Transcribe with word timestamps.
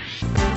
Bye. 0.00 0.49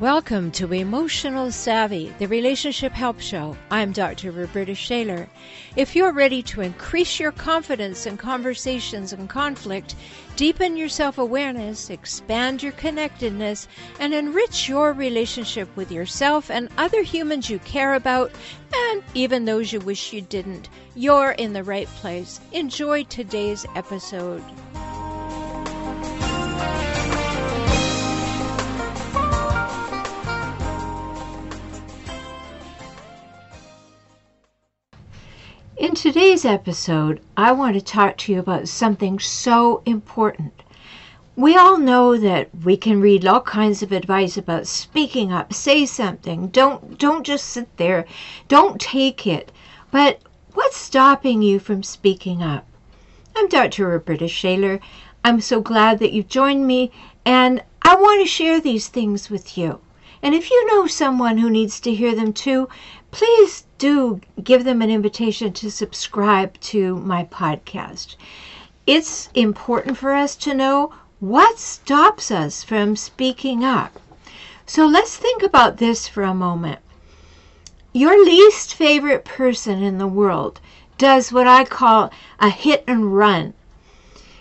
Welcome 0.00 0.50
to 0.50 0.74
Emotional 0.74 1.50
Savvy, 1.50 2.12
the 2.18 2.26
Relationship 2.26 2.92
Help 2.92 3.18
Show. 3.18 3.56
I'm 3.70 3.92
Dr. 3.92 4.30
Roberta 4.30 4.74
Shaler. 4.74 5.26
If 5.74 5.96
you're 5.96 6.12
ready 6.12 6.42
to 6.42 6.60
increase 6.60 7.18
your 7.18 7.32
confidence 7.32 8.04
in 8.04 8.18
conversations 8.18 9.14
and 9.14 9.26
conflict, 9.26 9.94
deepen 10.36 10.76
your 10.76 10.90
self 10.90 11.16
awareness, 11.16 11.88
expand 11.88 12.62
your 12.62 12.72
connectedness, 12.72 13.68
and 13.98 14.12
enrich 14.12 14.68
your 14.68 14.92
relationship 14.92 15.74
with 15.76 15.90
yourself 15.90 16.50
and 16.50 16.68
other 16.76 17.02
humans 17.02 17.48
you 17.48 17.58
care 17.60 17.94
about, 17.94 18.30
and 18.74 19.02
even 19.14 19.46
those 19.46 19.72
you 19.72 19.80
wish 19.80 20.12
you 20.12 20.20
didn't, 20.20 20.68
you're 20.94 21.30
in 21.30 21.54
the 21.54 21.64
right 21.64 21.88
place. 21.88 22.38
Enjoy 22.52 23.02
today's 23.04 23.64
episode. 23.74 24.44
In 35.78 35.94
today's 35.94 36.46
episode, 36.46 37.20
I 37.36 37.52
want 37.52 37.74
to 37.74 37.82
talk 37.82 38.16
to 38.16 38.32
you 38.32 38.38
about 38.38 38.66
something 38.66 39.18
so 39.18 39.82
important. 39.84 40.62
We 41.36 41.54
all 41.54 41.76
know 41.76 42.16
that 42.16 42.48
we 42.64 42.78
can 42.78 43.02
read 43.02 43.26
all 43.26 43.42
kinds 43.42 43.82
of 43.82 43.92
advice 43.92 44.38
about 44.38 44.66
speaking 44.66 45.34
up, 45.34 45.52
say 45.52 45.84
something, 45.84 46.46
don't 46.46 46.96
don't 46.98 47.26
just 47.26 47.48
sit 47.48 47.76
there, 47.76 48.06
don't 48.48 48.80
take 48.80 49.26
it. 49.26 49.52
But 49.90 50.22
what's 50.54 50.78
stopping 50.78 51.42
you 51.42 51.58
from 51.58 51.82
speaking 51.82 52.42
up? 52.42 52.66
I'm 53.36 53.46
Dr. 53.46 53.88
Roberta 53.88 54.28
Shaler. 54.28 54.80
I'm 55.22 55.42
so 55.42 55.60
glad 55.60 55.98
that 55.98 56.12
you've 56.12 56.28
joined 56.28 56.66
me 56.66 56.90
and 57.26 57.62
I 57.82 57.96
want 57.96 58.22
to 58.22 58.26
share 58.26 58.62
these 58.62 58.88
things 58.88 59.28
with 59.28 59.58
you. 59.58 59.80
And 60.22 60.34
if 60.34 60.50
you 60.50 60.66
know 60.68 60.86
someone 60.86 61.36
who 61.36 61.50
needs 61.50 61.78
to 61.80 61.94
hear 61.94 62.14
them 62.14 62.32
too, 62.32 62.70
please 63.10 63.64
do 63.78 64.20
give 64.42 64.64
them 64.64 64.82
an 64.82 64.90
invitation 64.90 65.52
to 65.52 65.70
subscribe 65.70 66.58
to 66.60 66.96
my 66.96 67.24
podcast. 67.24 68.16
It's 68.86 69.28
important 69.34 69.96
for 69.96 70.12
us 70.12 70.36
to 70.36 70.54
know 70.54 70.92
what 71.20 71.58
stops 71.58 72.30
us 72.30 72.62
from 72.62 72.94
speaking 72.94 73.64
up. 73.64 73.98
So 74.66 74.86
let's 74.86 75.16
think 75.16 75.42
about 75.42 75.78
this 75.78 76.06
for 76.08 76.22
a 76.22 76.34
moment. 76.34 76.80
Your 77.92 78.22
least 78.22 78.74
favorite 78.74 79.24
person 79.24 79.82
in 79.82 79.98
the 79.98 80.06
world 80.06 80.60
does 80.98 81.32
what 81.32 81.46
I 81.46 81.64
call 81.64 82.10
a 82.38 82.50
hit 82.50 82.84
and 82.86 83.16
run. 83.16 83.54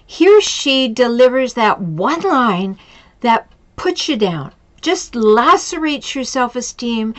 He 0.05 0.27
or 0.27 0.41
she 0.41 0.87
delivers 0.87 1.53
that 1.53 1.79
one 1.79 2.21
line 2.21 2.77
that 3.21 3.49
puts 3.75 4.09
you 4.09 4.15
down, 4.17 4.53
just 4.81 5.15
lacerates 5.15 6.15
your 6.15 6.23
self 6.23 6.55
esteem, 6.55 7.13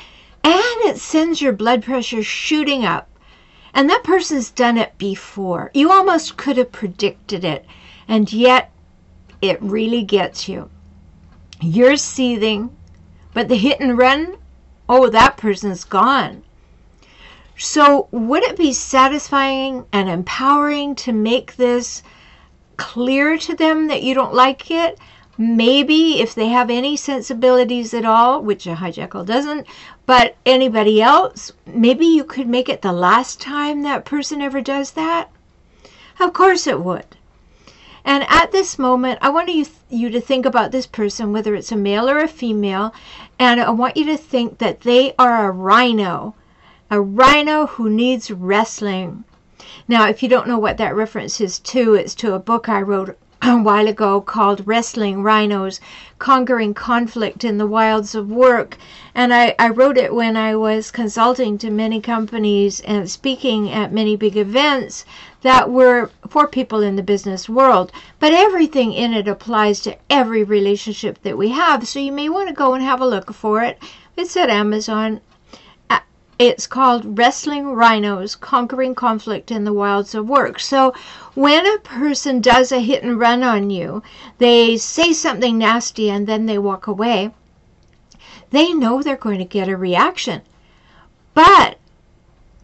and 0.47 0.84
it 0.84 0.97
sends 0.97 1.42
your 1.42 1.52
blood 1.52 1.83
pressure 1.83 2.22
shooting 2.22 2.84
up. 2.84 3.08
And 3.75 3.91
that 3.91 4.05
person's 4.05 4.48
done 4.48 4.78
it 4.78 4.97
before. 4.97 5.72
You 5.75 5.91
almost 5.91 6.36
could 6.36 6.56
have 6.56 6.70
predicted 6.70 7.44
it, 7.44 7.64
and 8.06 8.33
yet 8.33 8.70
it 9.42 9.61
really 9.61 10.03
gets 10.03 10.48
you. 10.48 10.70
You're 11.61 11.97
seething, 11.97 12.70
but 13.34 13.48
the 13.48 13.56
hit 13.56 13.80
and 13.80 13.98
run, 13.98 14.36
oh, 14.88 15.11
that 15.11 15.36
person's 15.36 15.83
gone. 15.83 16.44
So, 17.58 18.06
would 18.12 18.44
it 18.44 18.56
be 18.56 18.72
satisfying 18.72 19.84
and 19.92 20.08
empowering 20.08 20.94
to 20.97 21.12
make 21.12 21.56
this 21.56 22.05
clear 22.77 23.36
to 23.38 23.55
them 23.56 23.88
that 23.88 24.05
you 24.05 24.14
don't 24.14 24.34
like 24.34 24.70
it? 24.70 24.98
Maybe 25.38 26.20
if 26.20 26.34
they 26.34 26.48
have 26.48 26.70
any 26.70 26.97
sensibilities 26.97 27.92
at 27.92 28.06
all, 28.06 28.42
which 28.42 28.66
a 28.66 28.75
hijackal 28.75 29.26
doesn't, 29.26 29.66
but 30.06 30.37
anybody 30.47 31.03
else, 31.03 31.53
maybe 31.67 32.06
you 32.06 32.25
could 32.25 32.47
make 32.47 32.69
it 32.69 32.81
the 32.81 32.93
last 32.93 33.41
time 33.41 33.83
that 33.83 34.05
person 34.05 34.41
ever 34.41 34.61
does 34.61 34.93
that. 34.93 35.31
Of 36.21 36.33
course 36.33 36.67
it 36.67 36.81
would. 36.81 37.05
And 38.05 38.25
at 38.28 38.53
this 38.53 38.78
moment, 38.78 39.19
I 39.21 39.31
want 39.31 39.53
you, 39.53 39.66
you 39.91 40.09
to 40.11 40.21
think 40.21 40.47
about 40.47 40.71
this 40.71 40.87
person, 40.87 41.33
whether 41.33 41.56
it's 41.56 41.72
a 41.72 41.77
male 41.77 42.09
or 42.09 42.21
a 42.21 42.28
female, 42.28 42.95
and 43.37 43.61
I 43.61 43.71
want 43.71 43.97
you 43.97 44.05
to 44.06 44.16
think 44.16 44.59
that 44.59 44.83
they 44.83 45.12
are 45.19 45.49
a 45.49 45.50
rhino, 45.50 46.37
a 46.89 47.00
rhino 47.00 47.66
who 47.66 47.91
needs 47.91 48.31
wrestling. 48.31 49.25
Now, 49.89 50.09
if 50.09 50.22
you 50.22 50.28
don't 50.28 50.47
know 50.47 50.59
what 50.59 50.77
that 50.77 50.95
reference 50.95 51.41
is 51.41 51.59
to, 51.59 51.95
it's 51.95 52.15
to 52.16 52.34
a 52.34 52.39
book 52.39 52.69
I 52.69 52.81
wrote 52.81 53.19
a 53.42 53.56
while 53.56 53.86
ago 53.86 54.20
called 54.20 54.66
Wrestling 54.66 55.22
Rhinos 55.22 55.78
Conquering 56.19 56.72
Conflict 56.72 57.44
in 57.44 57.58
the 57.58 57.66
Wilds 57.66 58.14
of 58.14 58.30
Work. 58.30 58.78
And 59.14 59.32
I, 59.34 59.54
I 59.58 59.69
wrote 59.69 59.98
it 59.98 60.14
when 60.14 60.36
I 60.36 60.56
was 60.56 60.91
consulting 60.91 61.58
to 61.58 61.70
many 61.70 62.00
companies 62.00 62.80
and 62.80 63.10
speaking 63.10 63.70
at 63.70 63.92
many 63.92 64.16
big 64.16 64.36
events 64.36 65.04
that 65.42 65.70
were 65.70 66.10
for 66.28 66.47
people 66.47 66.80
in 66.80 66.97
the 66.97 67.02
business 67.02 67.48
world. 67.48 67.92
But 68.19 68.32
everything 68.32 68.92
in 68.92 69.12
it 69.12 69.28
applies 69.28 69.80
to 69.80 69.97
every 70.08 70.42
relationship 70.42 71.22
that 71.22 71.36
we 71.36 71.50
have. 71.50 71.86
So 71.86 72.00
you 72.00 72.12
may 72.12 72.28
want 72.28 72.48
to 72.48 72.54
go 72.54 72.74
and 72.74 72.82
have 72.82 73.00
a 73.00 73.06
look 73.06 73.32
for 73.34 73.62
it. 73.62 73.78
It's 74.16 74.36
at 74.36 74.48
Amazon. 74.48 75.20
It's 76.38 76.66
called 76.66 77.16
Wrestling 77.16 77.69
Rhinos 77.69 78.36
Conquering 78.36 78.94
Conflict 78.94 79.50
in 79.50 79.64
the 79.64 79.72
Wilds 79.72 80.14
of 80.14 80.28
Work. 80.28 80.60
So, 80.60 80.92
when 81.32 81.66
a 81.66 81.78
person 81.78 82.42
does 82.42 82.70
a 82.70 82.80
hit 82.80 83.02
and 83.02 83.19
run 83.19 83.42
on 83.42 83.70
you, 83.70 84.02
they 84.36 84.76
say 84.76 85.14
something 85.14 85.56
nasty 85.56 86.10
and 86.10 86.26
then 86.26 86.44
they 86.44 86.58
walk 86.58 86.86
away, 86.86 87.30
they 88.50 88.74
know 88.74 89.02
they're 89.02 89.16
going 89.16 89.38
to 89.38 89.47
get 89.47 89.70
a 89.70 89.78
reaction. 89.78 90.42
But 91.32 91.78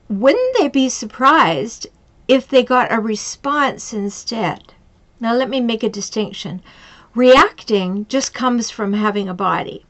wouldn't 0.06 0.58
they 0.58 0.68
be 0.68 0.90
surprised 0.90 1.86
if 2.28 2.46
they 2.46 2.62
got 2.62 2.92
a 2.92 3.00
response 3.00 3.94
instead? 3.94 4.74
Now, 5.18 5.32
let 5.32 5.48
me 5.48 5.60
make 5.60 5.82
a 5.82 5.88
distinction. 5.88 6.60
Reacting 7.14 8.04
just 8.10 8.34
comes 8.34 8.70
from 8.70 8.92
having 8.92 9.30
a 9.30 9.34
body. 9.34 9.86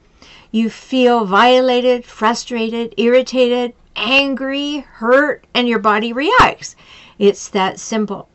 You 0.55 0.69
feel 0.69 1.25
violated, 1.25 2.05
frustrated, 2.05 2.93
irritated, 2.99 3.73
angry, 3.97 4.81
hurt, 4.81 5.47
and 5.55 5.67
your 5.67 5.79
body 5.79 6.13
reacts. 6.13 6.77
It's 7.19 7.49
that 7.49 7.81
simple. 7.81 8.29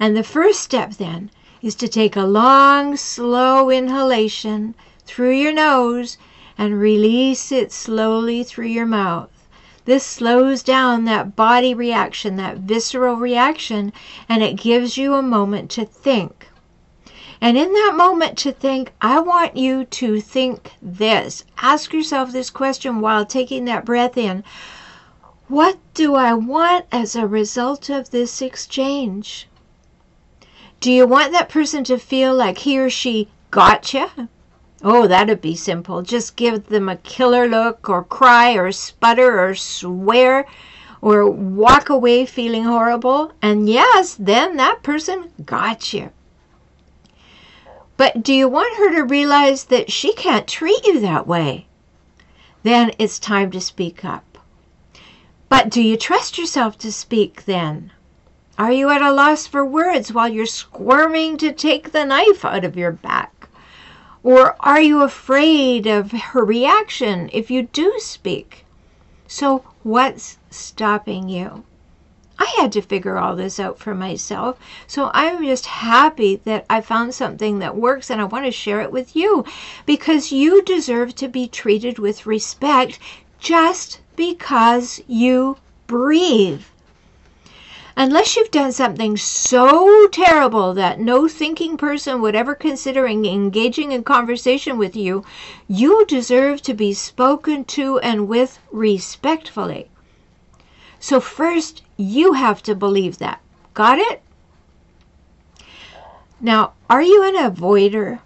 And 0.00 0.16
the 0.16 0.24
first 0.24 0.60
step 0.60 0.94
then 0.94 1.30
is 1.62 1.76
to 1.76 1.86
take 1.86 2.16
a 2.16 2.24
long, 2.24 2.96
slow 2.96 3.70
inhalation 3.70 4.74
through 5.06 5.30
your 5.30 5.52
nose 5.52 6.18
and 6.58 6.80
release 6.80 7.52
it 7.52 7.70
slowly 7.70 8.42
through 8.42 8.66
your 8.66 8.86
mouth. 8.86 9.30
This 9.84 10.04
slows 10.04 10.64
down 10.64 11.04
that 11.04 11.36
body 11.36 11.74
reaction, 11.74 12.34
that 12.38 12.58
visceral 12.58 13.14
reaction, 13.14 13.92
and 14.28 14.42
it 14.42 14.56
gives 14.56 14.96
you 14.96 15.14
a 15.14 15.22
moment 15.22 15.70
to 15.70 15.84
think. 15.84 16.48
And 17.42 17.56
in 17.56 17.72
that 17.72 17.94
moment 17.96 18.36
to 18.38 18.52
think, 18.52 18.92
I 19.00 19.20
want 19.20 19.56
you 19.56 19.86
to 19.86 20.20
think 20.20 20.72
this. 20.82 21.44
Ask 21.56 21.92
yourself 21.94 22.32
this 22.32 22.50
question 22.50 23.00
while 23.00 23.24
taking 23.24 23.64
that 23.64 23.86
breath 23.86 24.18
in. 24.18 24.44
What 25.48 25.78
do 25.94 26.14
I 26.14 26.34
want 26.34 26.84
as 26.92 27.16
a 27.16 27.26
result 27.26 27.88
of 27.88 28.10
this 28.10 28.42
exchange? 28.42 29.48
Do 30.80 30.92
you 30.92 31.06
want 31.06 31.32
that 31.32 31.48
person 31.48 31.82
to 31.84 31.98
feel 31.98 32.34
like 32.34 32.58
he 32.58 32.78
or 32.78 32.90
she 32.90 33.28
gotcha? 33.50 34.28
Oh, 34.82 35.06
that'd 35.06 35.40
be 35.40 35.56
simple. 35.56 36.02
Just 36.02 36.36
give 36.36 36.66
them 36.66 36.88
a 36.88 36.96
killer 36.96 37.48
look, 37.48 37.88
or 37.88 38.04
cry, 38.04 38.52
or 38.52 38.70
sputter, 38.70 39.44
or 39.44 39.54
swear, 39.54 40.46
or 41.02 41.28
walk 41.28 41.88
away 41.88 42.26
feeling 42.26 42.64
horrible. 42.64 43.32
And 43.42 43.68
yes, 43.68 44.14
then 44.18 44.56
that 44.56 44.82
person 44.82 45.32
got 45.44 45.92
you. 45.92 46.10
But 48.00 48.22
do 48.22 48.32
you 48.32 48.48
want 48.48 48.78
her 48.78 48.94
to 48.94 49.04
realize 49.04 49.64
that 49.64 49.92
she 49.92 50.14
can't 50.14 50.48
treat 50.48 50.86
you 50.86 51.00
that 51.00 51.26
way? 51.26 51.66
Then 52.62 52.92
it's 52.98 53.18
time 53.18 53.50
to 53.50 53.60
speak 53.60 54.06
up. 54.06 54.38
But 55.50 55.68
do 55.68 55.82
you 55.82 55.98
trust 55.98 56.38
yourself 56.38 56.78
to 56.78 56.90
speak 56.92 57.44
then? 57.44 57.92
Are 58.58 58.72
you 58.72 58.88
at 58.88 59.02
a 59.02 59.12
loss 59.12 59.46
for 59.46 59.66
words 59.66 60.14
while 60.14 60.30
you're 60.30 60.46
squirming 60.46 61.36
to 61.36 61.52
take 61.52 61.92
the 61.92 62.06
knife 62.06 62.42
out 62.42 62.64
of 62.64 62.74
your 62.74 62.90
back? 62.90 63.50
Or 64.22 64.56
are 64.60 64.80
you 64.80 65.02
afraid 65.02 65.86
of 65.86 66.12
her 66.12 66.42
reaction 66.42 67.28
if 67.34 67.50
you 67.50 67.64
do 67.64 67.96
speak? 67.98 68.64
So, 69.26 69.62
what's 69.82 70.38
stopping 70.48 71.28
you? 71.28 71.64
I 72.42 72.54
had 72.56 72.72
to 72.72 72.80
figure 72.80 73.18
all 73.18 73.36
this 73.36 73.60
out 73.60 73.78
for 73.78 73.94
myself. 73.94 74.58
So 74.86 75.10
I'm 75.12 75.44
just 75.44 75.66
happy 75.66 76.36
that 76.44 76.64
I 76.70 76.80
found 76.80 77.14
something 77.14 77.58
that 77.58 77.76
works 77.76 78.10
and 78.10 78.18
I 78.18 78.24
want 78.24 78.46
to 78.46 78.50
share 78.50 78.80
it 78.80 78.90
with 78.90 79.14
you 79.14 79.44
because 79.84 80.32
you 80.32 80.62
deserve 80.62 81.14
to 81.16 81.28
be 81.28 81.46
treated 81.46 81.98
with 81.98 82.24
respect 82.24 82.98
just 83.38 84.00
because 84.16 85.02
you 85.06 85.58
breathe. 85.86 86.62
Unless 87.94 88.36
you've 88.36 88.50
done 88.50 88.72
something 88.72 89.18
so 89.18 90.06
terrible 90.06 90.72
that 90.72 90.98
no 90.98 91.28
thinking 91.28 91.76
person 91.76 92.22
would 92.22 92.34
ever 92.34 92.54
consider 92.54 93.06
engaging 93.06 93.92
in 93.92 94.02
conversation 94.02 94.78
with 94.78 94.96
you, 94.96 95.24
you 95.68 96.06
deserve 96.06 96.62
to 96.62 96.72
be 96.72 96.94
spoken 96.94 97.66
to 97.66 97.98
and 97.98 98.28
with 98.28 98.58
respectfully. 98.72 99.90
So, 100.98 101.20
first, 101.20 101.82
you 102.00 102.32
have 102.32 102.62
to 102.62 102.74
believe 102.74 103.18
that. 103.18 103.40
Got 103.74 103.98
it? 103.98 104.22
Now, 106.40 106.72
are 106.88 107.02
you 107.02 107.22
an 107.22 107.36
avoider? 107.36 108.20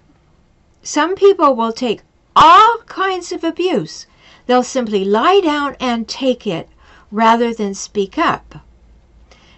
Some 0.83 1.15
people 1.17 1.57
will 1.57 1.73
take 1.73 2.03
all 2.37 2.79
kinds 2.87 3.33
of 3.33 3.43
abuse. 3.43 4.07
They'll 4.47 4.63
simply 4.63 5.05
lie 5.05 5.41
down 5.41 5.77
and 5.81 6.07
take 6.07 6.47
it 6.47 6.69
rather 7.11 7.53
than 7.53 7.75
speak 7.75 8.19
up. 8.19 8.57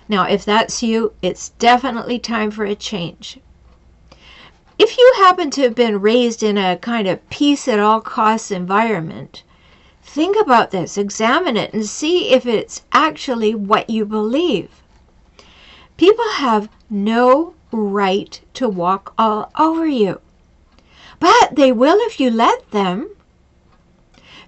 Now, 0.09 0.25
if 0.25 0.45
that's 0.45 0.83
you, 0.83 1.13
it's 1.21 1.51
definitely 1.59 2.19
time 2.19 2.51
for 2.51 2.65
a 2.65 2.75
change. 2.75 3.39
If 4.79 4.97
you 4.97 5.13
happen 5.17 5.51
to 5.53 5.63
have 5.63 5.75
been 5.75 6.01
raised 6.01 6.43
in 6.43 6.57
a 6.57 6.77
kind 6.77 7.09
of 7.09 7.29
peace 7.29 7.67
at 7.67 7.81
all 7.81 8.01
costs 8.01 8.51
environment, 8.51 9.43
think 10.07 10.37
about 10.41 10.71
this, 10.71 10.97
examine 10.97 11.57
it, 11.57 11.75
and 11.75 11.85
see 11.85 12.31
if 12.31 12.47
it's 12.47 12.83
actually 12.93 13.55
what 13.55 13.91
you 13.91 14.07
believe. 14.07 14.71
People 15.97 16.25
have 16.37 16.71
no 16.89 17.55
right 17.71 18.41
to 18.55 18.69
walk 18.69 19.13
all 19.19 19.51
over 19.59 19.87
you, 19.87 20.21
but 21.19 21.57
they 21.57 21.73
will 21.73 21.99
if 22.01 22.19
you 22.19 22.31
let 22.31 22.71
them. 22.71 23.11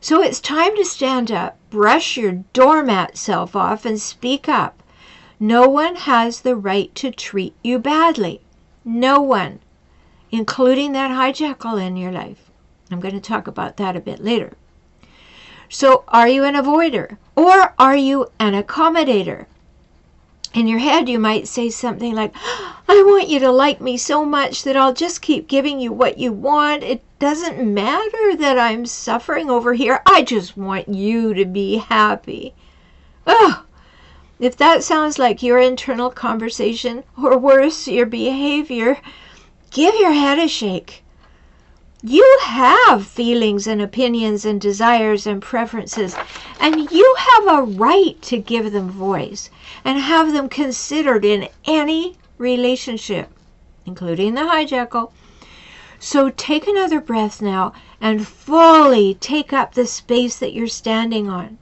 So 0.00 0.22
it's 0.22 0.40
time 0.40 0.76
to 0.76 0.84
stand 0.84 1.30
up, 1.32 1.58
brush 1.70 2.16
your 2.16 2.44
doormat 2.52 3.18
self 3.18 3.56
off, 3.56 3.84
and 3.84 4.00
speak 4.00 4.48
up. 4.48 4.82
No 5.40 5.68
one 5.68 5.96
has 5.96 6.40
the 6.40 6.56
right 6.56 6.94
to 6.94 7.10
treat 7.10 7.54
you 7.62 7.78
badly. 7.78 8.40
No 8.84 9.20
one, 9.20 9.58
including 10.30 10.92
that 10.92 11.10
hijackal 11.10 11.84
in 11.84 11.96
your 11.96 12.12
life. 12.12 12.50
I'm 12.90 13.00
going 13.00 13.14
to 13.14 13.20
talk 13.20 13.46
about 13.46 13.76
that 13.76 13.96
a 13.96 14.00
bit 14.00 14.20
later. 14.22 14.54
So, 15.70 16.04
are 16.08 16.28
you 16.28 16.44
an 16.44 16.54
avoider 16.54 17.18
or 17.36 17.74
are 17.78 17.96
you 17.96 18.28
an 18.38 18.54
accommodator? 18.54 19.46
In 20.54 20.66
your 20.66 20.78
head, 20.78 21.10
you 21.10 21.18
might 21.18 21.46
say 21.46 21.68
something 21.68 22.14
like, 22.14 22.32
I 22.88 23.02
want 23.06 23.28
you 23.28 23.38
to 23.40 23.52
like 23.52 23.80
me 23.80 23.98
so 23.98 24.24
much 24.24 24.62
that 24.62 24.76
I'll 24.76 24.94
just 24.94 25.20
keep 25.20 25.46
giving 25.46 25.78
you 25.78 25.92
what 25.92 26.16
you 26.16 26.32
want. 26.32 26.82
It 26.82 27.02
doesn't 27.18 27.62
matter 27.62 28.34
that 28.36 28.58
I'm 28.58 28.86
suffering 28.86 29.50
over 29.50 29.74
here. 29.74 30.00
I 30.06 30.22
just 30.22 30.56
want 30.56 30.88
you 30.88 31.34
to 31.34 31.44
be 31.44 31.76
happy. 31.76 32.54
Oh, 33.26 33.64
if 34.40 34.56
that 34.56 34.82
sounds 34.82 35.18
like 35.18 35.42
your 35.42 35.58
internal 35.58 36.10
conversation, 36.10 37.04
or 37.22 37.36
worse, 37.36 37.86
your 37.86 38.06
behavior, 38.06 38.98
give 39.70 39.94
your 39.96 40.12
head 40.12 40.38
a 40.38 40.48
shake. 40.48 41.04
You 42.02 42.38
have 42.42 43.04
feelings 43.04 43.66
and 43.66 43.82
opinions 43.82 44.44
and 44.44 44.60
desires 44.60 45.26
and 45.26 45.42
preferences, 45.42 46.14
and 46.60 46.88
you 46.92 47.16
have 47.18 47.48
a 47.48 47.62
right 47.62 48.22
to 48.22 48.38
give 48.38 48.70
them 48.70 48.88
voice 48.88 49.50
and 49.84 49.98
have 49.98 50.32
them 50.32 50.48
considered 50.48 51.24
in 51.24 51.48
any 51.64 52.16
relationship, 52.38 53.30
including 53.84 54.34
the 54.34 54.42
hijackal. 54.42 55.10
So 55.98 56.30
take 56.30 56.68
another 56.68 57.00
breath 57.00 57.42
now 57.42 57.72
and 58.00 58.24
fully 58.24 59.14
take 59.14 59.52
up 59.52 59.74
the 59.74 59.86
space 59.86 60.38
that 60.38 60.52
you're 60.52 60.68
standing 60.68 61.28
on. 61.28 61.58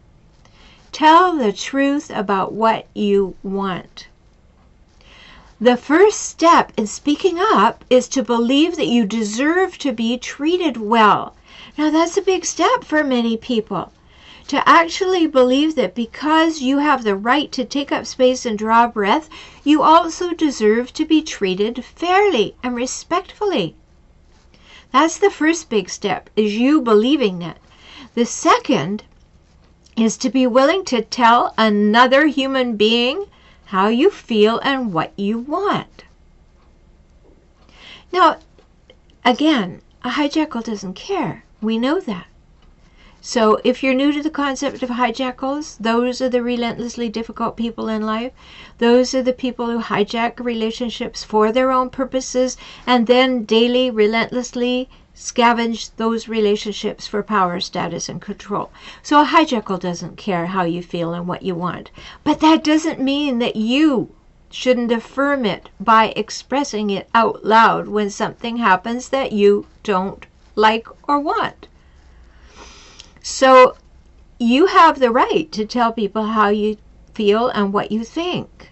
Tell 0.92 1.34
the 1.34 1.52
truth 1.52 2.10
about 2.10 2.52
what 2.52 2.88
you 2.92 3.36
want. 3.42 4.08
The 5.58 5.79
first 5.79 6.20
step 6.20 6.70
in 6.76 6.87
speaking 6.87 7.38
up 7.38 7.82
is 7.88 8.08
to 8.08 8.23
believe 8.23 8.76
that 8.76 8.88
you 8.88 9.06
deserve 9.06 9.79
to 9.79 9.91
be 9.91 10.19
treated 10.19 10.76
well. 10.76 11.35
Now, 11.79 11.88
that's 11.91 12.19
a 12.19 12.23
big 12.23 12.44
step 12.44 12.85
for 12.85 13.03
many 13.03 13.38
people. 13.38 13.91
To 14.49 14.69
actually 14.69 15.26
believe 15.26 15.75
that 15.76 15.94
because 15.94 16.61
you 16.61 16.76
have 16.79 17.05
the 17.05 17.17
right 17.17 17.50
to 17.53 17.64
take 17.64 17.91
up 17.91 18.05
space 18.05 18.44
and 18.44 18.58
draw 18.58 18.87
breath, 18.87 19.31
you 19.64 19.81
also 19.81 20.35
deserve 20.35 20.93
to 20.93 21.06
be 21.06 21.23
treated 21.23 21.82
fairly 21.82 22.55
and 22.62 22.76
respectfully. 22.76 23.75
That's 24.93 25.17
the 25.17 25.31
first 25.31 25.70
big 25.70 25.88
step, 25.88 26.29
is 26.37 26.55
you 26.55 26.82
believing 26.82 27.38
that. 27.38 27.56
The 28.14 28.26
second 28.26 29.05
is 29.97 30.19
to 30.19 30.29
be 30.29 30.47
willing 30.47 30.85
to 30.85 31.00
tell 31.00 31.55
another 31.56 32.26
human 32.26 32.76
being 32.76 33.25
how 33.66 33.88
you 33.88 34.10
feel 34.10 34.58
and 34.60 34.92
what 34.92 35.12
you 35.16 35.38
want. 35.38 36.04
Now, 38.12 38.38
again, 39.24 39.82
a 40.02 40.10
hijackal 40.10 40.64
doesn't 40.64 40.94
care. 40.94 41.44
We 41.60 41.76
know 41.76 42.00
that. 42.00 42.26
So 43.20 43.60
if 43.64 43.82
you're 43.82 43.92
new 43.92 44.12
to 44.12 44.22
the 44.22 44.30
concept 44.30 44.84
of 44.84 44.90
hijackals, 44.90 45.78
those 45.78 46.22
are 46.22 46.28
the 46.28 46.44
relentlessly 46.44 47.08
difficult 47.08 47.56
people 47.56 47.88
in 47.88 48.02
life. 48.02 48.32
Those 48.78 49.14
are 49.16 49.22
the 49.22 49.32
people 49.32 49.66
who 49.66 49.80
hijack 49.80 50.38
relationships 50.38 51.24
for 51.24 51.50
their 51.50 51.72
own 51.72 51.90
purposes 51.90 52.56
and 52.86 53.08
then 53.08 53.44
daily, 53.44 53.90
relentlessly 53.90 54.88
scavenge 55.16 55.90
those 55.96 56.28
relationships 56.28 57.06
for 57.06 57.22
power, 57.22 57.58
status, 57.58 58.08
and 58.08 58.20
control. 58.20 58.70
So 59.02 59.22
a 59.22 59.24
hijackal 59.24 59.80
doesn't 59.80 60.18
care 60.18 60.46
how 60.46 60.64
you 60.64 60.82
feel 60.82 61.14
and 61.14 61.26
what 61.26 61.42
you 61.42 61.54
want. 61.54 61.90
But 62.22 62.40
that 62.40 62.62
doesn't 62.62 63.00
mean 63.00 63.38
that 63.38 63.56
you 63.56 64.14
shouldn't 64.50 64.92
affirm 64.92 65.46
it 65.46 65.70
by 65.80 66.12
expressing 66.14 66.90
it 66.90 67.08
out 67.14 67.44
loud 67.44 67.88
when 67.88 68.10
something 68.10 68.58
happens 68.58 69.08
that 69.08 69.32
you 69.32 69.66
don't 69.82 70.26
like 70.54 70.86
or 71.08 71.19
want. 71.19 71.66
So 73.22 73.76
you 74.38 74.66
have 74.66 75.00
the 75.00 75.10
right 75.10 75.50
to 75.52 75.64
tell 75.64 75.92
people 75.92 76.26
how 76.26 76.48
you 76.48 76.76
feel 77.14 77.48
and 77.48 77.72
what 77.72 77.90
you 77.90 78.04
think 78.04 78.70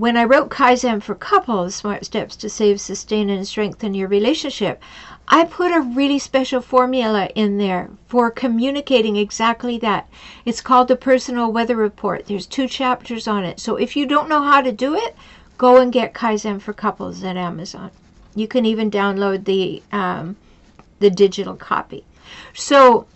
when 0.00 0.16
I 0.16 0.24
wrote 0.24 0.48
Kaizen 0.48 1.02
for 1.02 1.14
Couples 1.14 1.74
Smart 1.74 2.06
Steps 2.06 2.34
to 2.36 2.48
Save, 2.48 2.80
Sustain, 2.80 3.28
and 3.28 3.46
Strengthen 3.46 3.92
Your 3.92 4.08
Relationship, 4.08 4.82
I 5.28 5.44
put 5.44 5.72
a 5.72 5.82
really 5.82 6.18
special 6.18 6.62
formula 6.62 7.28
in 7.34 7.58
there 7.58 7.90
for 8.06 8.30
communicating 8.30 9.16
exactly 9.16 9.76
that. 9.80 10.08
It's 10.46 10.62
called 10.62 10.88
the 10.88 10.96
Personal 10.96 11.52
Weather 11.52 11.76
Report. 11.76 12.24
There's 12.24 12.46
two 12.46 12.66
chapters 12.66 13.28
on 13.28 13.44
it. 13.44 13.60
So 13.60 13.76
if 13.76 13.94
you 13.94 14.06
don't 14.06 14.30
know 14.30 14.42
how 14.42 14.62
to 14.62 14.72
do 14.72 14.94
it, 14.94 15.14
go 15.58 15.76
and 15.76 15.92
get 15.92 16.14
Kaizen 16.14 16.62
for 16.62 16.72
Couples 16.72 17.22
at 17.22 17.36
Amazon. 17.36 17.90
You 18.34 18.48
can 18.48 18.64
even 18.64 18.90
download 18.90 19.44
the 19.44 19.82
um, 19.92 20.36
the 21.00 21.10
digital 21.10 21.56
copy. 21.56 22.04
So 22.54 23.06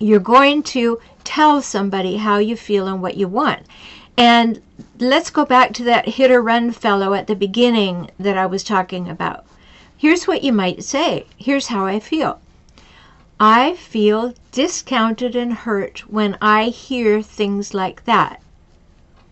you're 0.00 0.18
going 0.18 0.64
to 0.64 1.00
tell 1.22 1.62
somebody 1.62 2.16
how 2.16 2.38
you 2.38 2.56
feel 2.56 2.88
and 2.88 3.00
what 3.00 3.16
you 3.16 3.28
want. 3.28 3.64
And 4.16 4.62
let's 5.00 5.30
go 5.30 5.44
back 5.44 5.72
to 5.74 5.84
that 5.84 6.08
hit 6.08 6.30
or 6.30 6.40
run 6.40 6.70
fellow 6.70 7.14
at 7.14 7.26
the 7.26 7.34
beginning 7.34 8.10
that 8.18 8.36
I 8.36 8.46
was 8.46 8.62
talking 8.62 9.08
about. 9.08 9.44
Here's 9.96 10.26
what 10.26 10.44
you 10.44 10.52
might 10.52 10.84
say. 10.84 11.26
Here's 11.36 11.68
how 11.68 11.84
I 11.84 11.98
feel. 11.98 12.40
I 13.40 13.74
feel 13.74 14.34
discounted 14.52 15.34
and 15.34 15.52
hurt 15.52 16.08
when 16.08 16.38
I 16.40 16.66
hear 16.66 17.22
things 17.22 17.74
like 17.74 18.04
that. 18.04 18.40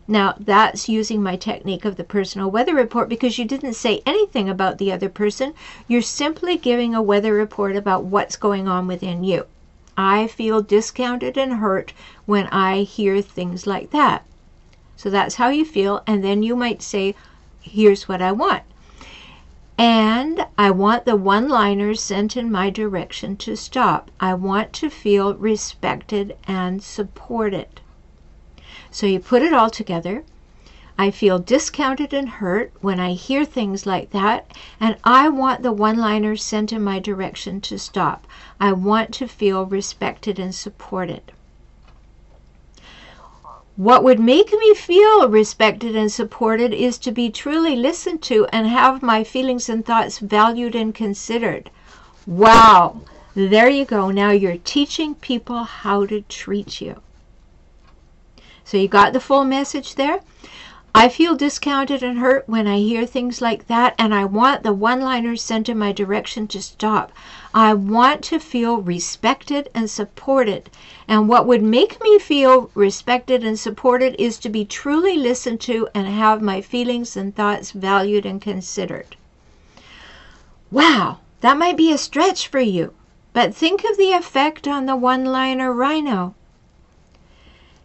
Now, 0.08 0.34
that's 0.38 0.88
using 0.88 1.22
my 1.22 1.36
technique 1.36 1.84
of 1.84 1.94
the 1.96 2.02
personal 2.02 2.50
weather 2.50 2.74
report 2.74 3.08
because 3.08 3.38
you 3.38 3.44
didn't 3.44 3.74
say 3.74 4.02
anything 4.04 4.48
about 4.48 4.78
the 4.78 4.90
other 4.90 5.08
person. 5.08 5.54
You're 5.86 6.02
simply 6.02 6.56
giving 6.56 6.94
a 6.94 7.00
weather 7.00 7.32
report 7.32 7.76
about 7.76 8.04
what's 8.04 8.34
going 8.34 8.66
on 8.66 8.88
within 8.88 9.22
you. 9.22 9.46
I 9.96 10.26
feel 10.26 10.60
discounted 10.60 11.38
and 11.38 11.54
hurt 11.54 11.92
when 12.26 12.48
I 12.48 12.78
hear 12.78 13.22
things 13.22 13.66
like 13.66 13.90
that. 13.90 14.24
So 15.02 15.10
that's 15.10 15.34
how 15.34 15.48
you 15.48 15.64
feel. 15.64 16.04
And 16.06 16.22
then 16.22 16.44
you 16.44 16.54
might 16.54 16.80
say, 16.80 17.16
here's 17.60 18.06
what 18.06 18.22
I 18.22 18.30
want. 18.30 18.62
And 19.76 20.46
I 20.56 20.70
want 20.70 21.06
the 21.06 21.16
one 21.16 21.48
liners 21.48 22.00
sent 22.00 22.36
in 22.36 22.52
my 22.52 22.70
direction 22.70 23.36
to 23.38 23.56
stop. 23.56 24.12
I 24.20 24.34
want 24.34 24.72
to 24.74 24.88
feel 24.88 25.34
respected 25.34 26.36
and 26.46 26.84
supported. 26.84 27.80
So 28.92 29.08
you 29.08 29.18
put 29.18 29.42
it 29.42 29.52
all 29.52 29.70
together. 29.70 30.22
I 30.96 31.10
feel 31.10 31.40
discounted 31.40 32.14
and 32.14 32.28
hurt 32.28 32.72
when 32.80 33.00
I 33.00 33.14
hear 33.14 33.44
things 33.44 33.84
like 33.84 34.10
that, 34.10 34.56
and 34.78 34.98
I 35.02 35.28
want 35.30 35.64
the 35.64 35.72
one 35.72 35.96
liners 35.96 36.44
sent 36.44 36.72
in 36.72 36.80
my 36.80 37.00
direction 37.00 37.60
to 37.62 37.76
stop. 37.76 38.24
I 38.60 38.72
want 38.72 39.12
to 39.14 39.26
feel 39.26 39.66
respected 39.66 40.38
and 40.38 40.54
supported. 40.54 41.32
What 43.82 44.04
would 44.04 44.20
make 44.20 44.52
me 44.52 44.74
feel 44.74 45.28
respected 45.28 45.96
and 45.96 46.12
supported 46.12 46.72
is 46.72 46.98
to 46.98 47.10
be 47.10 47.30
truly 47.30 47.74
listened 47.74 48.22
to 48.22 48.46
and 48.52 48.68
have 48.68 49.02
my 49.02 49.24
feelings 49.24 49.68
and 49.68 49.84
thoughts 49.84 50.20
valued 50.20 50.76
and 50.76 50.94
considered. 50.94 51.68
Wow! 52.24 53.00
There 53.34 53.68
you 53.68 53.84
go. 53.84 54.12
Now 54.12 54.30
you're 54.30 54.58
teaching 54.58 55.16
people 55.16 55.64
how 55.64 56.06
to 56.06 56.20
treat 56.20 56.80
you. 56.80 57.02
So 58.62 58.76
you 58.76 58.86
got 58.86 59.14
the 59.14 59.18
full 59.18 59.44
message 59.44 59.96
there? 59.96 60.20
I 60.94 61.08
feel 61.08 61.34
discounted 61.34 62.02
and 62.02 62.18
hurt 62.18 62.46
when 62.46 62.66
I 62.66 62.76
hear 62.76 63.06
things 63.06 63.40
like 63.40 63.66
that, 63.66 63.94
and 63.98 64.14
I 64.14 64.26
want 64.26 64.62
the 64.62 64.74
one 64.74 65.00
liners 65.00 65.42
sent 65.42 65.70
in 65.70 65.78
my 65.78 65.90
direction 65.90 66.46
to 66.48 66.60
stop. 66.60 67.12
I 67.54 67.72
want 67.72 68.22
to 68.24 68.38
feel 68.38 68.76
respected 68.76 69.70
and 69.74 69.88
supported. 69.88 70.68
And 71.08 71.28
what 71.28 71.46
would 71.46 71.62
make 71.62 72.02
me 72.02 72.18
feel 72.18 72.70
respected 72.74 73.42
and 73.42 73.58
supported 73.58 74.16
is 74.18 74.38
to 74.40 74.50
be 74.50 74.66
truly 74.66 75.16
listened 75.16 75.62
to 75.62 75.88
and 75.94 76.06
have 76.06 76.42
my 76.42 76.60
feelings 76.60 77.16
and 77.16 77.34
thoughts 77.34 77.70
valued 77.70 78.26
and 78.26 78.40
considered. 78.40 79.16
Wow, 80.70 81.20
that 81.40 81.56
might 81.56 81.78
be 81.78 81.90
a 81.90 81.96
stretch 81.96 82.48
for 82.48 82.60
you, 82.60 82.92
but 83.32 83.54
think 83.54 83.82
of 83.84 83.96
the 83.96 84.12
effect 84.12 84.68
on 84.68 84.84
the 84.84 84.96
one 84.96 85.24
liner 85.24 85.72
rhino. 85.72 86.34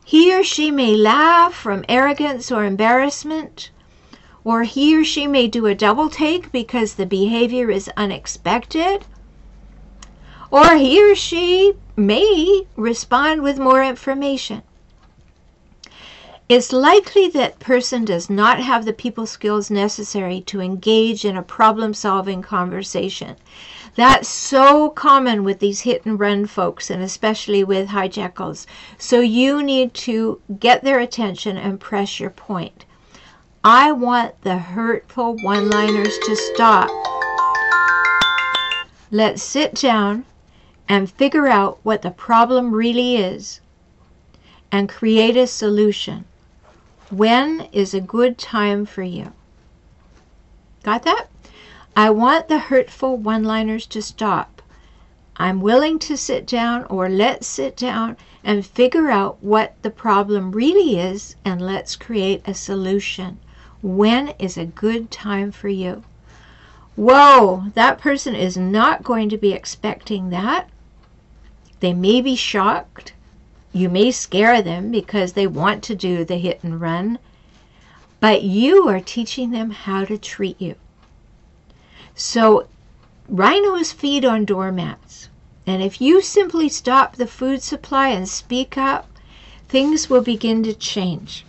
He 0.10 0.34
or 0.34 0.42
she 0.42 0.72
may 0.72 0.96
laugh 0.96 1.54
from 1.54 1.84
arrogance 1.90 2.50
or 2.50 2.64
embarrassment, 2.64 3.72
or 4.46 4.64
he 4.64 4.96
or 4.98 5.04
she 5.04 5.28
may 5.28 5.50
do 5.50 5.66
a 5.66 5.76
double 5.76 6.08
take 6.10 6.50
because 6.50 6.94
the 6.94 7.06
behavior 7.06 7.70
is 7.70 7.92
unexpected, 7.98 9.04
or 10.50 10.78
he 10.78 11.04
or 11.04 11.14
she 11.14 11.74
may 11.98 12.62
respond 12.78 13.42
with 13.44 13.60
more 13.60 13.84
information. 13.84 14.62
It's 16.48 16.72
likely 16.72 17.28
that 17.28 17.60
person 17.60 18.06
does 18.06 18.30
not 18.30 18.62
have 18.62 18.86
the 18.86 18.94
people 18.94 19.26
skills 19.26 19.70
necessary 19.70 20.40
to 20.46 20.62
engage 20.62 21.26
in 21.26 21.36
a 21.36 21.44
problem 21.44 21.94
solving 21.94 22.42
conversation. 22.42 23.36
That's 23.98 24.30
so 24.30 24.92
common 24.92 25.44
with 25.44 25.58
these 25.58 25.82
hit 25.82 26.06
and 26.06 26.20
run 26.20 26.46
folks, 26.46 26.92
and 26.92 27.02
especially 27.02 27.64
with 27.64 27.90
hijackals. 27.90 28.68
So 29.00 29.22
you 29.22 29.64
need 29.64 29.96
to 30.06 30.40
get 30.60 30.84
their 30.84 31.00
attention 31.00 31.58
and 31.58 31.80
press 31.80 32.20
your 32.20 32.30
point. 32.30 32.86
I 33.64 33.92
want 33.92 34.40
the 34.44 34.60
hurtful 34.60 35.36
one 35.42 35.72
liners 35.72 36.16
to 36.20 36.36
stop. 36.36 36.92
Let's 39.10 39.42
sit 39.42 39.74
down 39.74 40.26
and 40.88 41.10
figure 41.10 41.48
out 41.48 41.80
what 41.82 42.04
the 42.04 42.12
problem 42.12 42.76
really 42.76 43.16
is 43.16 43.62
and 44.72 44.88
create 44.88 45.36
a 45.36 45.48
solution. 45.48 46.26
When 47.10 47.62
is 47.72 47.96
a 47.96 48.00
good 48.00 48.38
time 48.38 48.86
for 48.86 49.02
you? 49.02 49.34
Got 50.84 51.02
that? 51.02 51.30
I 52.00 52.12
want 52.12 52.48
the 52.48 52.60
hurtful 52.60 53.18
one 53.18 53.44
liners 53.44 53.88
to 53.88 54.04
stop. 54.04 54.62
I'm 55.38 55.62
willing 55.62 55.98
to 55.98 56.16
sit 56.16 56.46
down 56.46 56.84
or 56.92 57.10
let's 57.10 57.48
sit 57.48 57.76
down 57.76 58.18
and 58.44 58.64
figure 58.64 59.10
out 59.10 59.44
what 59.44 59.74
the 59.82 59.90
problem 59.90 60.52
really 60.52 61.00
is 61.00 61.36
and 61.44 61.60
let's 61.60 61.96
create 61.96 62.44
a 62.46 62.54
solution. 62.54 63.40
When 63.82 64.36
is 64.38 64.60
a 64.60 64.66
good 64.68 65.10
time 65.10 65.52
for 65.52 65.70
you? 65.70 66.04
Whoa, 66.96 67.72
that 67.74 67.98
person 67.98 68.36
is 68.36 68.56
not 68.56 69.02
going 69.02 69.30
to 69.30 69.38
be 69.38 69.52
expecting 69.52 70.30
that. 70.30 70.70
They 71.80 71.94
may 71.94 72.22
be 72.22 72.36
shocked. 72.36 73.14
You 73.74 73.90
may 73.90 74.12
scare 74.12 74.62
them 74.62 74.92
because 74.92 75.34
they 75.34 75.48
want 75.48 75.82
to 75.86 75.96
do 75.96 76.24
the 76.24 76.38
hit 76.38 76.64
and 76.64 76.80
run. 76.80 77.18
But 78.20 78.44
you 78.44 78.88
are 78.88 79.00
teaching 79.00 79.50
them 79.50 79.72
how 79.72 80.06
to 80.06 80.20
treat 80.20 80.62
you. 80.62 80.76
So 82.20 82.66
rhinos 83.30 83.92
feed 83.92 84.26
on 84.26 84.44
doormats. 84.44 85.30
And 85.68 85.84
if 85.84 86.02
you 86.02 86.24
simply 86.24 86.68
stop 86.68 87.16
the 87.16 87.28
food 87.28 87.62
supply 87.62 88.08
and 88.08 88.28
speak 88.28 88.76
up, 88.76 89.08
things 89.70 90.10
will 90.10 90.24
begin 90.24 90.64
to 90.64 90.74
change. 90.74 91.46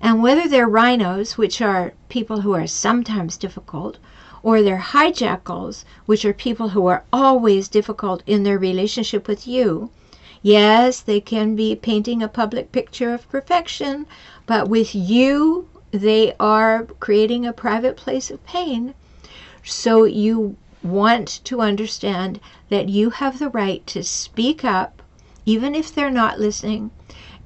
And 0.00 0.22
whether 0.22 0.48
they're 0.48 0.66
rhinos, 0.66 1.36
which 1.36 1.60
are 1.60 1.92
people 2.08 2.40
who 2.40 2.54
are 2.54 2.66
sometimes 2.66 3.36
difficult, 3.36 3.98
or 4.42 4.62
they're 4.62 4.78
hijackals, 4.78 5.84
which 6.06 6.24
are 6.24 6.32
people 6.32 6.70
who 6.70 6.86
are 6.86 7.04
always 7.12 7.68
difficult 7.68 8.22
in 8.26 8.44
their 8.44 8.58
relationship 8.58 9.28
with 9.28 9.46
you, 9.46 9.90
yes, 10.40 11.00
they 11.00 11.20
can 11.20 11.54
be 11.54 11.76
painting 11.76 12.22
a 12.22 12.28
public 12.28 12.72
picture 12.72 13.12
of 13.12 13.28
perfection, 13.28 14.06
but 14.46 14.70
with 14.70 14.94
you, 14.94 15.68
they 15.90 16.34
are 16.40 16.86
creating 16.98 17.44
a 17.44 17.52
private 17.52 17.98
place 17.98 18.30
of 18.30 18.42
pain 18.46 18.94
so 19.64 20.04
you 20.04 20.56
want 20.82 21.40
to 21.44 21.60
understand 21.60 22.38
that 22.68 22.88
you 22.88 23.08
have 23.10 23.38
the 23.38 23.48
right 23.48 23.86
to 23.86 24.02
speak 24.02 24.64
up, 24.64 25.02
even 25.46 25.74
if 25.74 25.94
they're 25.94 26.10
not 26.10 26.38
listening, 26.38 26.90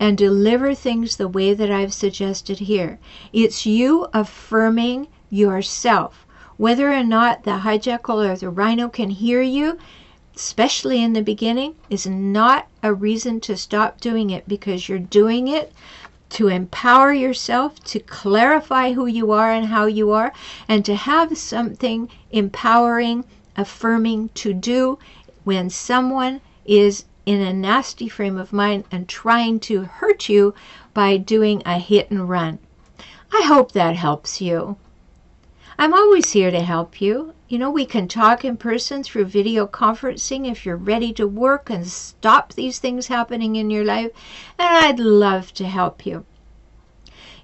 and 0.01 0.19
deliver 0.19 0.75
things 0.75 1.17
the 1.17 1.29
way 1.29 1.55
that 1.55 1.71
I've 1.71 1.95
suggested 1.95 2.59
here. 2.59 2.99
It's 3.33 3.67
you 3.67 4.09
affirming 4.13 5.07
yourself. 5.31 6.27
Whether 6.57 6.93
or 6.93 7.05
not 7.05 7.45
the 7.45 7.59
hijackal 7.59 8.29
or 8.29 8.37
the 8.37 8.51
rhino 8.51 8.89
can 8.89 9.11
hear 9.11 9.41
you, 9.43 9.79
especially 10.35 11.03
in 11.03 11.13
the 11.13 11.23
beginning, 11.23 11.77
is 11.89 12.07
not 12.07 12.67
a 12.83 12.93
reason 12.93 13.41
to 13.43 13.57
stop 13.57 14.01
doing 14.01 14.31
it 14.31 14.49
because 14.49 14.89
you're 14.89 14.99
doing 14.99 15.47
it 15.47 15.73
to 16.31 16.49
empower 16.49 17.13
yourself, 17.13 17.83
to 17.85 17.99
clarify 18.01 18.93
who 18.93 19.07
you 19.07 19.33
are 19.33 19.51
and 19.53 19.67
how 19.67 19.87
you 19.87 20.11
are, 20.13 20.33
and 20.69 20.85
to 20.85 20.95
have 20.95 21.37
something 21.39 22.09
empowering, 22.31 23.25
affirming 23.57 24.29
to 24.31 24.53
do 24.53 24.99
when 25.45 25.71
someone 25.71 26.41
is 26.65 27.05
in 27.25 27.41
a 27.41 27.53
nasty 27.53 28.09
frame 28.09 28.39
of 28.39 28.53
mind 28.53 28.85
and 28.91 29.09
trying 29.09 29.61
to 29.61 29.83
hurt 29.83 30.29
you 30.29 30.55
by 30.95 31.17
doing 31.17 31.63
a 31.67 31.79
hit 31.79 32.11
and 32.11 32.29
run. 32.29 32.59
I 33.33 33.43
hope 33.43 33.73
that 33.73 33.97
helps 33.97 34.41
you. 34.41 34.77
I'm 35.79 35.95
always 35.95 36.33
here 36.33 36.51
to 36.51 36.61
help 36.61 37.01
you. 37.01 37.35
You 37.51 37.59
know, 37.59 37.71
we 37.71 37.87
can 37.87 38.09
talk 38.09 38.45
in 38.45 38.59
person 38.59 39.03
through 39.03 39.25
video 39.25 39.67
conferencing 39.67 40.47
if 40.47 40.67
you're 40.67 40.77
ready 40.77 41.15
to 41.15 41.27
work 41.27 41.71
and 41.71 41.87
stop 41.87 42.53
these 42.53 42.79
things 42.79 43.07
happening 43.07 43.57
in 43.57 43.71
your 43.71 43.87
life, 43.87 44.11
and 44.59 44.69
I'd 44.69 45.01
love 45.01 45.55
to 45.55 45.67
help 45.67 46.05
you. 46.05 46.27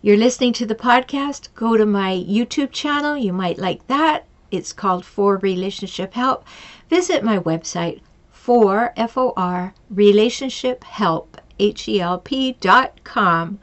You're 0.02 0.18
listening 0.18 0.52
to 0.54 0.66
the 0.66 0.74
podcast, 0.74 1.48
go 1.54 1.78
to 1.78 1.86
my 1.86 2.12
YouTube 2.28 2.70
channel. 2.70 3.16
You 3.16 3.32
might 3.32 3.56
like 3.56 3.86
that. 3.86 4.26
It's 4.50 4.74
called 4.74 5.06
For 5.06 5.38
Relationship 5.38 6.12
Help. 6.12 6.44
Visit 6.90 7.24
my 7.24 7.38
website, 7.38 8.02
for 8.30 8.92
F-O-R, 8.98 9.72
Relationship 9.88 10.84
Help, 10.84 11.40
H-E-L-P 11.58 12.58
dot 12.60 13.02
com. 13.04 13.58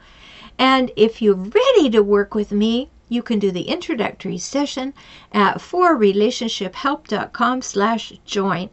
And 0.58 0.90
if 0.96 1.22
you're 1.22 1.36
ready 1.36 1.88
to 1.90 2.02
work 2.02 2.34
with 2.34 2.50
me, 2.50 2.90
you 3.12 3.22
can 3.22 3.38
do 3.38 3.50
the 3.50 3.68
introductory 3.68 4.38
session 4.38 4.94
at 5.32 5.58
forrelationshiphelp.com 5.58 7.62
slash 7.62 8.12
join. 8.24 8.70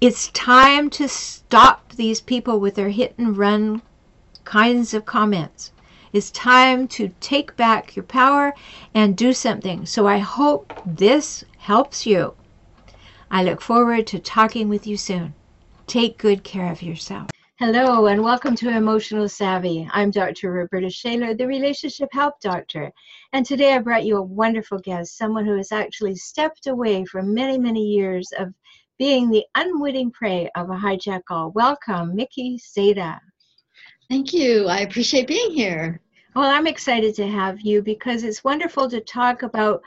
It's 0.00 0.28
time 0.28 0.90
to 0.90 1.08
stop 1.08 1.92
these 1.92 2.20
people 2.20 2.58
with 2.58 2.74
their 2.74 2.88
hit 2.88 3.14
and 3.18 3.36
run 3.36 3.82
kinds 4.44 4.94
of 4.94 5.06
comments. 5.06 5.70
It's 6.12 6.30
time 6.30 6.88
to 6.88 7.12
take 7.20 7.56
back 7.56 7.94
your 7.94 8.02
power 8.02 8.54
and 8.94 9.16
do 9.16 9.32
something. 9.32 9.86
So 9.86 10.06
I 10.06 10.18
hope 10.18 10.72
this 10.84 11.44
helps 11.58 12.06
you. 12.06 12.34
I 13.30 13.44
look 13.44 13.60
forward 13.60 14.06
to 14.08 14.18
talking 14.18 14.68
with 14.68 14.86
you 14.86 14.96
soon. 14.96 15.34
Take 15.86 16.18
good 16.18 16.44
care 16.44 16.70
of 16.70 16.82
yourself. 16.82 17.31
Hello 17.64 18.06
and 18.06 18.24
welcome 18.24 18.56
to 18.56 18.76
Emotional 18.76 19.28
Savvy. 19.28 19.88
I'm 19.92 20.10
Dr. 20.10 20.50
Roberta 20.50 20.90
Shaler, 20.90 21.32
the 21.32 21.46
Relationship 21.46 22.08
Help 22.10 22.40
Doctor. 22.40 22.90
And 23.32 23.46
today 23.46 23.74
I 23.74 23.78
brought 23.78 24.04
you 24.04 24.16
a 24.16 24.22
wonderful 24.22 24.80
guest, 24.80 25.16
someone 25.16 25.46
who 25.46 25.56
has 25.58 25.70
actually 25.70 26.16
stepped 26.16 26.66
away 26.66 27.04
from 27.04 27.32
many, 27.32 27.56
many 27.58 27.84
years 27.84 28.32
of 28.36 28.52
being 28.98 29.30
the 29.30 29.44
unwitting 29.54 30.10
prey 30.10 30.50
of 30.56 30.70
a 30.70 30.74
hijack 30.74 31.20
all. 31.30 31.52
Welcome, 31.52 32.16
Mickey 32.16 32.58
Seda. 32.58 33.20
Thank 34.10 34.32
you. 34.32 34.66
I 34.66 34.80
appreciate 34.80 35.28
being 35.28 35.52
here. 35.52 36.00
Well, 36.34 36.50
I'm 36.50 36.66
excited 36.66 37.14
to 37.14 37.28
have 37.28 37.60
you 37.60 37.80
because 37.80 38.24
it's 38.24 38.42
wonderful 38.42 38.90
to 38.90 39.00
talk 39.00 39.44
about 39.44 39.82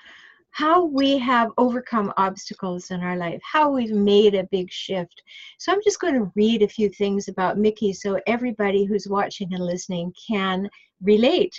how 0.55 0.85
we 0.85 1.17
have 1.17 1.51
overcome 1.57 2.13
obstacles 2.15 2.89
in 2.89 3.01
our 3.01 3.17
life, 3.17 3.41
how 3.43 3.69
we've 3.69 3.91
made 3.91 4.35
a 4.35 4.47
big 4.51 4.71
shift. 4.71 5.21
So 5.57 5.73
I'm 5.73 5.81
just 5.83 5.99
going 5.99 6.13
to 6.13 6.31
read 6.33 6.61
a 6.61 6.67
few 6.69 6.87
things 6.87 7.27
about 7.27 7.57
Mickey 7.57 7.91
so 7.91 8.21
everybody 8.25 8.85
who's 8.85 9.05
watching 9.05 9.53
and 9.53 9.65
listening 9.65 10.13
can 10.29 10.69
relate. 11.01 11.53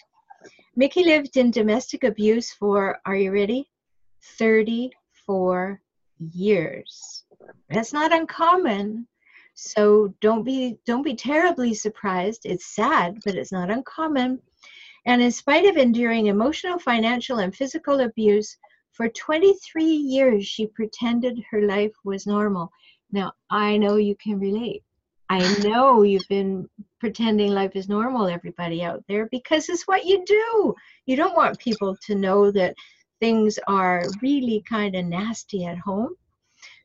Mickey 0.77 1.05
lived 1.05 1.37
in 1.37 1.51
domestic 1.51 2.05
abuse 2.05 2.55
for, 2.55 2.99
are 3.05 3.17
you 3.17 3.33
ready? 3.33 3.69
34 4.39 5.79
years. 6.33 7.25
That's 7.69 7.93
not 7.93 8.15
uncommon. 8.15 9.07
So 9.53 10.15
don't 10.23 10.43
be 10.43 10.79
don't 10.87 11.03
be 11.03 11.15
terribly 11.15 11.75
surprised. 11.75 12.47
It's 12.47 12.75
sad, 12.75 13.19
but 13.27 13.35
it's 13.35 13.53
not 13.53 13.71
uncommon. 13.71 14.41
And 15.05 15.21
in 15.21 15.31
spite 15.31 15.67
of 15.67 15.77
enduring 15.77 16.29
emotional, 16.29 16.79
financial, 16.79 17.41
and 17.41 17.55
physical 17.55 18.01
abuse, 18.01 18.57
for 18.97 19.09
23 19.09 19.85
years, 19.85 20.47
she 20.47 20.67
pretended 20.67 21.43
her 21.51 21.63
life 21.63 21.93
was 22.05 22.27
normal. 22.27 22.71
Now, 23.13 23.33
I 23.51 23.77
know 23.77 23.97
you 23.97 24.17
can 24.17 24.41
relate. 24.41 24.83
I 25.29 25.41
know 25.63 26.03
you've 26.03 26.29
been 26.29 26.69
pretending 26.99 27.53
life 27.53 27.77
is 27.77 27.89
normal, 27.89 28.27
everybody 28.27 28.83
out 28.83 29.05
there, 29.07 29.27
because 29.31 29.69
it's 29.69 29.87
what 29.87 30.07
you 30.07 30.25
do. 30.25 30.75
You 31.05 31.17
don't 31.17 31.37
want 31.37 31.59
people 31.59 31.97
to 32.07 32.15
know 32.15 32.51
that 32.53 32.75
things 33.21 33.59
are 33.69 34.03
really 34.23 34.63
kind 34.69 34.95
of 34.95 35.05
nasty 35.05 35.67
at 35.67 35.79
home. 35.79 36.15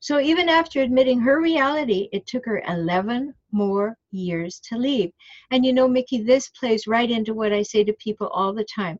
So 0.02 0.20
even 0.20 0.50
after 0.50 0.82
admitting 0.82 1.20
her 1.22 1.40
reality, 1.40 2.10
it 2.12 2.26
took 2.26 2.46
her 2.46 2.64
11 2.68 3.34
more 3.52 3.96
years 4.12 4.60
to 4.70 4.78
leave. 4.78 5.12
And 5.52 5.66
you 5.66 5.72
know, 5.72 5.88
Mickey, 5.88 6.24
this 6.24 6.50
plays 6.50 6.88
right 6.88 7.10
into 7.10 7.34
what 7.34 7.54
I 7.54 7.62
say 7.62 7.84
to 7.84 7.94
people 7.94 8.28
all 8.28 8.52
the 8.52 8.66
time. 8.66 9.00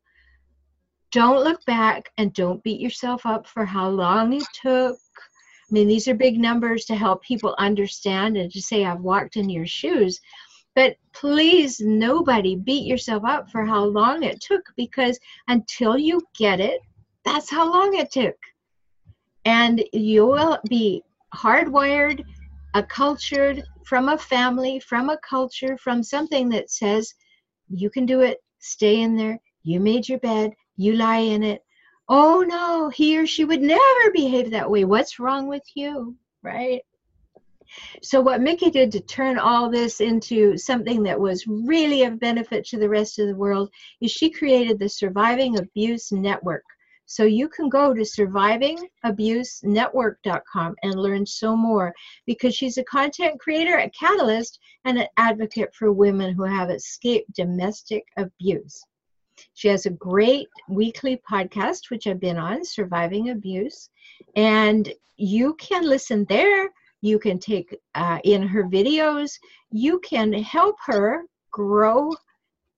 Don't 1.12 1.44
look 1.44 1.64
back 1.66 2.10
and 2.18 2.34
don't 2.34 2.64
beat 2.64 2.80
yourself 2.80 3.26
up 3.26 3.46
for 3.46 3.66
how 3.66 3.90
long 3.90 4.34
it 4.34 4.48
took. 4.54 4.96
I 4.96 5.74
mean, 5.74 5.88
these 5.88 6.08
are 6.08 6.14
big 6.14 6.40
numbers 6.40 6.86
to 6.86 6.96
help 6.96 7.24
people 7.24 7.56
understand 7.58 8.38
and 8.38 8.52
to 8.52 8.62
say, 8.62 8.86
I've 8.86 9.02
walked 9.02 9.36
in 9.36 9.50
your 9.50 9.66
shoes. 9.66 10.20
But 10.74 10.96
please, 11.14 11.82
nobody 11.82 12.56
beat 12.56 12.86
yourself 12.86 13.24
up 13.26 13.50
for 13.50 13.66
how 13.66 13.84
long 13.84 14.24
it 14.24 14.40
took 14.40 14.62
because 14.78 15.20
until 15.48 15.98
you 15.98 16.22
get 16.38 16.60
it, 16.60 16.80
that's 17.26 17.50
how 17.50 17.72
long 17.72 17.96
it 17.96 18.12
took. 18.12 18.36
And 19.44 19.84
you 19.92 20.26
will 20.26 20.60
be 20.70 21.04
hardwired, 21.36 22.24
acculturated 22.76 23.64
from 23.86 24.10
a 24.10 24.18
family, 24.18 24.80
from 24.80 25.10
a 25.10 25.18
culture, 25.18 25.78
from 25.78 26.04
something 26.04 26.48
that 26.50 26.70
says, 26.70 27.14
you 27.70 27.90
can 27.90 28.06
do 28.06 28.22
it, 28.22 28.38
stay 28.60 29.02
in 29.02 29.18
there, 29.18 29.40
you 29.64 29.80
made 29.80 30.08
your 30.08 30.20
bed, 30.20 30.52
you 30.78 30.94
lie 30.94 31.18
in 31.18 31.44
it. 31.44 31.64
Oh 32.10 32.46
no, 32.48 32.90
he 32.90 33.18
or 33.18 33.26
she 33.26 33.46
would 33.46 33.62
never 33.62 34.12
behave 34.14 34.52
that 34.52 34.70
way. 34.70 34.86
What's 34.86 35.20
wrong 35.20 35.48
with 35.48 35.64
you? 35.76 36.16
Right? 36.44 36.82
So, 38.02 38.20
what 38.20 38.42
Mickey 38.42 38.70
did 38.70 38.92
to 38.92 39.00
turn 39.00 39.40
all 39.40 39.70
this 39.70 40.02
into 40.02 40.58
something 40.58 41.04
that 41.04 41.20
was 41.20 41.48
really 41.48 42.04
of 42.04 42.20
benefit 42.20 42.66
to 42.66 42.78
the 42.78 42.90
rest 42.90 43.18
of 43.18 43.28
the 43.28 43.36
world 43.36 43.72
is 44.02 44.12
she 44.12 44.30
created 44.30 44.78
the 44.78 44.90
Surviving 44.90 45.58
Abuse 45.58 46.12
Network. 46.12 46.64
So 47.12 47.26
you 47.26 47.50
can 47.50 47.68
go 47.68 47.94
to 47.94 48.04
survivingabusenetwork.com 48.04 50.76
and 50.82 50.96
learn 50.96 51.26
so 51.26 51.58
more 51.58 51.94
because 52.26 52.56
she's 52.56 52.78
a 52.78 52.86
content 52.86 53.38
creator, 53.38 53.78
a 53.78 53.90
catalyst, 53.90 54.58
and 54.86 54.98
an 54.98 55.08
advocate 55.18 55.76
for 55.76 55.92
women 55.92 56.34
who 56.34 56.44
have 56.44 56.70
escaped 56.70 57.34
domestic 57.34 58.06
abuse. 58.16 58.86
She 59.54 59.68
has 59.68 59.86
a 59.86 59.92
great 59.92 60.48
weekly 60.70 61.22
podcast, 61.30 61.90
which 61.90 62.08
I've 62.08 62.20
been 62.20 62.38
on, 62.38 62.64
Surviving 62.64 63.30
Abuse. 63.30 63.90
And 64.36 64.94
you 65.18 65.54
can 65.56 65.84
listen 65.84 66.26
there. 66.26 66.72
You 67.02 67.20
can 67.20 67.40
take 67.40 67.76
uh, 67.96 68.20
in 68.24 68.44
her 68.44 68.64
videos. 68.64 69.40
You 69.72 70.00
can 70.00 70.34
help 70.34 70.76
her 70.86 71.26
grow 71.52 72.12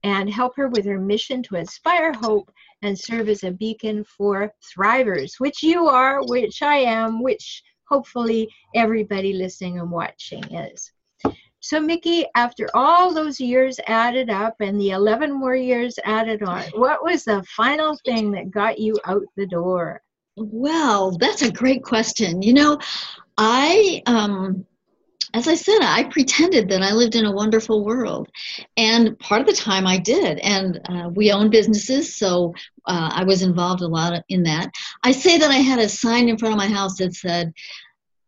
and 0.03 0.29
help 0.29 0.55
her 0.58 0.67
with 0.67 0.86
her 0.86 1.00
mission 1.00 1.41
to 1.43 1.55
inspire 1.55 2.13
hope 2.13 2.51
and 2.82 2.98
serve 2.98 3.29
as 3.29 3.43
a 3.43 3.51
beacon 3.51 4.03
for 4.03 4.53
thrivers, 4.62 5.39
which 5.39 5.63
you 5.63 5.88
are, 5.88 6.24
which 6.25 6.62
I 6.62 6.77
am, 6.77 7.24
which 7.24 7.63
hopefully 7.86 8.50
everybody 8.75 9.34
listening 9.34 9.79
and 9.79 9.89
watching 9.89 10.43
is. 10.53 10.91
So, 11.63 11.79
Mickey, 11.79 12.25
after 12.36 12.67
all 12.74 13.13
those 13.13 13.39
years 13.39 13.79
added 13.88 14.29
up 14.29 14.55
and 14.60 14.77
the 14.79 14.89
11 14.89 15.32
more 15.32 15.55
years 15.55 15.98
added 16.03 16.43
on, 16.43 16.62
what 16.75 17.01
was 17.01 17.24
the 17.24 17.41
final 17.43 17.98
thing 18.05 18.32
that 18.32 18.51
got 18.51 18.79
you 18.79 19.00
out 19.05 19.24
the 19.38 19.48
door? 19.48 20.01
Well, 20.36 21.17
that's 21.17 21.41
a 21.41 21.50
great 21.50 21.82
question. 21.82 22.41
You 22.41 22.53
know, 22.53 22.79
I 23.38 24.01
um, 24.08 24.65
as 25.34 25.48
I 25.48 25.55
said, 25.55 25.79
I 25.82 26.03
pretended 26.03 26.67
that 26.67 26.82
I 26.82 26.91
lived 26.91 27.15
in 27.15 27.25
a 27.25 27.32
wonderful 27.32 27.86
world. 27.86 28.27
And 28.75 29.17
part 29.20 29.39
of 29.39 29.48
the 29.48 29.53
time 29.53 29.88
I 29.88 29.98
did. 29.98 30.39
And 30.39 30.82
uh, 30.89 31.10
we 31.15 31.32
own 31.32 31.50
businesses, 31.50 32.13
so 32.13 32.53
uh, 32.88 33.10
I 33.13 33.24
was 33.24 33.41
involved 33.41 33.82
a 33.82 33.88
lot 33.88 34.22
in 34.27 34.43
that. 34.43 34.70
I 35.03 35.14
say 35.14 35.37
that 35.37 35.50
I 35.50 35.55
had 35.55 35.79
a 35.79 35.87
sign 35.87 36.27
in 36.27 36.37
front 36.37 36.53
of 36.53 36.57
my 36.57 36.68
house 36.68 36.98
that 36.98 37.16
said, 37.16 37.53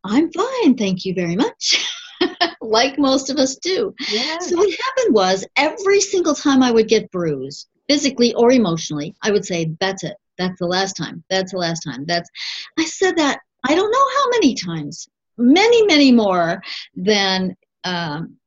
I'm 0.05 0.31
fine, 0.31 0.77
thank 0.77 1.03
you 1.03 1.13
very 1.13 1.35
much. 1.35 1.85
like 2.61 2.97
most 2.97 3.29
of 3.29 3.37
us 3.37 3.55
do. 3.57 3.93
Yeah. 4.09 4.39
So 4.39 4.57
what 4.57 4.69
happened 4.69 5.15
was 5.15 5.45
every 5.57 6.01
single 6.01 6.33
time 6.33 6.63
I 6.63 6.71
would 6.71 6.87
get 6.87 7.11
bruised, 7.11 7.67
physically 7.87 8.33
or 8.33 8.51
emotionally, 8.51 9.15
I 9.21 9.31
would 9.31 9.45
say, 9.45 9.71
That's 9.79 10.03
it. 10.03 10.15
That's 10.37 10.59
the 10.59 10.67
last 10.67 10.93
time. 10.93 11.23
That's 11.29 11.51
the 11.51 11.59
last 11.59 11.81
time. 11.81 12.05
That's 12.05 12.29
I 12.77 12.85
said 12.85 13.17
that 13.17 13.39
I 13.67 13.75
don't 13.75 13.91
know 13.91 14.09
how 14.17 14.29
many 14.31 14.55
times 14.55 15.07
many, 15.37 15.85
many 15.85 16.11
more 16.11 16.61
than. 16.95 17.55
Um, 17.83 18.37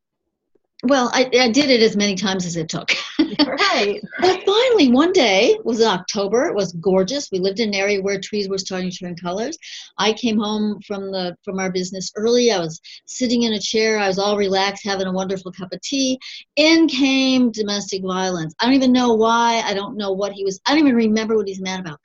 well, 0.84 1.10
I, 1.12 1.28
I 1.40 1.50
did 1.50 1.70
it 1.70 1.82
as 1.82 1.96
many 1.96 2.14
times 2.14 2.46
as 2.46 2.56
it 2.56 2.68
took. 2.68 2.92
right. 3.46 4.00
But 4.20 4.42
finally, 4.44 4.90
one 4.90 5.12
day 5.12 5.50
it 5.50 5.64
was 5.64 5.80
in 5.80 5.86
October. 5.86 6.46
It 6.46 6.54
was 6.54 6.72
gorgeous. 6.74 7.30
We 7.30 7.38
lived 7.38 7.60
in 7.60 7.70
an 7.70 7.74
area 7.74 8.00
where 8.00 8.20
trees 8.20 8.48
were 8.48 8.58
starting 8.58 8.90
to 8.90 8.96
turn 8.96 9.16
colors. 9.16 9.56
I 9.98 10.12
came 10.12 10.38
home 10.38 10.80
from 10.86 11.10
the 11.10 11.36
from 11.44 11.58
our 11.58 11.70
business 11.70 12.12
early. 12.16 12.50
I 12.50 12.58
was 12.58 12.80
sitting 13.06 13.42
in 13.42 13.54
a 13.54 13.60
chair. 13.60 13.98
I 13.98 14.08
was 14.08 14.18
all 14.18 14.36
relaxed, 14.36 14.84
having 14.84 15.06
a 15.06 15.12
wonderful 15.12 15.52
cup 15.52 15.72
of 15.72 15.80
tea. 15.80 16.18
In 16.56 16.88
came 16.88 17.50
domestic 17.50 18.02
violence. 18.02 18.54
I 18.60 18.66
don't 18.66 18.74
even 18.74 18.92
know 18.92 19.14
why. 19.14 19.62
I 19.64 19.74
don't 19.74 19.96
know 19.96 20.12
what 20.12 20.32
he 20.32 20.44
was. 20.44 20.60
I 20.66 20.70
don't 20.70 20.80
even 20.80 20.96
remember 20.96 21.36
what 21.36 21.48
he's 21.48 21.60
mad 21.60 21.80
about. 21.80 22.00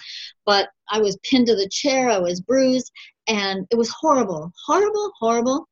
But 0.46 0.70
I 0.90 1.00
was 1.00 1.18
pinned 1.24 1.48
to 1.48 1.56
the 1.56 1.70
chair. 1.70 2.10
I 2.10 2.20
was 2.20 2.42
bruised, 2.42 2.92
and 3.28 3.66
it 3.72 3.78
was 3.78 3.90
horrible, 3.90 4.52
horrible, 4.66 5.12
horrible. 5.20 5.68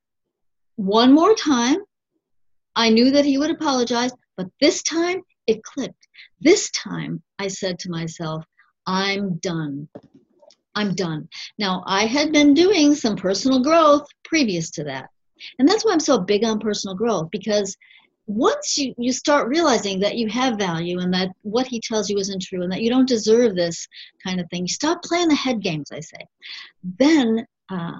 One 0.78 1.14
more 1.14 1.36
time, 1.36 1.78
I 2.76 2.90
knew 2.90 3.12
that 3.12 3.26
he 3.26 3.38
would 3.38 3.52
apologize, 3.52 4.12
but 4.38 4.48
this 4.62 4.82
time 4.82 5.22
it 5.48 5.64
clicked. 5.64 6.08
This 6.40 6.70
time 6.72 7.22
I 7.40 7.48
said 7.48 7.80
to 7.80 7.90
myself, 7.90 8.46
I'm 8.86 9.36
done. 9.38 9.88
I'm 10.76 10.96
done. 10.96 11.28
Now, 11.60 11.84
I 11.86 12.06
had 12.06 12.32
been 12.32 12.54
doing 12.54 12.96
some 12.96 13.16
personal 13.16 13.62
growth 13.62 14.08
previous 14.24 14.72
to 14.72 14.84
that. 14.86 15.10
And 15.60 15.68
that's 15.68 15.84
why 15.84 15.94
I'm 15.94 16.00
so 16.00 16.20
big 16.20 16.44
on 16.44 16.60
personal 16.60 16.96
growth 16.96 17.30
because 17.32 17.76
once 18.28 18.78
you, 18.78 18.94
you 18.98 19.12
start 19.12 19.50
realizing 19.50 20.00
that 20.00 20.16
you 20.16 20.28
have 20.30 20.58
value 20.58 21.00
and 21.00 21.14
that 21.14 21.30
what 21.42 21.68
he 21.68 21.82
tells 21.82 22.10
you 22.10 22.18
isn't 22.18 22.42
true 22.42 22.62
and 22.62 22.72
that 22.72 22.82
you 22.82 22.90
don't 22.90 23.08
deserve 23.08 23.56
this 23.56 23.88
kind 24.24 24.40
of 24.40 24.50
thing, 24.50 24.64
you 24.64 24.74
stop 24.74 25.02
playing 25.04 25.28
the 25.28 25.36
head 25.36 25.62
games, 25.62 25.92
I 25.92 26.00
say. 26.00 26.26
Then 26.84 27.46
uh, 27.70 28.00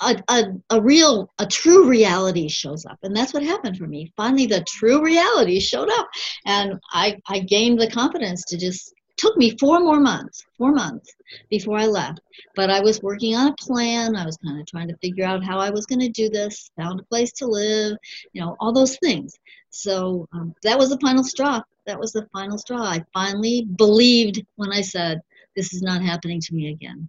a, 0.00 0.22
a, 0.28 0.44
a 0.70 0.80
real, 0.80 1.30
a 1.38 1.46
true 1.46 1.88
reality 1.88 2.48
shows 2.48 2.86
up. 2.86 2.98
And 3.02 3.16
that's 3.16 3.34
what 3.34 3.42
happened 3.42 3.76
for 3.76 3.86
me. 3.86 4.12
Finally, 4.16 4.46
the 4.46 4.64
true 4.64 5.02
reality 5.04 5.60
showed 5.60 5.90
up. 5.90 6.08
And 6.46 6.78
I, 6.92 7.18
I 7.28 7.40
gained 7.40 7.80
the 7.80 7.90
confidence 7.90 8.44
to 8.46 8.56
just 8.56 8.94
took 9.16 9.36
me 9.36 9.56
four 9.58 9.80
more 9.80 10.00
months, 10.00 10.44
four 10.56 10.72
months 10.72 11.12
before 11.50 11.76
I 11.76 11.86
left. 11.86 12.20
But 12.54 12.70
I 12.70 12.80
was 12.80 13.02
working 13.02 13.34
on 13.34 13.48
a 13.48 13.54
plan. 13.54 14.16
I 14.16 14.24
was 14.24 14.36
kind 14.38 14.60
of 14.60 14.66
trying 14.66 14.88
to 14.88 14.96
figure 14.98 15.24
out 15.24 15.44
how 15.44 15.58
I 15.58 15.70
was 15.70 15.86
going 15.86 16.00
to 16.00 16.08
do 16.08 16.28
this, 16.28 16.70
found 16.76 17.00
a 17.00 17.04
place 17.04 17.32
to 17.32 17.46
live, 17.46 17.96
you 18.32 18.40
know, 18.40 18.56
all 18.60 18.72
those 18.72 18.96
things. 18.98 19.34
So 19.70 20.28
um, 20.32 20.54
that 20.62 20.78
was 20.78 20.90
the 20.90 20.98
final 21.00 21.24
straw. 21.24 21.60
That 21.86 21.98
was 21.98 22.12
the 22.12 22.28
final 22.32 22.58
straw. 22.58 22.82
I 22.82 23.04
finally 23.12 23.66
believed 23.76 24.44
when 24.56 24.72
I 24.72 24.80
said, 24.80 25.20
this 25.56 25.74
is 25.74 25.82
not 25.82 26.02
happening 26.02 26.40
to 26.40 26.54
me 26.54 26.68
again. 26.70 27.08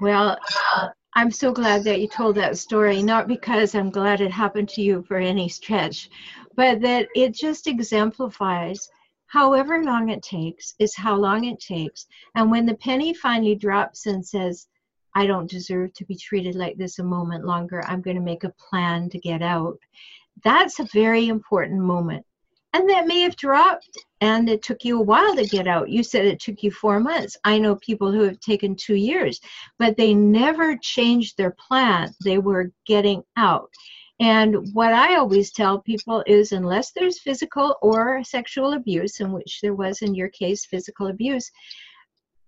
Well, 0.00 0.38
I'm 1.18 1.32
so 1.32 1.50
glad 1.50 1.82
that 1.82 2.00
you 2.00 2.06
told 2.06 2.36
that 2.36 2.58
story, 2.58 3.02
not 3.02 3.26
because 3.26 3.74
I'm 3.74 3.90
glad 3.90 4.20
it 4.20 4.30
happened 4.30 4.68
to 4.68 4.82
you 4.82 5.02
for 5.02 5.16
any 5.16 5.48
stretch, 5.48 6.10
but 6.54 6.80
that 6.82 7.08
it 7.16 7.34
just 7.34 7.66
exemplifies 7.66 8.88
however 9.26 9.82
long 9.82 10.10
it 10.10 10.22
takes 10.22 10.76
is 10.78 10.94
how 10.94 11.16
long 11.16 11.42
it 11.42 11.58
takes. 11.58 12.06
And 12.36 12.52
when 12.52 12.66
the 12.66 12.76
penny 12.76 13.12
finally 13.12 13.56
drops 13.56 14.06
and 14.06 14.24
says, 14.24 14.68
I 15.12 15.26
don't 15.26 15.50
deserve 15.50 15.92
to 15.94 16.04
be 16.04 16.14
treated 16.14 16.54
like 16.54 16.76
this 16.76 17.00
a 17.00 17.02
moment 17.02 17.44
longer, 17.44 17.82
I'm 17.88 18.00
going 18.00 18.16
to 18.16 18.22
make 18.22 18.44
a 18.44 18.54
plan 18.70 19.10
to 19.10 19.18
get 19.18 19.42
out 19.42 19.80
that's 20.44 20.78
a 20.78 20.88
very 20.92 21.28
important 21.28 21.80
moment. 21.80 22.24
And 22.74 22.88
that 22.90 23.06
may 23.06 23.22
have 23.22 23.36
dropped 23.36 23.88
and 24.20 24.48
it 24.48 24.62
took 24.62 24.84
you 24.84 24.98
a 24.98 25.02
while 25.02 25.34
to 25.36 25.46
get 25.46 25.66
out. 25.66 25.88
You 25.88 26.02
said 26.02 26.26
it 26.26 26.40
took 26.40 26.62
you 26.62 26.70
four 26.70 27.00
months. 27.00 27.36
I 27.44 27.58
know 27.58 27.76
people 27.76 28.12
who 28.12 28.22
have 28.22 28.40
taken 28.40 28.76
two 28.76 28.94
years, 28.94 29.40
but 29.78 29.96
they 29.96 30.12
never 30.12 30.76
changed 30.76 31.36
their 31.36 31.52
plan. 31.52 32.10
They 32.24 32.38
were 32.38 32.72
getting 32.86 33.22
out. 33.36 33.70
And 34.20 34.74
what 34.74 34.92
I 34.92 35.16
always 35.16 35.52
tell 35.52 35.80
people 35.80 36.24
is 36.26 36.50
unless 36.50 36.90
there's 36.90 37.20
physical 37.20 37.76
or 37.80 38.24
sexual 38.24 38.72
abuse, 38.72 39.20
in 39.20 39.32
which 39.32 39.60
there 39.62 39.74
was 39.74 40.02
in 40.02 40.14
your 40.14 40.28
case 40.28 40.66
physical 40.66 41.06
abuse, 41.06 41.50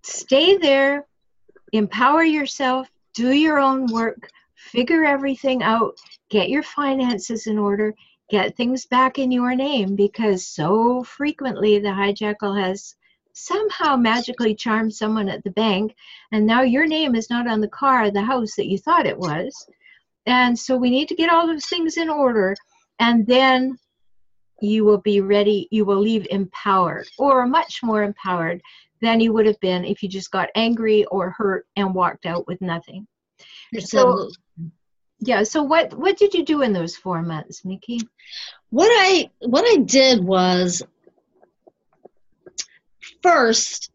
stay 0.02 0.56
there, 0.56 1.06
empower 1.72 2.24
yourself, 2.24 2.90
do 3.14 3.30
your 3.30 3.60
own 3.60 3.86
work, 3.86 4.28
figure 4.56 5.04
everything 5.04 5.62
out, 5.62 5.96
get 6.28 6.50
your 6.50 6.64
finances 6.64 7.46
in 7.46 7.56
order, 7.56 7.94
get 8.30 8.56
things 8.56 8.86
back 8.86 9.18
in 9.18 9.30
your 9.30 9.54
name 9.54 9.96
because 9.96 10.46
so 10.46 11.02
frequently 11.02 11.78
the 11.78 11.88
hijackal 11.88 12.58
has 12.58 12.94
somehow 13.32 13.96
magically 13.96 14.54
charmed 14.54 14.94
someone 14.94 15.28
at 15.28 15.42
the 15.44 15.50
bank 15.50 15.94
and 16.32 16.46
now 16.46 16.62
your 16.62 16.86
name 16.86 17.14
is 17.14 17.28
not 17.30 17.48
on 17.48 17.60
the 17.60 17.68
car 17.68 18.04
or 18.04 18.10
the 18.10 18.22
house 18.22 18.54
that 18.56 18.66
you 18.68 18.78
thought 18.78 19.06
it 19.06 19.18
was. 19.18 19.66
And 20.26 20.58
so 20.58 20.76
we 20.76 20.90
need 20.90 21.08
to 21.08 21.14
get 21.14 21.30
all 21.30 21.46
those 21.46 21.66
things 21.66 21.96
in 21.96 22.08
order 22.08 22.54
and 22.98 23.26
then 23.26 23.76
you 24.60 24.84
will 24.84 25.00
be 25.00 25.20
ready, 25.20 25.66
you 25.70 25.84
will 25.84 26.00
leave 26.00 26.26
empowered 26.30 27.08
or 27.18 27.46
much 27.46 27.80
more 27.82 28.02
empowered 28.02 28.60
than 29.00 29.20
you 29.20 29.32
would 29.32 29.46
have 29.46 29.58
been 29.60 29.84
if 29.84 30.02
you 30.02 30.08
just 30.08 30.30
got 30.30 30.50
angry 30.54 31.04
or 31.06 31.30
hurt 31.30 31.66
and 31.76 31.94
walked 31.94 32.26
out 32.26 32.46
with 32.46 32.60
nothing. 32.60 33.06
So, 33.78 34.28
yeah, 35.20 35.42
so 35.42 35.62
what 35.62 35.96
what 35.96 36.16
did 36.16 36.34
you 36.34 36.44
do 36.44 36.62
in 36.62 36.72
those 36.72 36.96
4 36.96 37.22
months, 37.22 37.64
Mickey? 37.64 38.00
What 38.70 38.88
I 38.90 39.30
what 39.40 39.64
I 39.64 39.82
did 39.82 40.24
was 40.24 40.82
first 43.22 43.90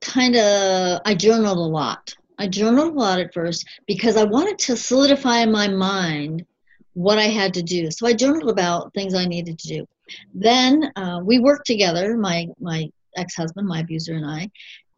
kind 0.00 0.36
of 0.36 1.00
I 1.04 1.14
journaled 1.14 1.58
a 1.58 1.60
lot. 1.60 2.14
I 2.38 2.48
journaled 2.48 2.94
a 2.94 2.98
lot 2.98 3.20
at 3.20 3.34
first 3.34 3.66
because 3.86 4.16
I 4.16 4.24
wanted 4.24 4.58
to 4.60 4.76
solidify 4.76 5.38
in 5.38 5.52
my 5.52 5.68
mind 5.68 6.44
what 6.94 7.18
I 7.18 7.24
had 7.24 7.54
to 7.54 7.62
do. 7.62 7.90
So 7.90 8.06
I 8.06 8.12
journaled 8.12 8.50
about 8.50 8.92
things 8.94 9.14
I 9.14 9.26
needed 9.26 9.58
to 9.58 9.68
do. 9.68 9.86
Then 10.34 10.90
uh, 10.96 11.20
we 11.22 11.38
worked 11.38 11.66
together, 11.66 12.16
my 12.16 12.48
my 12.58 12.90
ex-husband, 13.16 13.66
my 13.68 13.80
abuser, 13.80 14.14
and 14.14 14.26
I. 14.26 14.50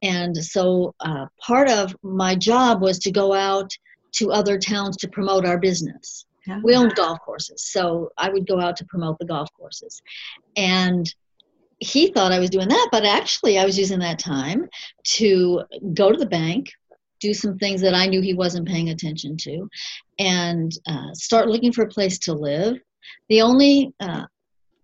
And 0.03 0.37
so 0.37 0.95
uh, 1.01 1.27
part 1.39 1.69
of 1.69 1.95
my 2.03 2.35
job 2.35 2.81
was 2.81 2.99
to 3.01 3.11
go 3.11 3.35
out 3.35 3.71
to 4.13 4.33
other 4.33 4.59
towns 4.59 4.97
to 4.99 5.09
promote 5.09 5.45
our 5.45 5.59
business. 5.59 6.27
Yeah. 6.47 6.61
We 6.65 6.75
owned 6.75 6.95
golf 6.95 7.19
courses, 7.21 7.63
so 7.63 8.11
I 8.17 8.31
would 8.31 8.47
go 8.47 8.61
out 8.61 8.77
to 8.77 8.85
promote 8.87 9.19
the 9.19 9.27
golf 9.27 9.49
courses. 9.57 10.01
And 10.57 11.13
he 11.81 12.13
thought 12.13 12.33
I 12.33 12.39
was 12.39 12.51
doing 12.51 12.69
that, 12.69 12.89
but 12.93 13.05
actually 13.05 13.59
I 13.59 13.65
was 13.65 13.79
using 13.79 13.99
that 14.01 14.19
time 14.19 14.69
to 15.17 15.63
go 15.95 16.13
to 16.13 16.19
the 16.19 16.27
bank, 16.27 16.71
do 17.21 17.35
some 17.35 17.59
things 17.59 17.81
that 17.83 17.95
I 17.95 18.07
knew 18.07 18.21
he 18.21 18.35
wasn't 18.35 18.69
paying 18.69 18.91
attention 18.91 19.37
to, 19.39 19.69
and 20.19 20.73
uh, 20.87 21.13
start 21.15 21.49
looking 21.49 21.73
for 21.73 21.83
a 21.83 21.89
place 21.89 22.19
to 22.21 22.35
live. 22.35 22.79
The 23.29 23.43
only 23.43 23.93
uh, 24.01 24.25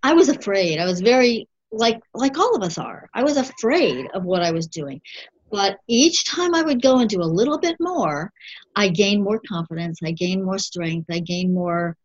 I 0.03 0.12
was 0.12 0.29
afraid. 0.29 0.79
I 0.79 0.87
was 0.87 1.01
very 1.01 1.49
like 1.73 2.01
like 2.15 2.39
all 2.39 2.55
of 2.55 2.62
us 2.62 2.79
are. 2.79 3.09
I 3.15 3.23
was 3.23 3.37
afraid 3.37 4.07
of 4.15 4.25
what 4.25 4.43
I 4.43 4.53
was 4.53 4.67
doing. 4.67 5.01
But 5.50 5.78
each 5.87 6.24
time 6.24 6.54
I 6.54 6.62
would 6.62 6.82
go 6.82 6.98
and 6.98 7.09
do 7.09 7.22
a 7.22 7.24
little 7.24 7.59
bit 7.59 7.76
more, 7.78 8.32
I 8.74 8.88
gained 8.88 9.22
more 9.22 9.40
confidence, 9.48 10.00
I 10.04 10.11
gained 10.11 10.44
more 10.44 10.59
strength, 10.59 11.06
I 11.11 11.20
gained 11.20 11.54
more 11.54 11.96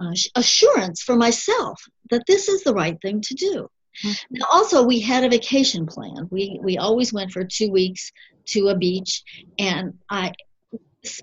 uh, 0.00 0.12
assurance 0.36 1.02
for 1.02 1.16
myself 1.16 1.80
that 2.10 2.24
this 2.26 2.48
is 2.48 2.62
the 2.62 2.74
right 2.74 2.98
thing 3.02 3.20
to 3.22 3.34
do. 3.34 3.68
Mm-hmm. 4.04 4.36
Now, 4.38 4.46
also, 4.52 4.84
we 4.84 5.00
had 5.00 5.24
a 5.24 5.28
vacation 5.28 5.86
plan. 5.86 6.28
We 6.30 6.58
we 6.62 6.78
always 6.78 7.12
went 7.12 7.30
for 7.30 7.44
two 7.44 7.70
weeks 7.70 8.10
to 8.46 8.68
a 8.68 8.76
beach, 8.76 9.22
and 9.58 9.94
I. 10.10 10.32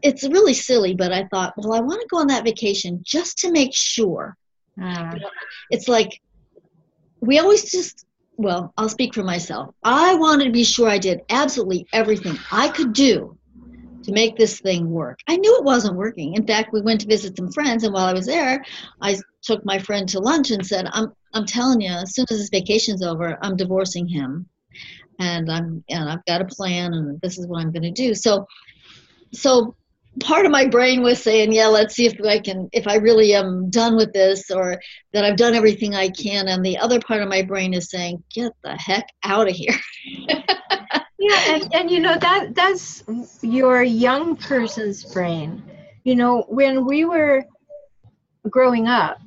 It's 0.03 0.23
really 0.23 0.53
silly, 0.53 0.93
but 0.93 1.11
I 1.11 1.25
thought, 1.25 1.53
well, 1.57 1.73
I 1.73 1.79
want 1.79 2.01
to 2.01 2.07
go 2.07 2.17
on 2.17 2.27
that 2.27 2.43
vacation 2.43 3.01
just 3.03 3.39
to 3.39 3.51
make 3.51 3.73
sure. 3.73 4.37
Uh. 4.81 5.15
It's 5.69 5.87
like 5.87 6.21
we 7.19 7.39
always 7.39 7.71
just 7.71 8.05
well, 8.41 8.73
I'll 8.77 8.89
speak 8.89 9.13
for 9.13 9.23
myself. 9.23 9.73
I 9.83 10.15
wanted 10.15 10.45
to 10.45 10.51
be 10.51 10.63
sure 10.63 10.89
I 10.89 10.97
did 10.97 11.21
absolutely 11.29 11.87
everything 11.93 12.37
I 12.51 12.69
could 12.69 12.93
do 12.93 13.37
to 14.03 14.11
make 14.11 14.35
this 14.35 14.59
thing 14.59 14.89
work. 14.89 15.19
I 15.27 15.37
knew 15.37 15.57
it 15.57 15.63
wasn't 15.63 15.95
working. 15.95 16.33
In 16.33 16.45
fact, 16.45 16.73
we 16.73 16.81
went 16.81 17.01
to 17.01 17.07
visit 17.07 17.37
some 17.37 17.51
friends, 17.51 17.83
and 17.83 17.93
while 17.93 18.05
I 18.05 18.13
was 18.13 18.25
there, 18.25 18.63
I 19.01 19.19
took 19.43 19.63
my 19.65 19.79
friend 19.79 20.07
to 20.09 20.19
lunch 20.19 20.51
and 20.51 20.65
said, 20.65 20.87
"I'm 20.91 21.13
I'm 21.33 21.45
telling 21.45 21.81
you, 21.81 21.91
as 21.91 22.15
soon 22.15 22.25
as 22.29 22.39
this 22.39 22.49
vacation's 22.49 23.03
over, 23.03 23.37
I'm 23.41 23.55
divorcing 23.55 24.07
him, 24.07 24.47
and 25.19 25.51
I'm 25.51 25.83
and 25.89 26.09
I've 26.09 26.25
got 26.25 26.41
a 26.41 26.45
plan, 26.45 26.93
and 26.93 27.21
this 27.21 27.37
is 27.37 27.47
what 27.47 27.61
I'm 27.61 27.71
going 27.71 27.83
to 27.83 27.91
do." 27.91 28.15
So, 28.15 28.47
so 29.33 29.75
part 30.19 30.45
of 30.45 30.51
my 30.51 30.65
brain 30.65 31.01
was 31.01 31.21
saying, 31.21 31.53
yeah, 31.53 31.67
let's 31.67 31.95
see 31.95 32.05
if 32.05 32.19
I 32.25 32.39
can, 32.39 32.69
if 32.73 32.87
I 32.87 32.95
really 32.95 33.33
am 33.33 33.69
done 33.69 33.95
with 33.95 34.13
this 34.13 34.51
or 34.51 34.81
that 35.13 35.23
I've 35.23 35.37
done 35.37 35.53
everything 35.53 35.95
I 35.95 36.09
can. 36.09 36.47
And 36.47 36.65
the 36.65 36.77
other 36.77 36.99
part 36.99 37.21
of 37.21 37.29
my 37.29 37.41
brain 37.41 37.73
is 37.73 37.89
saying, 37.89 38.23
get 38.29 38.51
the 38.63 38.75
heck 38.75 39.07
out 39.23 39.47
of 39.47 39.55
here. 39.55 39.75
yeah. 40.17 41.55
And, 41.55 41.73
and, 41.73 41.91
you 41.91 41.99
know, 41.99 42.17
that 42.17 42.53
that's 42.53 43.03
your 43.41 43.83
young 43.83 44.35
person's 44.35 45.03
brain. 45.13 45.63
You 46.03 46.15
know, 46.15 46.45
when 46.49 46.85
we 46.85 47.05
were 47.05 47.43
growing 48.49 48.87
up, 48.87 49.19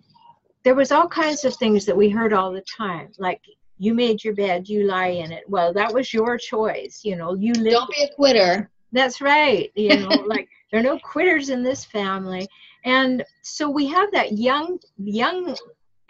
there 0.64 0.74
was 0.74 0.92
all 0.92 1.08
kinds 1.08 1.44
of 1.44 1.54
things 1.56 1.86
that 1.86 1.96
we 1.96 2.08
heard 2.08 2.32
all 2.32 2.52
the 2.52 2.64
time, 2.76 3.10
like 3.18 3.40
you 3.78 3.94
made 3.94 4.24
your 4.24 4.34
bed, 4.34 4.68
you 4.68 4.84
lie 4.86 5.08
in 5.08 5.30
it. 5.30 5.44
Well, 5.48 5.72
that 5.74 5.92
was 5.92 6.12
your 6.12 6.38
choice. 6.38 7.00
You 7.04 7.16
know, 7.16 7.34
you 7.34 7.52
live. 7.52 7.72
Don't 7.72 7.90
be 7.94 8.02
a 8.04 8.14
quitter. 8.14 8.70
That's 8.92 9.20
right. 9.20 9.70
You 9.74 9.98
know, 9.98 10.08
like 10.26 10.48
there 10.70 10.80
are 10.80 10.84
no 10.84 10.98
quitters 10.98 11.50
in 11.50 11.62
this 11.62 11.84
family. 11.84 12.48
And 12.84 13.24
so 13.42 13.70
we 13.70 13.86
have 13.86 14.10
that 14.12 14.32
young, 14.32 14.78
young 14.98 15.56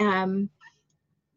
um, 0.00 0.48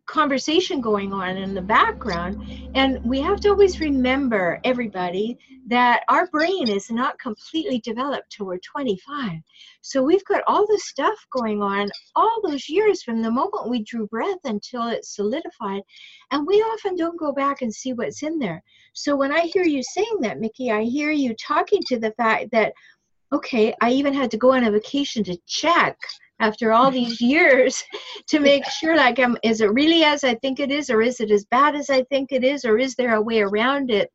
conversation 0.08 0.80
going 0.80 1.14
on 1.14 1.38
in 1.38 1.54
the 1.54 1.62
background. 1.62 2.42
And 2.74 3.00
we 3.04 3.22
have 3.22 3.40
to 3.42 3.50
always 3.50 3.80
remember, 3.80 4.60
everybody, 4.64 5.38
that 5.68 6.04
our 6.08 6.28
brain 6.28 6.70
is 6.70 6.90
not 6.90 7.20
completely 7.20 7.80
developed 7.82 8.32
till 8.32 8.46
we're 8.46 8.58
25. 8.60 9.32
So 9.82 10.02
we've 10.02 10.24
got 10.26 10.44
all 10.48 10.66
this 10.66 10.86
stuff 10.86 11.16
going 11.30 11.62
on 11.62 11.90
all 12.16 12.42
those 12.44 12.70
years 12.70 13.04
from 13.04 13.22
the 13.22 13.30
moment 13.30 13.70
we 13.70 13.84
drew 13.84 14.08
breath 14.08 14.40
until 14.46 14.88
it's 14.88 15.14
solidified. 15.16 15.82
And 16.32 16.48
we 16.48 16.56
often 16.56 16.96
don't 16.96 17.20
go 17.20 17.34
back 17.34 17.62
and 17.62 17.74
see 17.74 17.92
what's 17.92 18.24
in 18.24 18.40
there. 18.40 18.64
So 18.94 19.16
when 19.16 19.34
I 19.34 19.42
hear 19.42 19.64
you 19.64 19.84
saying 19.84 20.18
that, 20.22 20.40
Mickey, 20.40 20.72
I 20.72 20.84
hear 20.84 21.12
you 21.12 21.36
talking 21.36 21.82
to 21.88 22.00
the 22.00 22.12
fact 22.12 22.52
that 22.52 22.74
okay, 23.34 23.74
I 23.82 23.92
even 23.92 24.14
had 24.14 24.32
to 24.32 24.38
go 24.38 24.54
on 24.54 24.64
a 24.64 24.72
vacation 24.72 25.24
to 25.26 25.38
check 25.48 25.98
after 26.40 26.72
all 26.72 26.92
these 26.92 27.20
years 27.34 27.84
to 28.28 28.40
make 28.40 28.66
sure 28.66 28.96
like 28.96 29.20
um, 29.20 29.38
is 29.44 29.62
it 29.62 29.74
really 29.74 30.04
as 30.04 30.24
I 30.24 30.36
think 30.36 30.60
it 30.60 30.72
is 30.72 30.90
or 30.90 31.02
is 31.02 31.20
it 31.20 31.32
as 31.32 31.46
bad 31.46 31.76
as 31.76 31.90
I 31.90 32.04
think 32.04 32.32
it 32.32 32.44
is 32.44 32.66
or 32.66 32.78
is 32.78 32.96
there 32.96 33.16
a 33.16 33.22
way 33.22 33.42
around 33.42 33.92
it? 33.92 34.10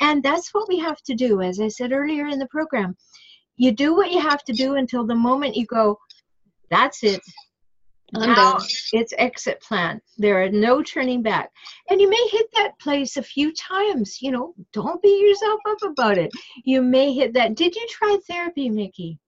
And 0.00 0.22
that's 0.22 0.52
what 0.52 0.68
we 0.68 0.78
have 0.78 1.00
to 1.02 1.14
do 1.14 1.42
as 1.42 1.60
I 1.60 1.68
said 1.68 1.92
earlier 1.92 2.26
in 2.26 2.38
the 2.38 2.48
program. 2.48 2.96
You 3.56 3.72
do 3.72 3.94
what 3.94 4.12
you 4.12 4.20
have 4.20 4.44
to 4.44 4.52
do 4.52 4.76
until 4.76 5.04
the 5.04 5.14
moment 5.14 5.56
you 5.56 5.66
go 5.66 5.98
that's 6.70 7.02
it. 7.02 7.20
I'm 8.14 8.30
now 8.30 8.54
done. 8.54 8.66
it's 8.92 9.12
exit 9.18 9.60
plan. 9.60 10.00
There 10.16 10.42
are 10.42 10.48
no 10.48 10.82
turning 10.82 11.22
back. 11.22 11.50
And 11.90 12.00
you 12.00 12.08
may 12.08 12.28
hit 12.30 12.46
that 12.54 12.78
place 12.78 13.16
a 13.16 13.22
few 13.22 13.52
times. 13.52 14.22
You 14.22 14.32
know, 14.32 14.54
don't 14.72 15.02
beat 15.02 15.20
yourself 15.20 15.60
up 15.68 15.82
about 15.82 16.18
it. 16.18 16.30
You 16.64 16.82
may 16.82 17.12
hit 17.12 17.34
that. 17.34 17.54
Did 17.54 17.76
you 17.76 17.86
try 17.90 18.18
therapy, 18.26 18.70
Mickey? 18.70 19.18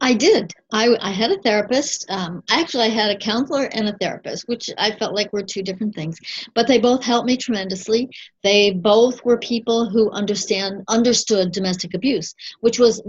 I 0.00 0.14
did. 0.14 0.52
I, 0.72 0.96
I 1.00 1.10
had 1.10 1.30
a 1.30 1.42
therapist. 1.42 2.06
Um, 2.10 2.42
actually, 2.48 2.84
I 2.84 2.88
had 2.88 3.10
a 3.10 3.18
counselor 3.18 3.64
and 3.64 3.88
a 3.88 3.96
therapist, 3.98 4.48
which 4.48 4.70
I 4.78 4.92
felt 4.92 5.14
like 5.14 5.32
were 5.32 5.42
two 5.42 5.62
different 5.62 5.94
things. 5.94 6.18
But 6.54 6.66
they 6.66 6.78
both 6.78 7.04
helped 7.04 7.26
me 7.26 7.36
tremendously. 7.36 8.08
They 8.42 8.70
both 8.70 9.22
were 9.24 9.38
people 9.38 9.88
who 9.88 10.10
understand 10.10 10.84
understood 10.88 11.52
domestic 11.52 11.94
abuse, 11.94 12.34
which 12.60 12.78
was 12.78 13.02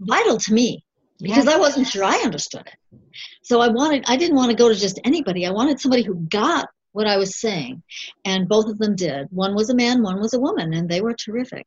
vital 0.00 0.38
to 0.38 0.54
me 0.54 0.84
because 1.20 1.48
I 1.48 1.58
wasn't 1.58 1.88
sure 1.88 2.04
I 2.04 2.16
understood 2.24 2.66
it. 2.66 3.00
So 3.42 3.60
I 3.60 3.68
wanted, 3.68 4.04
I 4.06 4.16
didn't 4.16 4.36
want 4.36 4.50
to 4.50 4.56
go 4.56 4.68
to 4.68 4.74
just 4.74 5.00
anybody. 5.04 5.46
I 5.46 5.50
wanted 5.50 5.80
somebody 5.80 6.02
who 6.02 6.14
got 6.14 6.68
what 6.92 7.06
I 7.06 7.18
was 7.18 7.36
saying. 7.36 7.82
And 8.24 8.48
both 8.48 8.68
of 8.68 8.78
them 8.78 8.96
did. 8.96 9.28
One 9.30 9.54
was 9.54 9.68
a 9.68 9.74
man, 9.74 10.02
one 10.02 10.18
was 10.18 10.32
a 10.32 10.40
woman, 10.40 10.72
and 10.72 10.88
they 10.88 11.02
were 11.02 11.14
terrific. 11.14 11.66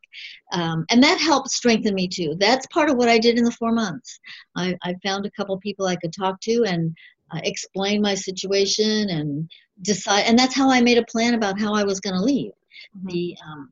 Um, 0.52 0.86
and 0.90 1.04
that 1.04 1.20
helped 1.20 1.50
strengthen 1.50 1.94
me 1.94 2.08
too. 2.08 2.36
That's 2.40 2.66
part 2.68 2.90
of 2.90 2.98
what 2.98 3.10
I 3.10 3.20
did 3.20 3.38
in 3.38 3.44
the 3.44 3.52
four 3.52 3.72
months. 3.72 4.20
I, 4.56 4.76
I 4.84 4.96
found 5.04 5.26
a 5.28 5.32
couple 5.32 5.58
people 5.60 5.86
I 5.86 5.98
could 5.98 6.14
talk 6.14 6.42
to 6.42 6.64
and 6.66 6.96
uh, 7.32 7.42
explain 7.44 8.02
my 8.02 8.16
situation 8.16 9.10
and 9.10 9.50
decide. 9.84 10.24
And 10.26 10.38
that's 10.38 10.56
how 10.56 10.72
I 10.72 10.82
made 10.82 10.98
a 10.98 11.06
plan 11.06 11.36
about 11.36 11.60
how 11.60 11.76
I 11.76 11.84
was 11.84 12.00
going 12.00 12.16
to 12.16 12.24
leave. 12.24 12.52
Mm-hmm. 12.98 13.08
The 13.10 13.38
um, 13.46 13.72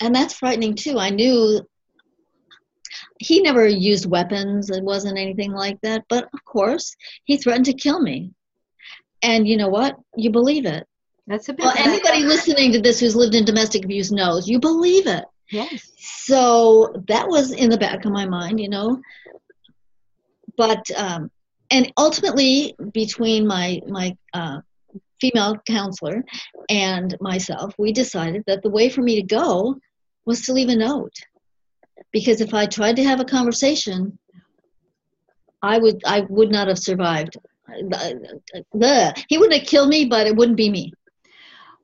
and 0.00 0.14
that's 0.14 0.34
frightening 0.34 0.74
too. 0.74 0.98
I 0.98 1.10
knew 1.10 1.60
he 3.18 3.40
never 3.40 3.66
used 3.66 4.06
weapons. 4.06 4.70
It 4.70 4.82
wasn't 4.82 5.18
anything 5.18 5.52
like 5.52 5.80
that. 5.82 6.04
But 6.08 6.28
of 6.32 6.44
course, 6.44 6.94
he 7.24 7.36
threatened 7.36 7.66
to 7.66 7.72
kill 7.72 8.00
me. 8.00 8.32
And 9.22 9.46
you 9.48 9.56
know 9.56 9.68
what? 9.68 9.96
You 10.16 10.30
believe 10.30 10.66
it. 10.66 10.86
That's 11.26 11.48
a 11.48 11.54
bit. 11.54 11.64
Well, 11.64 11.74
anybody 11.76 12.22
listening 12.22 12.72
to 12.72 12.80
this 12.80 13.00
who's 13.00 13.16
lived 13.16 13.34
in 13.34 13.44
domestic 13.44 13.84
abuse 13.84 14.12
knows 14.12 14.48
you 14.48 14.60
believe 14.60 15.06
it. 15.06 15.24
Yes. 15.50 15.90
So 15.98 17.02
that 17.08 17.28
was 17.28 17.52
in 17.52 17.70
the 17.70 17.78
back 17.78 18.04
of 18.04 18.12
my 18.12 18.26
mind, 18.26 18.60
you 18.60 18.68
know. 18.68 19.00
But 20.56 20.84
um, 20.96 21.30
and 21.70 21.92
ultimately, 21.96 22.76
between 22.92 23.46
my 23.46 23.80
my 23.88 24.16
uh, 24.32 24.60
female 25.20 25.56
counselor 25.66 26.24
and 26.68 27.16
myself, 27.20 27.74
we 27.78 27.92
decided 27.92 28.44
that 28.46 28.62
the 28.62 28.70
way 28.70 28.88
for 28.88 29.02
me 29.02 29.16
to 29.16 29.26
go 29.26 29.76
was 30.24 30.42
to 30.42 30.52
leave 30.52 30.68
a 30.68 30.76
note 30.76 31.14
because 32.12 32.40
if 32.40 32.54
I 32.54 32.66
tried 32.66 32.96
to 32.96 33.04
have 33.04 33.20
a 33.20 33.24
conversation, 33.24 34.18
I 35.62 35.78
would 35.78 36.02
I 36.04 36.20
would 36.28 36.50
not 36.50 36.68
have 36.68 36.78
survived. 36.78 37.36
He 39.28 39.38
wouldn't 39.38 39.58
have 39.58 39.68
killed 39.68 39.88
me, 39.88 40.04
but 40.04 40.26
it 40.26 40.36
wouldn't 40.36 40.56
be 40.56 40.70
me. 40.70 40.92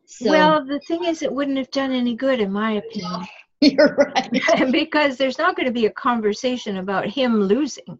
So, 0.06 0.30
well, 0.30 0.64
the 0.64 0.78
thing 0.80 1.04
is, 1.04 1.22
it 1.22 1.32
wouldn't 1.32 1.56
have 1.56 1.70
done 1.70 1.90
any 1.90 2.14
good, 2.14 2.38
in 2.40 2.52
my 2.52 2.72
opinion. 2.72 3.26
You're 3.60 3.94
right. 4.14 4.70
because 4.72 5.16
there's 5.16 5.38
not 5.38 5.56
going 5.56 5.66
to 5.66 5.72
be 5.72 5.86
a 5.86 5.90
conversation 5.90 6.76
about 6.76 7.06
him 7.08 7.42
losing. 7.42 7.98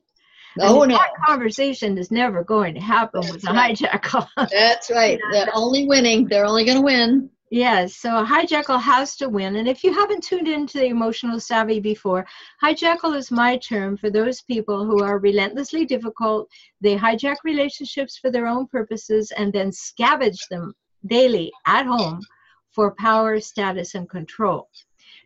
Oh 0.61 0.85
no. 0.85 0.97
That 0.97 1.13
conversation 1.25 1.97
is 1.97 2.11
never 2.11 2.45
going 2.45 2.75
to 2.75 2.81
happen 2.81 3.23
That's 3.23 3.33
with 3.33 3.49
a 3.49 3.53
right. 3.53 3.77
hijackal. 3.77 4.29
That's 4.51 4.91
right. 4.91 5.19
They're 5.33 5.49
only 5.55 5.87
winning. 5.87 6.27
They're 6.27 6.45
only 6.45 6.65
going 6.65 6.79
to 6.79 6.85
win. 6.85 7.31
Yes, 7.53 7.97
so 7.97 8.17
a 8.17 8.25
hijackal 8.25 8.81
has 8.81 9.15
to 9.17 9.29
win. 9.29 9.57
And 9.57 9.69
if 9.69 9.85
you 9.85 9.93
haven't 9.93 10.25
tuned 10.25 10.49
into 10.49 10.79
the 10.79 10.87
emotional 10.87 11.39
savvy 11.39 11.81
before, 11.81 12.27
hijackal 12.65 13.15
is 13.15 13.31
my 13.31 13.59
term 13.59 13.99
for 13.99 14.09
those 14.09 14.41
people 14.41 14.87
who 14.87 15.03
are 15.05 15.19
relentlessly 15.19 15.85
difficult. 15.85 16.49
They 16.81 16.97
hijack 16.97 17.37
relationships 17.45 18.17
for 18.17 18.31
their 18.31 18.47
own 18.47 18.69
purposes 18.69 19.33
and 19.37 19.53
then 19.53 19.71
scavenge 19.71 20.49
them 20.49 20.73
daily 21.05 21.53
at 21.67 21.85
home 21.85 22.23
for 22.71 22.95
power, 22.95 23.39
status, 23.39 23.97
and 23.97 24.09
control. 24.09 24.71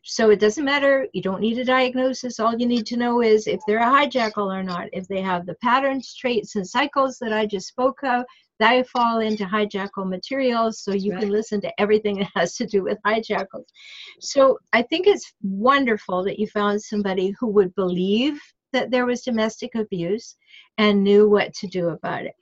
So 0.03 0.31
it 0.31 0.41
doesn't 0.41 0.65
matter. 0.65 1.07
You 1.13 1.23
don't 1.23 1.41
need 1.41 1.61
a 1.61 1.65
diagnosis. 1.65 2.41
All 2.41 2.59
you 2.59 2.67
need 2.67 2.87
to 2.87 2.97
know 2.97 3.23
is 3.23 3.47
if 3.47 3.61
they're 3.69 3.79
a 3.79 3.85
hijackal 3.85 4.53
or 4.53 4.65
not. 4.65 4.89
If 4.93 5.07
they 5.07 5.21
have 5.21 5.47
the 5.47 5.55
patterns, 5.63 6.13
traits, 6.13 6.57
and 6.57 6.67
cycles 6.67 7.19
that 7.21 7.33
I 7.33 7.47
just 7.47 7.69
spoke 7.69 8.03
of, 8.03 8.25
they 8.59 8.83
fall 8.85 9.21
into 9.21 9.45
hijackal 9.45 10.09
materials. 10.09 10.81
So 10.81 10.93
you 10.93 11.13
Right. 11.13 11.21
can 11.23 11.31
listen 11.31 11.61
to 11.63 11.81
everything 11.81 12.19
that 12.19 12.31
has 12.35 12.55
to 12.57 12.67
do 12.67 12.83
with 12.83 12.99
hijackals. 13.07 13.67
So 14.21 14.59
I 14.73 14.83
think 14.83 15.07
it's 15.07 15.33
wonderful 15.43 16.25
that 16.25 16.39
you 16.39 16.47
found 16.47 16.83
somebody 16.83 17.35
who 17.39 17.49
would 17.49 17.75
believe 17.75 18.41
that 18.73 18.91
there 18.91 19.07
was 19.07 19.23
domestic 19.23 19.75
abuse 19.75 20.37
and 20.79 21.05
knew 21.05 21.29
what 21.29 21.55
to 21.55 21.67
do 21.67 21.91
about 21.91 22.25
it. 22.25 22.35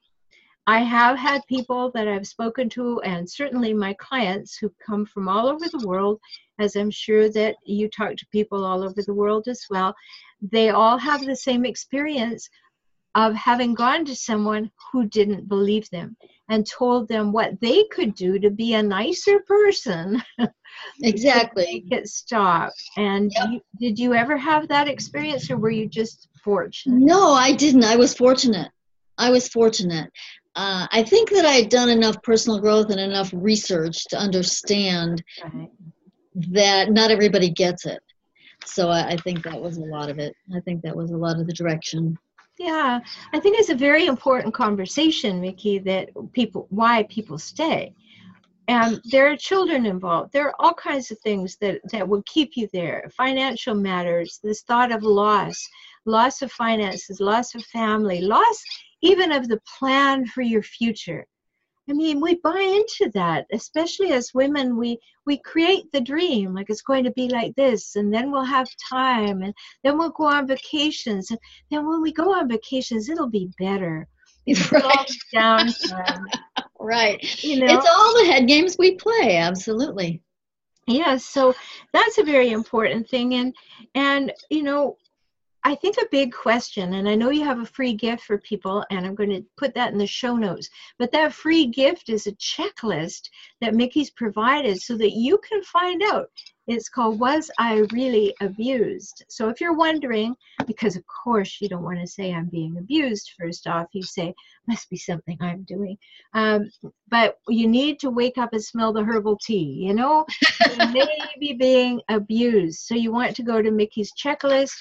I 0.67 0.81
have 0.81 1.19
had 1.19 1.43
people 1.47 1.91
that 1.93 2.09
I've 2.09 2.27
spoken 2.27 2.71
to, 2.71 2.99
and 3.03 3.29
certainly 3.29 3.75
my 3.75 3.95
clients 3.95 4.57
who 4.57 4.73
come 4.85 5.05
from 5.05 5.29
all 5.29 5.47
over 5.47 5.67
the 5.69 5.87
world, 5.87 6.19
as 6.59 6.75
I'm 6.75 6.91
sure 6.91 7.29
that 7.33 7.57
you 7.67 7.89
talk 7.91 8.17
to 8.17 8.27
people 8.33 8.65
all 8.65 8.83
over 8.83 9.03
the 9.03 9.13
world 9.13 9.47
as 9.47 9.67
well. 9.69 9.95
They 10.41 10.71
all 10.71 10.97
have 10.97 11.27
the 11.27 11.37
same 11.37 11.67
experience 11.67 12.49
of 13.15 13.35
having 13.35 13.75
gone 13.75 14.05
to 14.05 14.15
someone 14.17 14.71
who 14.93 15.07
didn't 15.07 15.49
believe 15.49 15.89
them 15.91 16.17
and 16.49 16.67
told 16.67 17.09
them 17.09 17.33
what 17.33 17.59
they 17.61 17.85
could 17.85 18.15
do 18.15 18.39
to 18.39 18.51
be 18.51 18.75
a 18.75 18.83
nicer 18.83 19.41
person 19.41 20.23
Exactly. 21.03 21.85
make 21.91 21.93
it 22.01 22.09
stop. 22.09 22.73
And 22.97 23.33
Yep. 23.35 23.49
you, 23.51 23.61
did 23.81 23.99
you 23.99 24.15
ever 24.15 24.37
have 24.37 24.69
that 24.69 24.89
experience, 24.89 25.51
or 25.51 25.57
were 25.57 25.71
you 25.71 25.87
just 25.89 26.29
fortunate? 26.43 27.01
No, 27.01 27.33
I 27.33 27.53
didn't. 27.53 27.85
I 27.85 27.97
was 27.97 28.15
fortunate. 28.15 28.71
I 29.17 29.31
was 29.31 29.49
fortunate. 29.49 30.11
Uh, 30.57 30.87
I 30.91 31.03
think 31.03 31.31
that 31.31 31.45
I 31.45 31.53
had 31.53 31.69
done 31.69 31.89
enough 31.89 32.23
personal 32.23 32.61
growth 32.61 32.91
and 32.91 33.01
enough 33.01 33.31
research 33.35 34.05
to 34.07 34.17
understand 34.19 35.23
Right. 35.53 35.71
that 36.51 36.91
not 36.91 37.11
everybody 37.11 37.51
gets 37.51 37.87
it. 37.87 38.01
So 38.65 38.89
I, 38.89 39.11
I 39.11 39.17
think 39.17 39.45
that 39.45 39.61
was 39.61 39.77
a 39.79 39.85
lot 39.85 40.11
of 40.11 40.19
it. 40.19 40.35
I 40.55 40.61
think 40.61 40.83
that 40.83 40.97
was 40.97 41.11
a 41.11 41.17
lot 41.17 41.39
of 41.39 41.47
the 41.47 41.53
direction. 41.53 42.19
Yeah, 42.59 43.01
I 43.33 43.41
think 43.41 43.59
it's 43.59 43.71
a 43.71 43.75
very 43.75 44.07
important 44.07 44.55
conversation, 44.55 45.41
Mickey, 45.41 45.79
that 45.81 46.11
people 46.33 46.67
why 46.71 47.03
people 47.05 47.39
stay. 47.39 47.95
And 48.69 49.01
there 49.05 49.31
are 49.31 49.37
children 49.37 49.85
involved. 49.85 50.33
There 50.33 50.47
are 50.49 50.55
all 50.59 50.73
kinds 50.73 51.11
of 51.11 51.19
things 51.19 51.57
that, 51.61 51.81
that 51.91 52.09
will 52.09 52.23
keep 52.27 52.57
you 52.57 52.69
there. 52.73 53.11
Financial 53.15 53.75
matters, 53.75 54.41
this 54.43 54.63
thought 54.63 54.93
of 54.93 55.03
loss, 55.03 55.69
loss 56.07 56.41
of 56.43 56.51
finances, 56.53 57.21
loss 57.21 57.55
of 57.55 57.65
family, 57.67 58.21
loss 58.23 58.63
even 59.03 59.33
of 59.33 59.49
the 59.49 59.61
plan 59.79 60.25
for 60.25 60.41
your 60.41 60.63
future. 60.63 61.27
I 61.89 61.93
mean, 61.93 62.21
we 62.21 62.37
buy 62.37 62.61
into 62.61 63.11
that, 63.13 63.47
especially 63.53 64.13
as 64.13 64.33
women. 64.35 64.77
We 64.77 64.99
we 65.27 65.39
create 65.39 65.91
the 65.93 66.01
dream, 66.01 66.55
like 66.55 66.71
it's 66.71 66.83
going 66.83 67.05
to 67.05 67.11
be 67.13 67.29
like 67.29 67.55
this, 67.57 67.97
and 67.97 68.13
then 68.13 68.31
we'll 68.31 68.45
have 68.45 68.69
time, 68.91 69.43
and 69.43 69.53
then 69.83 69.99
we'll 69.99 70.11
go 70.11 70.25
on 70.25 70.47
vacations, 70.47 71.31
and 71.31 71.39
then 71.71 71.87
when 71.87 72.01
we 72.01 72.13
go 72.13 72.33
on 72.35 72.49
vacations, 72.49 73.09
it'll 73.09 73.29
be 73.31 73.51
better. 73.59 74.07
All 74.49 74.81
Right. 74.81 75.09
be 75.09 75.39
downtime, 75.39 76.25
Right. 76.81 77.45
you 77.45 77.57
know. 77.61 77.73
It's 77.75 77.87
all 77.87 78.15
the 78.19 78.31
head 78.33 78.47
games 78.47 78.77
we 78.79 78.97
play. 78.97 79.37
Absolutely. 79.37 80.21
yeah 80.87 81.17
so 81.17 81.55
that's 81.93 82.19
a 82.19 82.25
very 82.25 82.51
important 82.51 83.09
thing 83.09 83.35
and 83.35 83.55
and 83.95 84.33
you 84.51 84.63
know 84.63 84.97
i 85.65 85.75
think 85.75 85.97
a 85.99 86.07
big 86.11 86.33
question 86.33 86.95
and 86.95 87.09
i 87.09 87.15
know 87.15 87.31
you 87.31 87.45
have 87.45 87.61
a 87.61 87.67
free 87.67 87.95
gift 87.95 88.25
for 88.25 88.39
people 88.39 88.85
and 88.91 89.07
i'm 89.07 89.15
going 89.15 89.31
to 89.31 89.45
put 89.57 89.75
that 89.75 89.93
in 89.93 89.99
the 89.99 90.07
show 90.07 90.37
notes 90.37 90.69
but 90.99 91.11
that 91.13 91.33
free 91.33 91.67
gift 91.67 92.09
is 92.09 92.27
a 92.27 92.33
checklist 92.33 93.29
that 93.61 93.75
mickey's 93.75 94.11
provided 94.11 94.81
so 94.81 94.97
that 94.97 95.13
you 95.13 95.39
can 95.49 95.63
find 95.63 96.03
out. 96.03 96.31
It's 96.67 96.89
called 96.89 97.21
was 97.21 97.51
i 97.59 97.87
really 97.93 98.35
abused? 98.41 99.25
So 99.29 99.49
if 99.49 99.61
you're 99.61 99.77
wondering 99.77 100.35
because 100.67 100.97
of 100.97 101.05
course 101.07 101.59
you 101.61 101.69
don't 101.69 101.83
want 101.83 102.01
to 102.01 102.07
say 102.07 102.33
i'm 102.33 102.47
being 102.47 102.77
abused 102.79 103.33
first 103.39 103.67
off 103.67 103.89
you 103.93 104.03
say 104.03 104.35
must 104.67 104.89
be 104.89 104.97
something 104.97 105.37
i'm 105.41 105.63
doing. 105.65 105.99
Um, 106.33 106.71
but 107.09 107.39
you 107.49 107.69
need 107.69 108.01
to 108.01 108.11
wake 108.11 108.39
up 108.39 108.53
and 108.53 108.65
smell 108.65 108.93
the 108.93 109.05
herbal 109.05 109.39
tea 109.43 109.85
you 109.87 109.95
know? 109.95 110.27
You 110.79 110.93
may 110.93 111.35
be 111.39 111.53
being 111.53 112.01
abused. 112.09 112.81
So 112.81 112.95
you 112.95 113.13
want 113.13 113.37
to 113.37 113.43
go 113.43 113.63
to 113.63 113.71
Mickey's 113.71 114.13
checklist, 114.13 114.75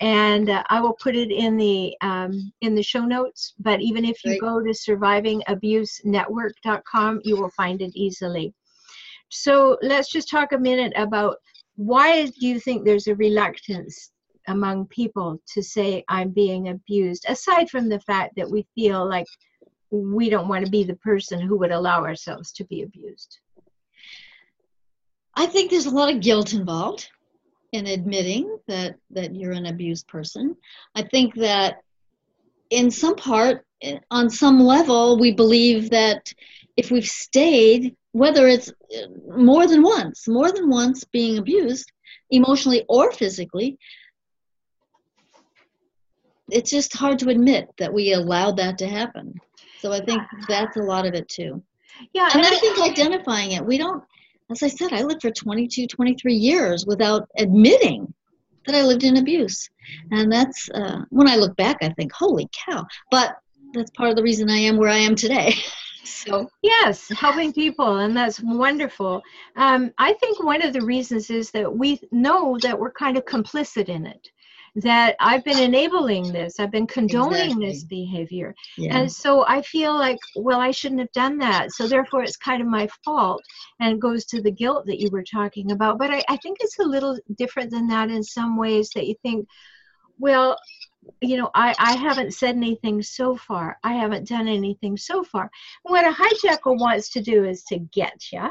and 0.00 0.48
uh, 0.48 0.64
I 0.70 0.80
will 0.80 0.94
put 0.94 1.14
it 1.14 1.30
in 1.30 1.58
the 1.58 1.94
um, 2.00 2.52
in 2.62 2.74
the 2.74 2.82
show 2.82 3.04
notes. 3.04 3.52
But 3.58 3.82
even 3.82 4.04
if 4.04 4.24
you 4.24 4.32
Great. 4.32 4.40
go 4.40 4.60
to 4.60 4.70
survivingabusenetwork.com, 4.70 7.20
you 7.24 7.36
will 7.36 7.50
find 7.50 7.80
it 7.82 7.92
easily. 7.94 8.52
So 9.28 9.78
let's 9.82 10.10
just 10.10 10.30
talk 10.30 10.52
a 10.52 10.58
minute 10.58 10.94
about 10.96 11.36
why 11.76 12.26
do 12.26 12.46
you 12.46 12.58
think 12.58 12.84
there's 12.84 13.06
a 13.06 13.14
reluctance 13.14 14.10
among 14.48 14.86
people 14.86 15.40
to 15.52 15.62
say 15.62 16.02
I'm 16.08 16.30
being 16.30 16.70
abused, 16.70 17.26
aside 17.28 17.70
from 17.70 17.88
the 17.88 18.00
fact 18.00 18.34
that 18.36 18.50
we 18.50 18.66
feel 18.74 19.08
like 19.08 19.26
we 19.90 20.28
don't 20.30 20.48
want 20.48 20.64
to 20.64 20.70
be 20.70 20.82
the 20.82 20.96
person 20.96 21.40
who 21.40 21.56
would 21.58 21.70
allow 21.72 22.02
ourselves 22.02 22.50
to 22.52 22.64
be 22.64 22.82
abused. 22.82 23.38
I 25.36 25.46
think 25.46 25.70
there's 25.70 25.86
a 25.86 25.90
lot 25.90 26.12
of 26.12 26.20
guilt 26.20 26.54
involved 26.54 27.08
in 27.72 27.86
admitting 27.86 28.58
that 28.66 28.96
that 29.10 29.34
you're 29.34 29.52
an 29.52 29.66
abused 29.66 30.08
person. 30.08 30.56
I 30.94 31.02
think 31.02 31.34
that 31.36 31.76
in 32.70 32.90
some 32.90 33.16
part, 33.16 33.64
on 34.10 34.30
some 34.30 34.60
level, 34.60 35.18
we 35.18 35.32
believe 35.32 35.90
that 35.90 36.32
if 36.76 36.90
we've 36.90 37.06
stayed, 37.06 37.96
whether 38.12 38.46
it's 38.46 38.72
eh, 38.92 39.06
more 39.36 39.66
than 39.66 39.82
once, 39.82 40.28
more 40.28 40.52
than 40.52 40.68
once 40.68 41.04
being 41.04 41.38
abused, 41.38 41.90
emotionally 42.30 42.84
or 42.88 43.12
physically, 43.12 43.78
it's 46.50 46.70
just 46.70 46.96
hard 46.96 47.18
to 47.20 47.28
admit 47.28 47.68
that 47.78 47.92
we 47.92 48.12
allowed 48.12 48.56
that 48.56 48.78
to 48.78 48.86
happen. 48.86 49.34
So 49.78 49.92
I 49.92 50.00
think 50.00 50.22
that's 50.48 50.76
a 50.76 50.82
lot 50.82 51.06
of 51.06 51.14
it 51.14 51.28
too. 51.28 51.62
Yeah, 52.12 52.28
And 52.32 52.44
and 52.44 52.54
I 52.54 52.58
think 52.58 52.78
identifying 52.80 53.52
it, 53.52 53.64
we 53.64 53.78
don't, 53.78 54.02
as 54.50 54.62
I 54.62 54.68
said, 54.68 54.92
I 54.92 55.02
lived 55.02 55.22
for 55.22 55.30
22, 55.30 55.86
23 55.86 56.34
years 56.34 56.84
without 56.86 57.28
admitting 57.38 58.12
that 58.66 58.74
I 58.74 58.82
lived 58.82 59.04
in 59.04 59.16
abuse. 59.16 59.68
And 60.10 60.30
that's, 60.30 60.68
uh, 60.70 61.02
when 61.10 61.28
I 61.28 61.36
look 61.36 61.56
back, 61.56 61.78
I 61.82 61.90
think, 61.90 62.12
holy 62.12 62.48
cow. 62.52 62.86
But 63.10 63.36
that's 63.72 63.90
part 63.92 64.10
of 64.10 64.16
the 64.16 64.22
reason 64.22 64.50
I 64.50 64.58
am 64.58 64.76
where 64.76 64.88
I 64.88 64.98
am 64.98 65.14
today. 65.14 65.54
so, 66.04 66.50
Yes, 66.62 67.08
helping 67.08 67.52
people, 67.52 67.98
and 67.98 68.16
that's 68.16 68.40
wonderful. 68.40 69.22
Um, 69.56 69.92
I 69.98 70.12
think 70.14 70.42
one 70.42 70.62
of 70.62 70.72
the 70.72 70.82
reasons 70.82 71.30
is 71.30 71.50
that 71.52 71.72
we 71.72 72.00
know 72.10 72.58
that 72.62 72.78
we're 72.78 72.92
kind 72.92 73.16
of 73.16 73.24
complicit 73.24 73.88
in 73.88 74.06
it. 74.06 74.28
That 74.76 75.16
I've 75.18 75.44
been 75.44 75.58
enabling 75.58 76.32
this, 76.32 76.60
I've 76.60 76.70
been 76.70 76.86
condoning 76.86 77.58
this 77.58 77.84
behavior. 77.84 78.54
yeah. 78.78 78.98
And 78.98 79.10
so 79.10 79.44
I 79.46 79.62
feel 79.62 79.98
like, 79.98 80.18
well, 80.36 80.60
I 80.60 80.70
shouldn't 80.70 81.00
have 81.00 81.12
done 81.12 81.38
that. 81.38 81.72
So 81.72 81.88
therefore, 81.88 82.22
it's 82.22 82.36
kind 82.36 82.62
of 82.62 82.68
my 82.68 82.88
fault 83.04 83.42
and 83.80 83.94
it 83.94 84.00
goes 84.00 84.24
to 84.26 84.40
the 84.40 84.50
guilt 84.50 84.86
that 84.86 85.00
you 85.00 85.08
were 85.10 85.24
talking 85.24 85.72
about. 85.72 85.98
But 85.98 86.10
I, 86.10 86.22
I 86.28 86.36
think 86.36 86.58
it's 86.60 86.78
a 86.78 86.84
little 86.84 87.18
different 87.36 87.70
than 87.70 87.88
that 87.88 88.10
in 88.10 88.22
some 88.22 88.56
ways 88.56 88.90
that 88.94 89.06
you 89.06 89.16
think, 89.22 89.48
well, 90.18 90.56
you 91.20 91.36
know, 91.36 91.50
I, 91.54 91.74
I 91.78 91.96
haven't 91.96 92.34
said 92.34 92.56
anything 92.56 93.02
so 93.02 93.36
far. 93.36 93.78
I 93.82 93.94
haven't 93.94 94.28
done 94.28 94.48
anything 94.48 94.96
so 94.96 95.24
far. 95.24 95.50
What 95.82 96.06
a 96.06 96.12
hijackal 96.12 96.78
wants 96.78 97.10
to 97.10 97.20
do 97.20 97.44
is 97.44 97.62
to 97.64 97.78
get 97.78 98.12
you, 98.32 98.48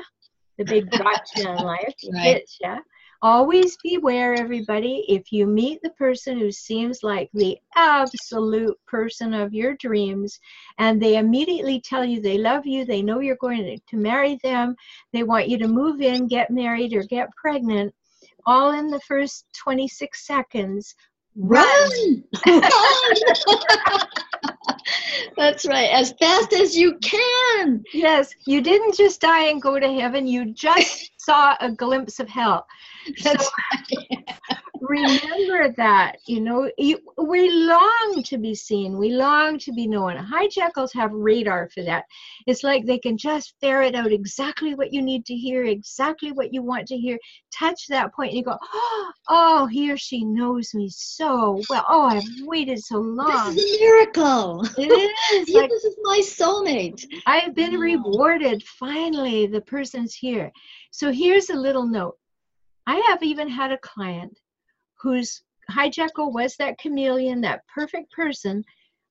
the 0.58 0.66
big 0.66 0.90
gotcha 0.92 1.50
in 1.52 1.56
life, 1.58 1.94
to 2.00 2.12
Right. 2.14 2.36
get 2.36 2.50
you. 2.62 2.84
Always 3.22 3.76
beware, 3.84 4.34
everybody. 4.34 5.04
If 5.10 5.34
you 5.34 5.46
meet 5.46 5.82
the 5.82 5.90
person 5.90 6.40
who 6.40 6.54
seems 6.54 7.04
like 7.04 7.30
the 7.34 7.58
absolute 7.76 8.78
person 8.88 9.34
of 9.34 9.54
your 9.54 9.76
dreams, 9.76 10.40
and 10.78 11.02
they 11.02 11.18
immediately 11.18 11.82
tell 11.82 12.06
you 12.06 12.22
they 12.22 12.38
love 12.38 12.66
you, 12.66 12.86
they 12.86 13.02
know 13.02 13.20
you're 13.20 13.36
going 13.36 13.78
to, 13.90 13.98
marry 13.98 14.40
them, 14.42 14.74
they 15.12 15.24
want 15.24 15.50
you 15.50 15.58
to 15.58 15.68
move 15.68 16.00
in, 16.00 16.30
get 16.30 16.50
married, 16.50 16.94
or 16.94 17.04
get 17.04 17.28
pregnant, 17.36 17.94
all 18.46 18.72
in 18.72 18.88
the 18.88 19.02
first 19.02 19.46
26 19.58 20.26
seconds. 20.26 20.96
Run! 21.36 22.24
Run! 22.46 22.62
That's 25.36 25.66
right. 25.66 25.90
As 25.92 26.14
fast 26.20 26.54
as 26.54 26.76
you 26.76 26.98
can. 27.00 27.84
Yes, 27.94 28.34
you 28.46 28.62
didn't 28.62 28.96
just 28.96 29.22
die 29.22 29.50
and 29.50 29.62
go 29.62 29.78
to 29.78 29.94
heaven, 29.94 30.26
you 30.26 30.54
just 30.54 31.12
saw 31.20 31.56
a 31.60 31.70
glimpse 31.72 32.20
of 32.20 32.30
hell. 32.30 32.66
That's 33.24 33.46
So 33.46 33.52
remember 34.82 35.74
that, 35.78 36.18
you 36.26 36.42
know, 36.42 36.70
you, 36.78 37.00
we 37.18 37.50
long 37.50 38.24
to 38.26 38.38
be 38.38 38.56
seen, 38.56 38.98
we 38.98 39.12
long 39.12 39.58
to 39.60 39.72
be 39.72 39.88
known. 39.88 40.18
Hijackals 40.18 40.94
have 40.94 41.12
radar 41.12 41.70
for 41.70 41.84
that. 41.84 42.06
It's 42.48 42.64
like 42.64 42.86
they 42.86 42.98
can 42.98 43.18
just 43.18 43.54
ferret 43.62 43.96
out 43.96 44.12
exactly 44.12 44.76
what 44.76 44.94
you 44.94 45.02
need 45.02 45.26
to 45.26 45.36
hear, 45.36 45.64
exactly 45.64 46.32
what 46.32 46.54
you 46.54 46.62
want 46.62 46.88
to 46.88 46.98
hear, 46.98 47.18
touch 47.58 47.88
that 47.90 48.14
point, 48.14 48.30
and 48.30 48.38
you 48.38 48.44
go, 48.44 48.58
oh, 49.30 49.68
he 49.72 49.92
or 49.92 49.98
she 49.98 50.24
knows 50.24 50.74
me 50.74 50.90
so 50.90 51.62
well. 51.70 51.86
Oh, 51.88 52.06
I've 52.06 52.24
waited 52.42 52.80
so 52.84 53.00
long. 53.00 53.56
This 53.56 53.64
is 53.66 53.76
a 53.78 53.80
miracle. 53.84 54.66
It 54.78 55.12
is 55.34 55.50
Yeah, 55.50 55.62
like 55.62 55.70
this 55.70 55.84
is 55.84 55.96
my 56.04 56.20
soulmate. 56.24 57.06
I've 57.26 57.54
been 57.56 57.80
rewarded. 57.80 58.64
Finally, 58.64 59.48
the 59.48 59.62
person's 59.62 60.14
here. 60.14 60.52
So 60.92 61.12
here's 61.12 61.50
a 61.50 61.56
little 61.56 61.86
note. 61.86 62.16
I 62.90 62.96
have 63.10 63.22
even 63.22 63.48
had 63.48 63.72
a 63.72 63.78
client 63.78 64.40
whose 65.00 65.44
hijackal 65.70 66.34
was 66.34 66.56
that 66.56 66.80
chameleon, 66.80 67.42
that 67.42 67.68
perfect 67.68 68.12
person, 68.12 68.64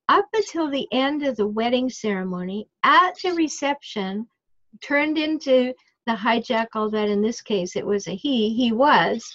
up 0.09 0.27
until 0.33 0.69
the 0.69 0.89
end 0.91 1.23
of 1.23 1.37
the 1.37 1.47
wedding 1.47 1.89
ceremony 1.89 2.67
at 2.83 3.15
the 3.23 3.35
reception, 3.35 4.27
turned 4.83 5.17
into 5.17 5.73
the 6.07 6.13
hijackal 6.17 6.91
that 6.91 7.09
in 7.09 7.23
this 7.23 7.41
case 7.41 7.77
it 7.77 7.87
was 7.87 8.09
a 8.09 8.17
he, 8.17 8.53
he 8.53 8.73
was, 8.73 9.33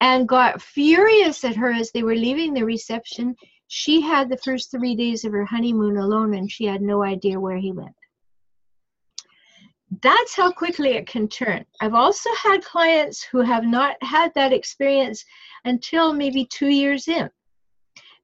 and 0.00 0.26
got 0.26 0.62
furious 0.62 1.44
at 1.44 1.56
her 1.56 1.70
as 1.70 1.92
they 1.92 2.02
were 2.02 2.16
leaving 2.16 2.54
the 2.54 2.64
reception. 2.64 3.36
She 3.68 4.00
had 4.00 4.30
the 4.30 4.38
first 4.38 4.70
three 4.70 4.96
days 4.96 5.26
of 5.26 5.32
her 5.32 5.44
honeymoon 5.44 5.98
alone 5.98 6.32
and 6.32 6.50
she 6.50 6.64
had 6.64 6.80
no 6.80 7.02
idea 7.04 7.38
where 7.38 7.58
he 7.58 7.72
went 7.72 7.94
that's 10.00 10.34
how 10.34 10.50
quickly 10.50 10.90
it 10.90 11.06
can 11.06 11.28
turn. 11.28 11.64
I've 11.80 11.94
also 11.94 12.30
had 12.42 12.64
clients 12.64 13.22
who 13.22 13.40
have 13.40 13.64
not 13.64 13.96
had 14.02 14.32
that 14.34 14.52
experience 14.52 15.24
until 15.64 16.14
maybe 16.14 16.46
two 16.46 16.68
years 16.68 17.08
in. 17.08 17.28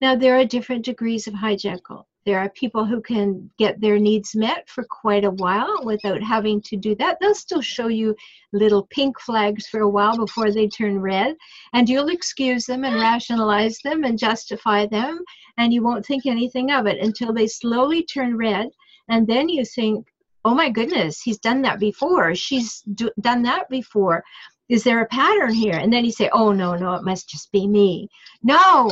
Now, 0.01 0.15
there 0.15 0.39
are 0.39 0.45
different 0.45 0.85
degrees 0.85 1.27
of 1.27 1.35
hijackal. 1.35 2.05
There 2.25 2.39
are 2.39 2.51
people 2.51 2.85
who 2.85 3.01
can 3.01 3.51
get 3.59 3.81
their 3.81 3.99
needs 3.99 4.35
met 4.35 4.69
for 4.69 4.85
quite 4.85 5.25
a 5.25 5.31
while 5.31 5.83
without 5.85 6.23
having 6.23 6.61
to 6.63 6.77
do 6.77 6.95
that. 6.97 7.19
They'll 7.21 7.35
still 7.35 7.63
show 7.63 7.89
you 7.89 8.15
little 8.53 8.87
pink 8.91 9.19
flags 9.21 9.67
for 9.67 9.81
a 9.81 9.89
while 9.89 10.17
before 10.17 10.53
they 10.53 10.69
turn 10.69 11.01
red, 11.01 11.37
and 11.73 11.89
you'll 11.89 12.11
excuse 12.11 12.67
them 12.67 12.85
and 12.85 12.97
rationalize 12.97 13.79
them 13.83 14.05
and 14.05 14.19
justify 14.19 14.87
them, 14.87 15.21
and 15.59 15.73
you 15.73 15.83
won't 15.83 16.07
think 16.07 16.27
anything 16.27 16.71
of 16.71 16.87
it 16.87 16.99
until 17.01 17.33
they 17.33 17.47
slowly 17.47 18.05
turn 18.05 18.37
red, 18.37 18.69
and 19.09 19.27
then 19.27 19.49
you 19.49 19.65
think, 19.65 20.07
oh 20.49 20.55
my 20.55 20.71
goodness, 20.71 21.21
he's 21.21 21.39
done 21.39 21.61
that 21.61 21.79
before. 21.79 22.35
She's 22.35 22.81
do- 22.95 23.13
done 23.21 23.43
that 23.43 23.69
before. 23.69 24.25
Is 24.71 24.83
there 24.83 25.03
a 25.03 25.07
pattern 25.09 25.53
here? 25.53 25.75
And 25.75 25.93
then 25.93 26.07
you 26.07 26.11
say, 26.11 26.31
oh 26.33 26.53
no, 26.53 26.75
no, 26.75 26.95
it 26.95 27.05
must 27.05 27.29
just 27.29 27.53
be 27.53 27.67
me. 27.69 28.09
No, 28.43 28.89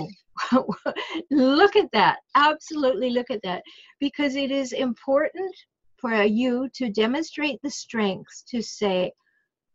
look 1.31 1.75
at 1.75 1.91
that. 1.93 2.19
Absolutely 2.35 3.09
look 3.09 3.31
at 3.31 3.41
that. 3.43 3.63
Because 4.01 4.37
it 4.37 4.51
is 4.51 4.73
important 4.73 5.57
for 5.97 6.23
you 6.25 6.69
to 6.75 6.91
demonstrate 6.91 7.59
the 7.63 7.71
strengths 7.71 8.43
to 8.51 8.61
say, 8.61 9.13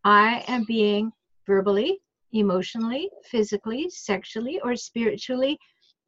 I 0.04 0.44
am 0.48 0.66
being 0.66 1.12
verbally, 1.48 1.98
emotionally, 2.32 3.10
physically, 3.24 3.90
sexually, 3.90 4.60
or 4.64 4.76
spiritually 4.76 5.58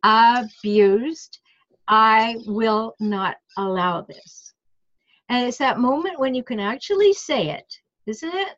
abused. 0.04 1.40
I 1.88 2.36
will 2.46 2.94
not 3.00 3.38
allow 3.58 4.02
this. 4.02 4.53
And 5.34 5.48
it's 5.48 5.58
that 5.58 5.80
moment 5.80 6.20
when 6.20 6.36
you 6.36 6.44
can 6.44 6.60
actually 6.60 7.12
say 7.12 7.50
it, 7.50 7.66
isn't 8.06 8.36
it? 8.36 8.50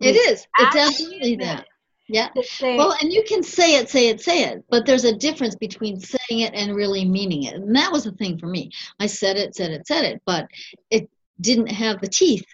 It 0.00 0.14
You 0.14 0.20
is. 0.20 0.46
It's 0.58 0.76
absolutely 0.76 1.36
that. 1.36 1.66
Yeah. 2.08 2.28
Well, 2.60 2.94
and 3.00 3.10
you 3.10 3.24
can 3.26 3.42
say 3.42 3.76
it, 3.76 3.88
say 3.88 4.08
it, 4.08 4.20
say 4.20 4.42
it, 4.42 4.62
but 4.68 4.84
there's 4.84 5.04
a 5.04 5.16
difference 5.16 5.54
between 5.54 5.98
saying 5.98 6.40
it 6.40 6.52
and 6.52 6.76
really 6.76 7.06
meaning 7.06 7.44
it. 7.44 7.54
And 7.54 7.74
that 7.74 7.90
was 7.90 8.04
the 8.04 8.12
thing 8.12 8.36
for 8.36 8.48
me. 8.48 8.70
I 8.98 9.06
said 9.06 9.38
it, 9.38 9.56
said 9.56 9.70
it, 9.70 9.86
said 9.86 10.04
it, 10.04 10.20
but 10.26 10.46
it 10.90 11.08
didn't 11.40 11.68
have 11.68 12.02
the 12.02 12.08
teeth 12.08 12.44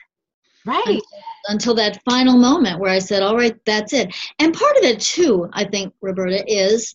right. 0.65 1.01
until 1.49 1.75
that 1.75 2.05
final 2.05 2.37
moment 2.37 2.79
where 2.79 2.93
I 2.93 3.01
said, 3.01 3.23
all 3.25 3.35
right, 3.35 3.57
that's 3.65 3.93
it. 3.93 4.15
And 4.39 4.55
part 4.55 4.77
of 4.77 4.85
it, 4.85 5.01
too, 5.01 5.49
I 5.53 5.65
think, 5.65 5.93
Roberta, 6.01 6.45
is 6.47 6.95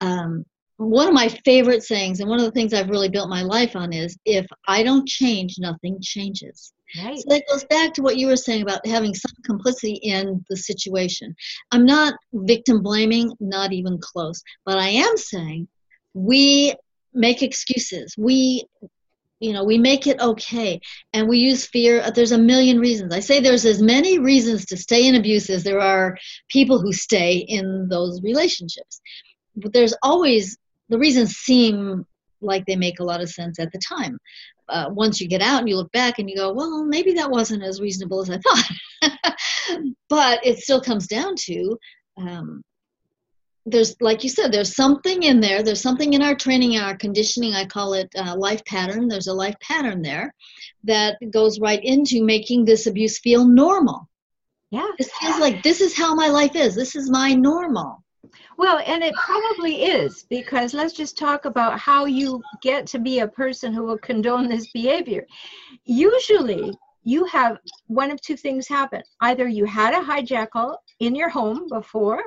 um, 0.00 0.44
one 0.76 1.08
of 1.08 1.14
my 1.14 1.28
favorite 1.28 1.82
sayings, 1.82 2.20
and 2.20 2.28
one 2.28 2.38
of 2.38 2.44
the 2.44 2.50
things 2.50 2.74
I've 2.74 2.90
really 2.90 3.08
built 3.08 3.30
my 3.30 3.42
life 3.42 3.74
on 3.76 3.92
is 3.92 4.16
if 4.24 4.46
I 4.68 4.82
don't 4.82 5.08
change, 5.08 5.56
nothing 5.58 5.98
changes. 6.02 6.72
Right. 7.02 7.18
So 7.18 7.24
that 7.28 7.44
goes 7.50 7.64
back 7.64 7.94
to 7.94 8.02
what 8.02 8.16
you 8.16 8.26
were 8.26 8.36
saying 8.36 8.62
about 8.62 8.86
having 8.86 9.14
some 9.14 9.32
complicity 9.44 9.94
in 10.02 10.44
the 10.48 10.56
situation. 10.56 11.34
I'm 11.72 11.84
not 11.84 12.14
victim 12.32 12.82
blaming, 12.82 13.32
not 13.40 13.72
even 13.72 13.98
close, 14.00 14.42
but 14.64 14.78
I 14.78 14.88
am 14.88 15.16
saying 15.16 15.66
we 16.14 16.74
make 17.12 17.42
excuses. 17.42 18.14
We 18.16 18.64
you 19.38 19.52
know, 19.52 19.64
we 19.64 19.76
make 19.76 20.06
it 20.06 20.18
okay 20.18 20.80
and 21.12 21.28
we 21.28 21.38
use 21.38 21.66
fear. 21.66 22.00
Uh, 22.00 22.10
there's 22.10 22.32
a 22.32 22.38
million 22.38 22.78
reasons. 22.78 23.14
I 23.14 23.20
say 23.20 23.38
there's 23.38 23.66
as 23.66 23.82
many 23.82 24.18
reasons 24.18 24.64
to 24.66 24.78
stay 24.78 25.06
in 25.06 25.14
abuse 25.14 25.50
as 25.50 25.62
there 25.62 25.80
are 25.80 26.16
people 26.48 26.80
who 26.80 26.90
stay 26.90 27.44
in 27.46 27.86
those 27.90 28.22
relationships. 28.22 29.00
But 29.54 29.74
there's 29.74 29.94
always 30.02 30.56
the 30.88 30.98
reasons 30.98 31.36
seem 31.36 32.06
like 32.40 32.64
they 32.66 32.76
make 32.76 33.00
a 33.00 33.04
lot 33.04 33.20
of 33.20 33.30
sense 33.30 33.58
at 33.58 33.72
the 33.72 33.78
time 33.78 34.18
uh, 34.68 34.90
once 34.90 35.20
you 35.20 35.28
get 35.28 35.42
out 35.42 35.60
and 35.60 35.68
you 35.68 35.76
look 35.76 35.92
back 35.92 36.18
and 36.18 36.28
you 36.28 36.36
go, 36.36 36.52
well, 36.52 36.84
maybe 36.84 37.14
that 37.14 37.30
wasn't 37.30 37.62
as 37.62 37.80
reasonable 37.80 38.20
as 38.20 38.30
I 38.30 38.38
thought. 38.38 39.84
but 40.08 40.44
it 40.44 40.58
still 40.58 40.80
comes 40.80 41.06
down 41.06 41.34
to 41.36 41.78
um, 42.16 42.62
there's, 43.64 43.96
like 44.00 44.22
you 44.22 44.30
said, 44.30 44.52
there's 44.52 44.74
something 44.74 45.24
in 45.24 45.40
there. 45.40 45.62
There's 45.62 45.80
something 45.80 46.12
in 46.14 46.22
our 46.22 46.34
training, 46.34 46.78
our 46.78 46.96
conditioning. 46.96 47.54
I 47.54 47.64
call 47.64 47.94
it 47.94 48.08
uh, 48.16 48.36
life 48.36 48.64
pattern. 48.64 49.08
There's 49.08 49.26
a 49.26 49.34
life 49.34 49.56
pattern 49.60 50.02
there 50.02 50.32
that 50.84 51.16
goes 51.30 51.58
right 51.60 51.80
into 51.82 52.24
making 52.24 52.64
this 52.64 52.86
abuse 52.86 53.18
feel 53.18 53.46
normal. 53.46 54.08
Yeah. 54.70 54.86
This 54.98 55.10
feels 55.20 55.38
like 55.38 55.62
this 55.62 55.80
is 55.80 55.96
how 55.96 56.14
my 56.14 56.28
life 56.28 56.54
is. 56.54 56.74
This 56.74 56.96
is 56.96 57.10
my 57.10 57.34
normal. 57.34 58.02
Well, 58.56 58.82
and 58.86 59.02
it 59.02 59.14
probably 59.14 59.82
is 59.84 60.24
because 60.28 60.74
let's 60.74 60.92
just 60.92 61.18
talk 61.18 61.44
about 61.44 61.78
how 61.78 62.04
you 62.04 62.42
get 62.62 62.86
to 62.88 62.98
be 62.98 63.20
a 63.20 63.28
person 63.28 63.72
who 63.72 63.84
will 63.84 63.98
condone 63.98 64.48
this 64.48 64.70
behavior. 64.72 65.26
Usually, 65.84 66.72
you 67.04 67.24
have 67.26 67.58
one 67.86 68.10
of 68.10 68.20
two 68.20 68.36
things 68.36 68.66
happen. 68.66 69.02
Either 69.20 69.46
you 69.46 69.64
had 69.64 69.94
a 69.94 70.04
hijackal 70.04 70.76
in 71.00 71.14
your 71.14 71.28
home 71.28 71.68
before, 71.68 72.22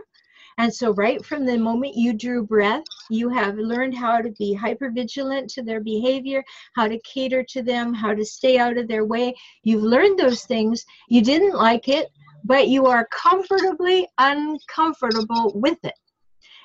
and 0.58 0.74
so 0.74 0.92
right 0.94 1.24
from 1.26 1.46
the 1.46 1.58
moment 1.58 1.96
you 1.96 2.14
drew 2.14 2.46
breath, 2.46 2.84
you 3.10 3.30
have 3.30 3.58
learned 3.58 3.96
how 3.96 4.22
to 4.22 4.30
be 4.32 4.54
hypervigilant 4.56 5.54
to 5.54 5.64
their 5.64 5.80
behavior, 5.80 6.44
how 6.76 6.88
to 6.88 7.00
cater 7.00 7.44
to 7.50 7.62
them, 7.62 7.94
how 7.94 8.14
to 8.14 8.26
stay 8.26 8.58
out 8.58 8.78
of 8.78 8.88
their 8.88 9.06
way. 9.06 9.34
You've 9.64 9.84
learned 9.84 10.20
those 10.20 10.44
things. 10.44 10.86
You 11.08 11.22
didn't 11.22 11.56
like 11.56 11.88
it, 11.88 12.10
but 12.44 12.68
you 12.68 12.86
are 12.86 13.08
comfortably 13.12 14.08
uncomfortable 14.18 15.52
with 15.56 15.78
it. 15.84 15.94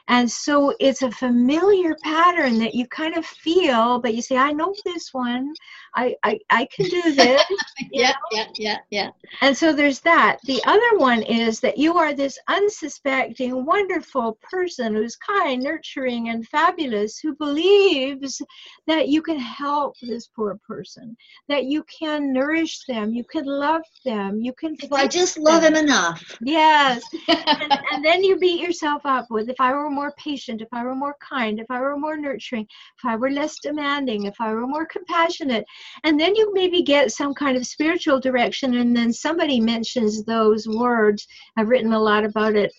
And 0.09 0.31
so 0.31 0.75
it's 0.81 1.03
a 1.03 1.11
familiar 1.11 1.97
pattern 2.03 2.59
that 2.59 2.75
you 2.75 2.87
kind 2.87 3.17
of 3.17 3.25
feel, 3.25 3.99
but 4.01 4.15
you 4.15 4.21
say, 4.21 4.37
I 4.37 4.53
know 4.53 4.75
this 4.85 5.15
one. 5.15 5.55
I, 5.97 6.15
I, 6.23 6.39
I 6.51 6.67
can 6.75 6.87
do 6.87 7.03
this. 7.15 7.43
yeah, 7.93 8.13
yeah, 8.31 8.47
yeah, 8.57 8.79
yeah. 8.91 9.11
And 9.41 9.57
so 9.57 9.73
there's 9.73 10.01
that. 10.01 10.39
The 10.45 10.63
other 10.67 10.99
one 10.99 11.23
is 11.23 11.61
that 11.61 11.79
you 11.79 11.97
are 11.97 12.13
this 12.13 12.39
unsuspecting, 12.49 13.65
wonderful 13.65 14.39
person 14.43 14.95
who's 14.95 15.17
kind, 15.17 15.63
nurturing, 15.63 16.29
and 16.29 16.47
fabulous, 16.49 17.19
who 17.19 17.35
believes 17.37 18.43
that 18.87 19.09
you 19.09 19.23
can 19.23 19.39
help 19.39 19.95
this 20.03 20.27
poor 20.27 20.61
person, 20.67 21.17
that 21.49 21.65
you 21.65 21.83
can 21.85 22.33
nourish 22.33 22.85
them, 22.87 23.15
you 23.15 23.25
can 23.25 23.47
love 23.47 23.83
them, 24.05 24.41
you 24.41 24.53
can. 24.53 24.77
If 24.83 24.93
I 24.93 25.07
just 25.07 25.39
love 25.39 25.63
them. 25.63 25.77
him 25.77 25.85
enough. 25.85 26.37
Yes. 26.43 27.03
and, 27.29 27.73
and 27.93 28.05
then 28.05 28.23
you 28.23 28.39
beat 28.39 28.61
yourself 28.61 29.03
up 29.05 29.31
with 29.31 29.49
if 29.49 29.57
I 29.61 29.73
were 29.73 29.94
more 29.95 30.13
patient, 30.19 30.61
if 30.61 30.69
I 30.73 30.85
were 30.85 30.95
more 30.95 31.17
kind, 31.21 31.59
if 31.61 31.67
I 31.71 31.81
were 31.81 31.97
more 31.97 32.17
nurturing, 32.17 32.67
if 32.99 33.05
I 33.05 33.17
were 33.17 33.31
less 33.31 33.59
demanding, 33.61 34.25
if 34.25 34.35
I 34.41 34.53
were 34.53 34.67
more 34.67 34.87
compassionate. 34.87 35.65
And 36.05 36.19
then 36.19 36.35
you 36.35 36.53
maybe 36.53 36.83
get 36.83 37.13
some 37.13 37.35
kind 37.35 37.57
of 37.57 37.67
spiritual 37.67 38.21
direction, 38.21 38.75
and 38.75 38.97
then 38.97 39.13
somebody 39.13 39.61
mentions 39.61 40.25
those 40.25 40.67
words. 40.69 41.27
I've 41.57 41.69
written 41.69 41.93
a 41.93 41.99
lot 42.01 42.25
about 42.25 42.57
it 42.57 42.73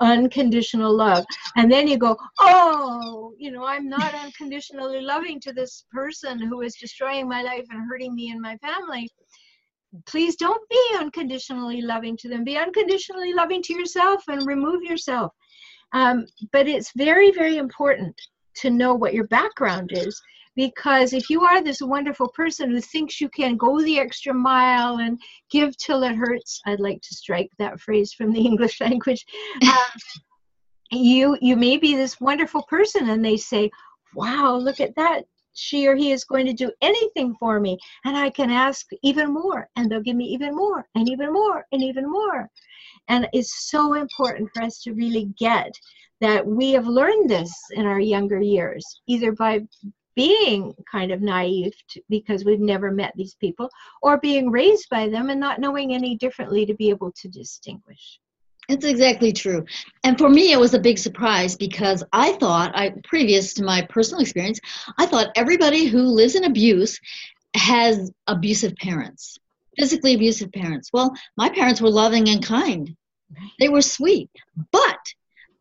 unconditional 0.00 0.92
love. 0.92 1.24
And 1.56 1.70
then 1.70 1.86
you 1.86 1.98
go, 1.98 2.16
oh, 2.40 3.32
you 3.38 3.52
know, 3.52 3.64
I'm 3.64 3.88
not 3.88 4.12
unconditionally 4.12 5.00
loving 5.00 5.38
to 5.40 5.52
this 5.52 5.84
person 5.92 6.40
who 6.40 6.62
is 6.62 6.74
destroying 6.74 7.28
my 7.28 7.42
life 7.42 7.64
and 7.70 7.88
hurting 7.88 8.14
me 8.14 8.30
and 8.30 8.40
my 8.40 8.56
family 8.56 9.08
please 10.06 10.36
don't 10.36 10.68
be 10.68 10.96
unconditionally 10.98 11.80
loving 11.80 12.16
to 12.18 12.28
them. 12.28 12.44
Be 12.44 12.56
unconditionally 12.56 13.32
loving 13.32 13.62
to 13.62 13.74
yourself 13.74 14.24
and 14.28 14.46
remove 14.46 14.82
yourself. 14.82 15.32
Um, 15.92 16.26
but 16.52 16.66
it's 16.66 16.92
very, 16.96 17.30
very 17.30 17.56
important 17.56 18.20
to 18.56 18.70
know 18.70 18.94
what 18.94 19.14
your 19.14 19.26
background 19.28 19.90
is 19.92 20.20
because 20.56 21.12
if 21.12 21.28
you 21.28 21.42
are 21.42 21.62
this 21.62 21.82
wonderful 21.82 22.28
person 22.28 22.70
who 22.70 22.80
thinks 22.80 23.20
you 23.20 23.28
can 23.28 23.56
go 23.56 23.82
the 23.82 23.98
extra 23.98 24.32
mile 24.32 24.98
and 24.98 25.20
give 25.50 25.76
till 25.76 26.04
it 26.04 26.14
hurts 26.14 26.60
i'd 26.66 26.78
like 26.78 27.00
to 27.00 27.12
strike 27.12 27.50
that 27.58 27.80
phrase 27.80 28.12
from 28.12 28.32
the 28.32 28.40
english 28.46 28.80
language 28.80 29.26
um, 29.62 30.00
you 30.90 31.36
you 31.40 31.56
may 31.56 31.76
be 31.76 31.96
this 31.96 32.20
wonderful 32.20 32.62
person 32.64 33.08
and 33.10 33.24
they 33.24 33.36
say 33.36 33.70
wow 34.14 34.54
look 34.56 34.80
at 34.80 34.94
that. 34.96 35.24
She 35.56 35.86
or 35.86 35.94
he 35.94 36.10
is 36.10 36.24
going 36.24 36.46
to 36.46 36.52
do 36.52 36.72
anything 36.82 37.36
for 37.38 37.60
me. 37.60 37.78
And 38.04 38.16
i 38.16 38.28
can 38.28 38.50
ask 38.50 38.86
even 39.02 39.32
more 39.32 39.68
and 39.76 39.90
they'll 39.90 40.00
give 40.00 40.16
me 40.16 40.26
even 40.26 40.54
more 40.54 40.86
and 40.94 41.08
even 41.08 41.32
more 41.32 41.64
and 41.72 41.82
even 41.82 42.10
more 42.10 42.50
and 43.08 43.28
it's 43.32 43.70
so 43.70 43.94
important 43.94 44.50
for 44.52 44.62
us 44.62 44.80
to 44.82 44.92
really 44.92 45.26
get 45.38 45.72
that 46.20 46.46
we 46.46 46.72
have 46.72 46.86
learned 46.86 47.28
this 47.28 47.52
in 47.72 47.86
our 47.86 48.00
younger 48.00 48.40
years 48.40 48.84
either 49.06 49.32
by 49.32 49.60
being 50.16 50.72
kind 50.90 51.10
of 51.10 51.20
naive 51.20 51.72
to, 51.88 52.00
because 52.08 52.44
we've 52.44 52.60
never 52.60 52.90
met 52.90 53.12
these 53.16 53.34
people 53.40 53.68
or 54.00 54.18
being 54.18 54.50
raised 54.50 54.88
by 54.88 55.08
them 55.08 55.28
and 55.28 55.40
not 55.40 55.58
knowing 55.58 55.92
any 55.92 56.16
differently 56.16 56.64
to 56.64 56.74
be 56.74 56.88
able 56.88 57.10
to 57.12 57.28
distinguish 57.28 58.20
it's 58.68 58.84
exactly 58.84 59.32
true. 59.32 59.64
And 60.04 60.16
for 60.18 60.28
me, 60.28 60.52
it 60.52 60.58
was 60.58 60.74
a 60.74 60.78
big 60.78 60.98
surprise 60.98 61.56
because 61.56 62.02
I 62.12 62.32
thought, 62.32 62.72
I 62.74 62.94
previous 63.04 63.54
to 63.54 63.64
my 63.64 63.82
personal 63.82 64.22
experience, 64.22 64.60
I 64.98 65.06
thought 65.06 65.32
everybody 65.36 65.86
who 65.86 66.02
lives 66.02 66.34
in 66.34 66.44
abuse 66.44 66.98
has 67.56 68.10
abusive 68.26 68.74
parents, 68.76 69.38
physically 69.78 70.14
abusive 70.14 70.52
parents. 70.52 70.90
Well, 70.92 71.12
my 71.36 71.48
parents 71.50 71.80
were 71.80 71.90
loving 71.90 72.28
and 72.28 72.44
kind, 72.44 72.96
they 73.58 73.68
were 73.68 73.82
sweet, 73.82 74.30
but 74.72 74.98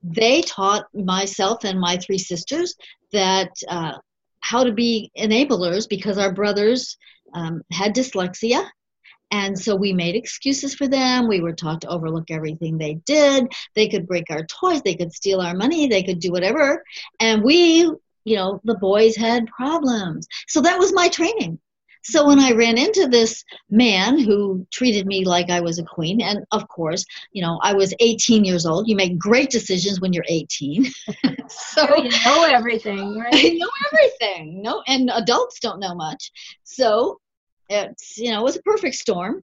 they 0.03 0.41
taught 0.41 0.85
myself 0.93 1.63
and 1.63 1.79
my 1.79 1.97
three 1.97 2.17
sisters 2.17 2.75
that 3.11 3.51
uh, 3.67 3.93
how 4.41 4.63
to 4.63 4.73
be 4.73 5.11
enablers 5.17 5.87
because 5.87 6.17
our 6.17 6.33
brothers 6.33 6.97
um, 7.33 7.61
had 7.71 7.95
dyslexia 7.95 8.67
and 9.33 9.57
so 9.57 9.75
we 9.75 9.93
made 9.93 10.15
excuses 10.15 10.75
for 10.75 10.87
them. 10.87 11.27
We 11.27 11.41
were 11.41 11.53
taught 11.53 11.81
to 11.81 11.87
overlook 11.87 12.29
everything 12.29 12.77
they 12.77 12.95
did. 13.05 13.51
They 13.73 13.87
could 13.87 14.07
break 14.07 14.29
our 14.29 14.45
toys, 14.45 14.83
they 14.83 14.93
could 14.93 15.11
steal 15.11 15.41
our 15.41 15.55
money, 15.55 15.87
they 15.87 16.03
could 16.03 16.19
do 16.19 16.31
whatever. 16.31 16.83
And 17.19 17.43
we, 17.43 17.79
you 18.25 18.35
know, 18.35 18.61
the 18.63 18.77
boys 18.77 19.15
had 19.15 19.47
problems. 19.47 20.27
So 20.47 20.61
that 20.61 20.77
was 20.77 20.93
my 20.93 21.09
training. 21.09 21.59
So 22.03 22.27
when 22.27 22.39
I 22.39 22.51
ran 22.51 22.77
into 22.77 23.07
this 23.07 23.43
man 23.69 24.19
who 24.19 24.67
treated 24.71 25.05
me 25.05 25.25
like 25.25 25.49
I 25.49 25.61
was 25.61 25.79
a 25.79 25.83
queen, 25.83 26.21
and 26.21 26.45
of 26.51 26.67
course, 26.67 27.05
you 27.31 27.41
know, 27.41 27.59
I 27.63 27.73
was 27.73 27.93
18 27.99 28.43
years 28.43 28.65
old. 28.65 28.87
You 28.87 28.95
make 28.95 29.17
great 29.17 29.49
decisions 29.49 30.01
when 30.01 30.13
you're 30.13 30.25
18. 30.27 30.85
so 31.47 31.97
you 31.97 32.09
know 32.25 32.43
everything, 32.43 33.17
right? 33.17 33.29
I 33.33 33.49
know 33.49 33.69
everything. 33.91 34.61
No, 34.61 34.83
and 34.87 35.09
adults 35.13 35.59
don't 35.59 35.79
know 35.79 35.95
much. 35.95 36.31
So 36.63 37.19
it's 37.69 38.17
you 38.17 38.31
know 38.31 38.41
it 38.41 38.43
was 38.43 38.57
a 38.57 38.61
perfect 38.61 38.95
storm 38.95 39.41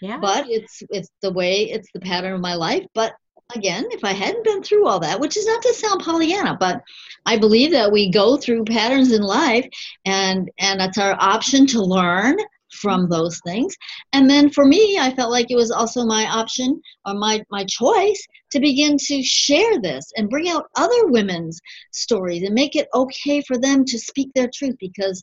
yeah 0.00 0.18
but 0.18 0.48
it's 0.48 0.82
it's 0.90 1.10
the 1.22 1.32
way 1.32 1.70
it's 1.70 1.88
the 1.92 2.00
pattern 2.00 2.34
of 2.34 2.40
my 2.40 2.54
life 2.54 2.86
but 2.94 3.14
again 3.54 3.86
if 3.90 4.04
i 4.04 4.12
hadn't 4.12 4.44
been 4.44 4.62
through 4.62 4.86
all 4.86 5.00
that 5.00 5.20
which 5.20 5.36
is 5.36 5.46
not 5.46 5.62
to 5.62 5.74
sound 5.74 6.02
pollyanna 6.02 6.56
but 6.58 6.82
i 7.26 7.36
believe 7.36 7.70
that 7.70 7.90
we 7.90 8.10
go 8.10 8.36
through 8.36 8.64
patterns 8.64 9.12
in 9.12 9.22
life 9.22 9.66
and 10.04 10.50
and 10.58 10.80
that's 10.80 10.98
our 10.98 11.16
option 11.20 11.66
to 11.66 11.82
learn 11.82 12.36
from 12.72 13.08
those 13.08 13.40
things 13.44 13.74
and 14.12 14.30
then 14.30 14.48
for 14.48 14.64
me 14.64 14.96
i 15.00 15.12
felt 15.14 15.32
like 15.32 15.50
it 15.50 15.56
was 15.56 15.72
also 15.72 16.04
my 16.04 16.24
option 16.26 16.80
or 17.04 17.14
my 17.14 17.42
my 17.50 17.64
choice 17.64 18.24
to 18.52 18.60
begin 18.60 18.96
to 18.96 19.22
share 19.22 19.80
this 19.80 20.12
and 20.16 20.30
bring 20.30 20.48
out 20.48 20.66
other 20.76 21.06
women's 21.06 21.60
stories 21.92 22.42
and 22.42 22.54
make 22.54 22.76
it 22.76 22.88
okay 22.94 23.42
for 23.42 23.58
them 23.58 23.84
to 23.84 23.98
speak 23.98 24.30
their 24.34 24.48
truth 24.54 24.76
because 24.78 25.22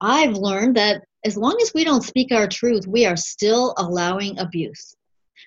I've 0.00 0.36
learned 0.36 0.76
that 0.76 1.02
as 1.24 1.36
long 1.36 1.58
as 1.60 1.72
we 1.74 1.84
don't 1.84 2.04
speak 2.04 2.30
our 2.32 2.46
truth, 2.46 2.86
we 2.86 3.04
are 3.04 3.16
still 3.16 3.74
allowing 3.78 4.38
abuse. 4.38 4.94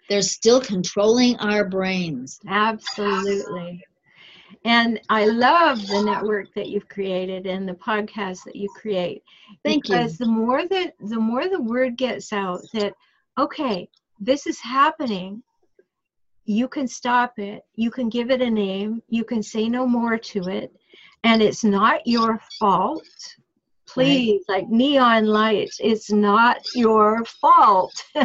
They're 0.10 0.22
still 0.22 0.62
controlling 0.62 1.38
our 1.38 1.68
brains. 1.68 2.40
Absolutely. 2.48 3.84
And 4.64 5.00
I 5.10 5.26
love 5.26 5.86
the 5.88 6.04
network 6.04 6.54
that 6.54 6.70
you've 6.70 6.88
created 6.88 7.48
and 7.48 7.68
the 7.68 7.74
podcast 7.74 8.44
that 8.44 8.56
you 8.56 8.70
create. 8.70 9.24
Thank 9.64 9.86
because 9.86 9.90
you. 9.90 9.96
Because 9.96 10.18
the 10.18 10.26
more 10.28 10.68
that 10.68 10.94
the 11.00 11.20
more 11.20 11.48
the 11.48 11.62
word 11.62 11.98
gets 11.98 12.32
out 12.32 12.62
that 12.74 12.94
okay, 13.40 13.90
this 14.20 14.46
is 14.46 14.60
happening, 14.60 15.42
you 16.46 16.68
can 16.68 16.88
stop 16.88 17.40
it. 17.40 17.64
You 17.76 17.90
can 17.90 18.10
give 18.10 18.30
it 18.30 18.42
a 18.42 18.50
name. 18.50 19.02
You 19.08 19.24
can 19.24 19.42
say 19.42 19.68
no 19.68 19.88
more 19.88 20.18
to 20.18 20.48
it. 20.50 20.72
And 21.24 21.42
it's 21.42 21.64
not 21.64 22.06
your 22.06 22.40
fault 22.60 23.02
please 23.94 24.44
right. 24.48 24.62
like 24.62 24.70
neon 24.70 25.26
lights 25.26 25.78
it's 25.80 26.12
not 26.12 26.60
your 26.76 27.26
fault. 27.26 27.94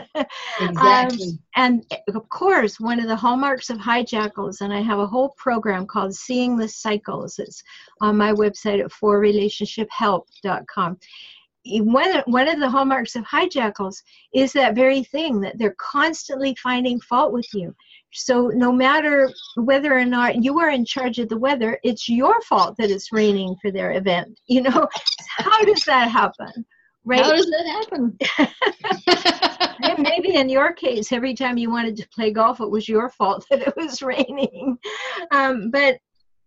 Exactly. 0.61 1.29
Um, 1.29 1.39
and 1.57 1.85
of 2.09 2.29
course 2.29 2.79
one 2.81 3.01
of 3.01 3.09
the 3.09 3.17
hallmarks 3.17 3.71
of 3.71 3.79
hijackals 3.79 4.61
and 4.61 4.73
i 4.73 4.81
have 4.81 4.99
a 4.99 5.07
whole 5.07 5.31
program 5.37 5.87
called 5.87 6.15
seeing 6.15 6.57
the 6.57 6.69
cycles. 6.69 7.39
It's 7.39 7.63
on 8.01 8.17
my 8.17 8.33
website 8.33 8.83
at 8.83 8.91
forrelationshiphelp.com 8.91 10.99
one, 11.81 12.23
one 12.27 12.49
of 12.49 12.61
the 12.61 12.71
hallmarks 12.71 13.17
of 13.17 13.25
hijackals 13.25 14.03
is 14.33 14.53
that 14.53 14.75
very 14.75 15.03
thing 15.03 15.41
that 15.41 15.59
they're 15.59 15.77
constantly 15.79 16.57
finding 16.63 17.01
fault 17.01 17.33
with 17.33 17.49
you 17.53 17.75
so 18.13 18.49
no 18.49 18.73
matter 18.73 19.31
whether 19.57 19.97
or 19.97 20.05
not 20.05 20.43
you 20.43 20.59
are 20.59 20.71
in 20.71 20.85
charge 20.85 21.19
of 21.19 21.29
the 21.29 21.39
weather, 21.39 21.79
it's 21.83 22.09
your 22.09 22.41
fault 22.43 22.77
that 22.79 22.91
it's 22.91 23.13
raining 23.13 23.57
for 23.61 23.71
their 23.71 23.93
event. 23.93 24.39
You 24.49 24.63
know, 24.63 24.89
how 25.29 25.65
does 25.65 25.83
that 25.85 26.11
happen? 26.11 26.65
Right? 27.05 27.23
How 27.23 27.33
does 27.33 27.47
that 27.47 27.67
happen? 27.67 28.19
maybe 29.99 30.35
in 30.35 30.49
your 30.49 30.73
case, 30.73 31.13
every 31.13 31.35
time 31.35 31.59
you 31.59 31.71
wanted 31.71 31.97
to 31.97 32.09
play 32.09 32.33
golf, 32.33 32.61
it 32.61 32.71
was 32.71 32.89
your 32.89 33.11
fault 33.11 33.45
that 33.51 33.67
it 33.67 33.77
was 33.77 34.03
raining. 34.03 34.79
Um, 35.33 35.71
but 35.71 35.99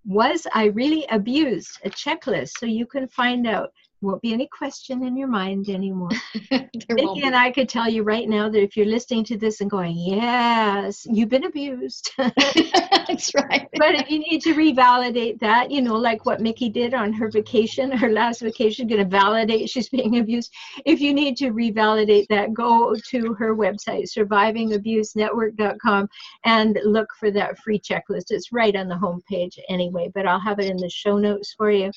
Was 0.05 0.45
I 0.53 0.65
Really 0.65 1.05
Abused? 1.09 1.79
A 1.83 1.89
checklist. 1.89 2.51
So 2.59 2.65
you 2.65 2.85
can 2.85 3.07
find 3.07 3.47
out 3.47 3.69
Won't 4.03 4.21
be 4.21 4.33
any 4.33 4.47
question 4.47 5.05
in 5.05 5.15
your 5.15 5.29
mind 5.29 5.69
anymore. 5.69 6.09
there 6.51 6.69
won't 6.89 6.89
Nikki 6.89 7.21
be. 7.21 7.25
and 7.25 7.33
I 7.33 7.51
could 7.51 7.69
tell 7.69 7.87
you 7.89 8.03
right 8.03 8.27
now 8.27 8.49
that 8.49 8.61
if 8.61 8.75
you're 8.75 8.85
listening 8.85 9.23
to 9.25 9.37
this 9.37 9.61
and 9.61 9.71
going, 9.71 9.95
yes, 9.97 11.07
you've 11.09 11.29
been 11.29 11.45
abused. 11.45 12.11
That's 12.17 13.33
right. 13.33 13.69
but 13.77 13.95
if 13.95 14.09
you 14.09 14.19
need 14.19 14.41
to 14.41 14.55
revalidate 14.55 15.39
that, 15.39 15.71
you 15.71 15.81
know, 15.81 15.95
like 15.95 16.25
what 16.25 16.41
Mickey 16.41 16.67
did 16.67 16.93
on 16.93 17.13
her 17.13 17.31
vacation, 17.31 17.91
her 17.91 18.09
last 18.09 18.41
vacation, 18.41 18.87
going 18.87 19.01
to 19.01 19.09
validate 19.09 19.69
she's 19.69 19.87
being 19.87 20.19
abused. 20.19 20.51
If 20.85 20.99
you 20.99 21.13
need 21.13 21.37
to 21.37 21.51
revalidate 21.51 22.27
that, 22.27 22.53
go 22.53 22.95
to 23.11 23.33
her 23.35 23.55
website, 23.55 24.11
survivingabusenetwork.com, 24.13 26.09
and 26.43 26.77
look 26.83 27.07
for 27.17 27.31
that 27.31 27.57
free 27.59 27.79
checklist. 27.79 28.31
It's 28.31 28.51
right 28.51 28.75
on 28.75 28.89
the 28.89 28.95
homepage 28.95 29.57
anyway, 29.69 30.11
but 30.13 30.27
I'll 30.27 30.41
have 30.41 30.59
it 30.59 30.69
in 30.69 30.75
the 30.75 30.89
show 30.89 31.17
notes 31.17 31.53
for 31.57 31.71
you. 31.71 31.89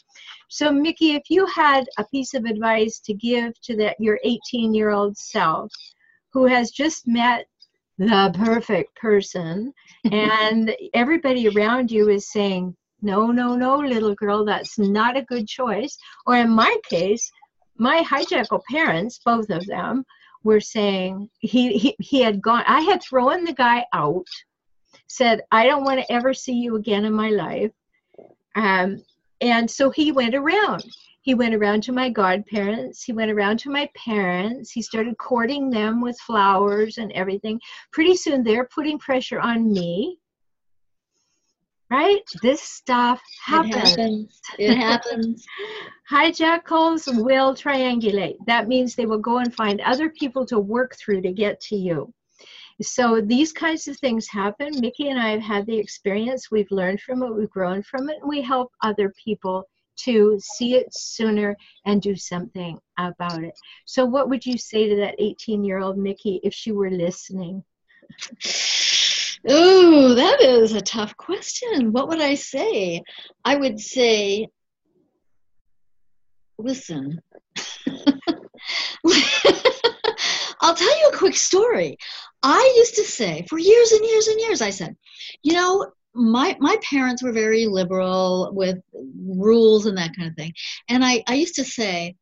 So, 0.49 0.71
Mickey, 0.71 1.17
if 1.17 1.25
you 1.31 1.47
had 1.47 1.85
a 1.99 2.05
piece 2.05 2.35
of 2.35 2.45
advice 2.45 3.01
to 3.01 3.15
give 3.15 3.59
to 3.63 3.77
that 3.77 3.97
your 3.99 4.19
18 4.25 4.75
year 4.75 4.91
old 4.91 5.17
self 5.17 5.73
who 6.33 6.45
has 6.45 6.71
just 6.71 7.07
met 7.07 7.47
the 7.99 8.33
perfect 8.37 8.95
person 8.97 9.73
and 10.13 10.75
everybody 10.93 11.49
around 11.49 11.91
you 11.91 12.09
is 12.09 12.31
saying 12.31 12.77
no 13.03 13.27
no 13.29 13.57
no 13.57 13.79
little 13.79 14.15
girl 14.15 14.45
that's 14.45 14.79
not 14.79 15.17
a 15.17 15.23
good 15.23 15.47
choice. 15.47 15.97
Or 16.27 16.37
in 16.37 16.51
my 16.51 16.77
case 16.89 17.31
my 17.79 18.03
hijackal 18.03 18.63
parents 18.71 19.21
both 19.25 19.51
of 19.51 19.65
them 19.67 20.05
were 20.45 20.61
saying 20.61 21.29
he, 21.41 21.77
he 21.77 21.97
he 22.01 22.21
had 22.21 22.41
gone 22.41 22.65
i 22.67 22.81
had 22.81 23.03
thrown 23.03 23.45
the 23.45 23.53
guy 23.53 23.85
out 23.93 24.27
said 25.09 25.43
i 25.51 25.67
don't 25.67 25.85
want 25.85 26.01
to 26.01 26.13
ever 26.13 26.33
see 26.33 26.55
you 26.55 26.77
again 26.77 27.05
in 27.05 27.13
my 27.13 27.31
life. 27.31 27.73
Um, 28.55 29.03
and 29.41 29.71
so 29.71 29.91
he 29.91 30.13
went 30.13 30.35
around 30.35 30.85
he 31.27 31.35
went 31.35 31.57
around 31.57 31.83
to 31.83 31.93
my 31.93 32.09
godparents. 32.09 33.03
He 33.03 33.13
went 33.13 33.33
around 33.33 33.59
to 33.59 33.71
my 33.71 33.91
parents. 33.97 34.71
He 34.71 34.81
started 34.81 35.19
courting 35.19 35.71
them 35.71 36.01
with 36.01 36.17
flowers 36.21 36.99
and 36.99 37.11
everything. 37.13 37.61
Pretty 37.91 38.15
soon 38.15 38.45
they're 38.45 38.69
putting 38.73 38.97
pressure 39.01 39.41
on 39.41 39.73
me. 39.73 40.21
Right? 41.91 42.23
This 42.43 42.63
stuff 42.63 43.21
happens. 43.45 43.97
It 43.97 43.97
happens. 43.97 44.41
It 44.59 44.77
happens. 44.77 45.45
hijackals 46.09 47.09
will 47.25 47.57
triangulate. 47.57 48.37
That 48.47 48.69
means 48.69 48.95
they 48.95 49.07
will 49.07 49.19
go 49.19 49.39
and 49.39 49.53
find 49.53 49.81
other 49.81 50.11
people 50.11 50.47
to 50.47 50.61
work 50.61 50.95
through 50.95 51.23
to 51.23 51.33
get 51.33 51.61
to 51.63 51.77
you. 51.77 52.15
So 52.83 53.21
these 53.21 53.53
kinds 53.53 53.89
of 53.89 53.97
things 53.97 54.29
happen. 54.29 54.81
Mickey 54.81 55.09
and 55.09 55.19
i 55.19 55.31
have 55.31 55.43
had 55.43 55.67
the 55.67 55.77
experience. 55.77 56.53
We've 56.53 56.71
learned 56.71 57.01
from 57.01 57.25
it. 57.25 57.35
We've 57.35 57.51
grown 57.51 57.83
from 57.83 58.11
it. 58.11 58.19
And 58.21 58.29
we 58.29 58.43
help 58.43 58.71
other 58.81 59.13
people 59.25 59.67
to 59.97 60.39
see 60.41 60.75
it 60.75 60.87
sooner 60.93 61.57
and 61.85 62.03
do 62.03 62.15
something 62.17 62.79
about 62.99 63.43
it 63.43 63.55
so 63.85 64.05
what 64.05 64.29
would 64.29 64.45
you 64.45 64.57
say 64.59 64.89
to 64.89 64.97
that 64.97 65.15
18 65.19 65.65
year 65.65 65.79
old 65.79 65.99
mickey 65.99 66.41
if 66.43 66.55
she 66.55 66.73
were 66.73 66.91
listening 66.91 67.63
Ooh, 69.49 70.15
that 70.15 70.41
is 70.41 70.73
a 70.73 70.81
tough 70.81 71.17
question. 71.17 71.93
What 71.93 72.09
would 72.09 72.21
I 72.21 72.35
say? 72.35 73.03
I 73.45 73.55
would 73.55 73.79
say, 73.79 74.49
listen. 76.59 77.21
I'll 80.61 80.75
tell 80.75 80.99
you 80.99 81.11
a 81.13 81.17
quick 81.17 81.37
story. 81.37 81.99
I 82.43 82.75
used 82.77 82.97
to 82.97 83.05
say 83.05 83.47
for 83.49 83.59
years 83.59 83.93
and 83.93 84.05
years 84.05 84.27
and 84.27 84.41
years, 84.41 84.61
I 84.63 84.71
said, 84.71 84.97
you 85.43 85.53
know, 85.53 85.93
my 86.17 86.57
my 86.61 86.77
parents 86.83 87.23
were 87.23 87.33
very 87.33 87.67
liberal 87.67 88.51
with 88.53 88.79
rules 89.27 89.87
and 89.87 89.99
that 89.99 90.17
kind 90.17 90.29
of 90.29 90.35
thing. 90.35 90.53
And 90.89 91.05
I, 91.05 91.23
I 91.27 91.35
used 91.35 91.57
to 91.57 91.65
say, 91.65 92.17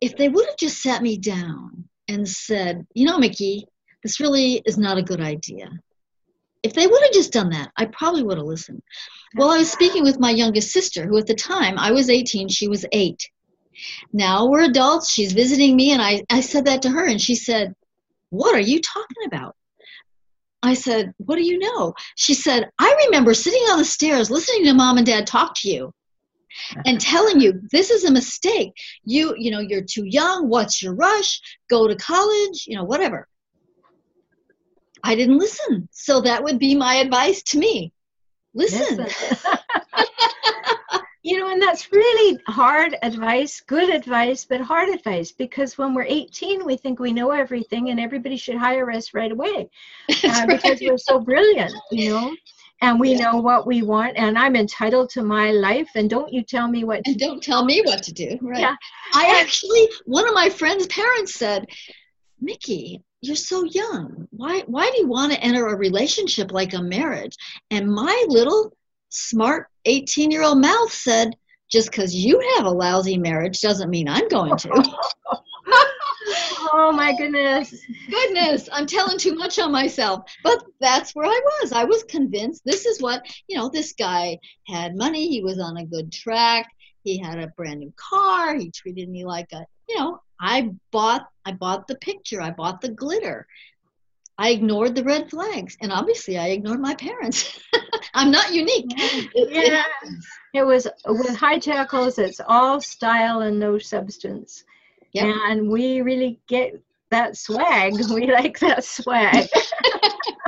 if 0.00 0.16
they 0.16 0.28
would 0.28 0.46
have 0.46 0.56
just 0.56 0.82
sat 0.82 1.02
me 1.02 1.18
down 1.18 1.88
and 2.08 2.28
said, 2.28 2.86
you 2.94 3.06
know, 3.06 3.18
Mickey, 3.18 3.66
this 4.02 4.20
really 4.20 4.62
is 4.64 4.78
not 4.78 4.98
a 4.98 5.02
good 5.02 5.20
idea. 5.20 5.70
If 6.62 6.74
they 6.74 6.86
would 6.86 7.02
have 7.02 7.12
just 7.12 7.32
done 7.32 7.50
that, 7.50 7.70
I 7.76 7.86
probably 7.86 8.22
would 8.22 8.38
have 8.38 8.46
listened. 8.46 8.82
Well, 9.36 9.50
I 9.50 9.58
was 9.58 9.70
speaking 9.70 10.02
with 10.02 10.18
my 10.18 10.30
youngest 10.30 10.72
sister, 10.72 11.06
who 11.06 11.16
at 11.18 11.26
the 11.26 11.34
time 11.34 11.78
I 11.78 11.92
was 11.92 12.10
18, 12.10 12.48
she 12.48 12.68
was 12.68 12.84
eight. 12.92 13.28
Now 14.12 14.46
we're 14.46 14.64
adults, 14.64 15.10
she's 15.10 15.32
visiting 15.32 15.76
me, 15.76 15.92
and 15.92 16.02
I, 16.02 16.24
I 16.30 16.40
said 16.40 16.64
that 16.64 16.82
to 16.82 16.90
her, 16.90 17.06
and 17.06 17.20
she 17.20 17.36
said, 17.36 17.74
What 18.30 18.56
are 18.56 18.60
you 18.60 18.80
talking 18.80 19.26
about? 19.26 19.54
I 20.68 20.74
said, 20.74 21.12
What 21.18 21.36
do 21.36 21.42
you 21.42 21.58
know? 21.58 21.94
She 22.16 22.34
said, 22.34 22.70
I 22.78 23.06
remember 23.06 23.34
sitting 23.34 23.62
on 23.70 23.78
the 23.78 23.84
stairs 23.84 24.30
listening 24.30 24.64
to 24.64 24.74
mom 24.74 24.98
and 24.98 25.06
dad 25.06 25.26
talk 25.26 25.54
to 25.56 25.68
you 25.68 25.92
and 26.86 27.00
telling 27.00 27.40
you 27.40 27.60
this 27.72 27.90
is 27.90 28.04
a 28.04 28.12
mistake. 28.12 28.72
You, 29.04 29.34
you 29.36 29.50
know, 29.50 29.60
you're 29.60 29.82
too 29.82 30.04
young. 30.04 30.48
What's 30.48 30.82
your 30.82 30.94
rush? 30.94 31.40
Go 31.70 31.88
to 31.88 31.96
college, 31.96 32.64
you 32.66 32.76
know, 32.76 32.84
whatever. 32.84 33.26
I 35.02 35.14
didn't 35.14 35.38
listen. 35.38 35.88
So 35.92 36.20
that 36.22 36.42
would 36.42 36.58
be 36.58 36.74
my 36.74 36.96
advice 36.96 37.42
to 37.44 37.58
me. 37.58 37.92
Listen. 38.54 38.98
Listen. 38.98 39.58
you 41.28 41.38
know, 41.38 41.50
and 41.52 41.60
that's 41.60 41.92
really 41.92 42.38
hard 42.48 42.96
advice, 43.02 43.60
good 43.60 43.90
advice, 43.90 44.46
but 44.46 44.60
hard 44.62 44.88
advice 44.88 45.30
because 45.32 45.76
when 45.76 45.94
we're 45.94 46.04
18, 46.04 46.64
we 46.64 46.76
think 46.76 46.98
we 46.98 47.12
know 47.12 47.30
everything 47.32 47.90
and 47.90 48.00
everybody 48.00 48.36
should 48.36 48.56
hire 48.56 48.90
us 48.90 49.12
right 49.14 49.32
away 49.32 49.68
uh, 50.10 50.46
That's 50.46 50.64
because 50.64 50.80
we're 50.82 50.96
so 50.98 51.20
brilliant, 51.20 51.74
you 51.90 52.10
know, 52.10 52.34
and 52.80 52.98
we 52.98 53.10
Yeah. 53.12 53.18
know 53.24 53.36
what 53.40 53.66
we 53.66 53.82
want, 53.82 54.16
and 54.16 54.38
I'm 54.38 54.56
entitled 54.56 55.10
to 55.10 55.22
my 55.22 55.50
life, 55.50 55.90
and 55.96 56.08
don't 56.08 56.32
you 56.32 56.42
tell 56.42 56.68
me 56.68 56.84
what 56.84 57.04
to 57.04 57.10
And 57.10 57.20
don't 57.20 57.42
tell 57.42 57.64
me 57.64 57.82
what 57.84 58.02
to 58.04 58.12
do. 58.12 58.38
Right. 58.40 58.60
Yeah. 58.60 58.76
I 59.14 59.38
actually, 59.40 59.88
one 60.06 60.26
of 60.28 60.34
my 60.34 60.48
friend's 60.48 60.86
parents 60.86 61.34
said, 61.34 61.66
Mickey, 62.40 63.02
you're 63.20 63.36
so 63.36 63.64
young. 63.64 64.28
Why, 64.30 64.62
why 64.66 64.90
do 64.90 64.98
you 64.98 65.08
want 65.08 65.32
to 65.32 65.40
enter 65.40 65.66
a 65.66 65.76
relationship 65.76 66.52
like 66.52 66.72
a 66.72 66.82
marriage? 66.82 67.36
And 67.70 67.92
my 67.92 68.24
little 68.28 68.72
smart 69.08 69.68
18 69.84 70.30
year 70.30 70.42
old 70.42 70.60
mouth 70.60 70.92
said, 70.92 71.34
just 71.70 71.90
because 71.90 72.14
you 72.14 72.40
have 72.56 72.66
a 72.66 72.70
lousy 72.70 73.18
marriage 73.18 73.60
doesn't 73.60 73.90
mean 73.90 74.08
I'm 74.08 74.28
going 74.28 74.56
to. 74.56 74.98
Oh 76.70 76.92
my 76.92 77.14
goodness. 77.16 77.74
Goodness, 78.10 78.68
I'm 78.72 78.86
telling 78.86 79.18
too 79.18 79.34
much 79.34 79.58
on 79.58 79.72
myself. 79.72 80.24
But 80.42 80.64
that's 80.80 81.14
where 81.14 81.26
I 81.26 81.40
was. 81.60 81.72
I 81.72 81.84
was 81.84 82.04
convinced 82.04 82.62
this 82.64 82.84
is 82.84 83.00
what, 83.00 83.24
you 83.48 83.56
know, 83.56 83.68
this 83.68 83.92
guy 83.92 84.38
had 84.66 84.96
money. 84.96 85.28
He 85.28 85.42
was 85.42 85.58
on 85.58 85.76
a 85.76 85.86
good 85.86 86.12
track. 86.12 86.68
He 87.04 87.18
had 87.18 87.38
a 87.38 87.48
brand 87.56 87.80
new 87.80 87.92
car. 87.96 88.54
He 88.54 88.70
treated 88.70 89.08
me 89.08 89.24
like 89.24 89.50
a, 89.52 89.64
you 89.88 89.98
know, 89.98 90.20
I 90.40 90.70
bought 90.90 91.26
I 91.44 91.52
bought 91.52 91.86
the 91.86 91.96
picture. 91.96 92.40
I 92.40 92.50
bought 92.50 92.80
the 92.80 92.90
glitter. 92.90 93.46
I 94.38 94.50
ignored 94.50 94.94
the 94.94 95.02
red 95.02 95.28
flags. 95.28 95.76
And 95.80 95.92
obviously 95.92 96.38
I 96.38 96.48
ignored 96.48 96.80
my 96.80 96.94
parents. 96.94 97.58
I'm 98.14 98.30
not 98.30 98.54
unique. 98.54 98.86
Yeah. 99.34 99.84
It 100.54 100.62
was 100.62 100.86
with 101.06 101.36
hijackals, 101.36 102.18
it's 102.18 102.40
all 102.46 102.80
style 102.80 103.40
and 103.42 103.58
no 103.58 103.78
substance. 103.78 104.64
Yep. 105.12 105.34
And 105.48 105.68
we 105.68 106.00
really 106.00 106.40
get 106.46 106.80
that 107.10 107.36
swag. 107.36 107.94
We 108.14 108.30
like 108.30 108.58
that 108.60 108.84
swag. 108.84 109.48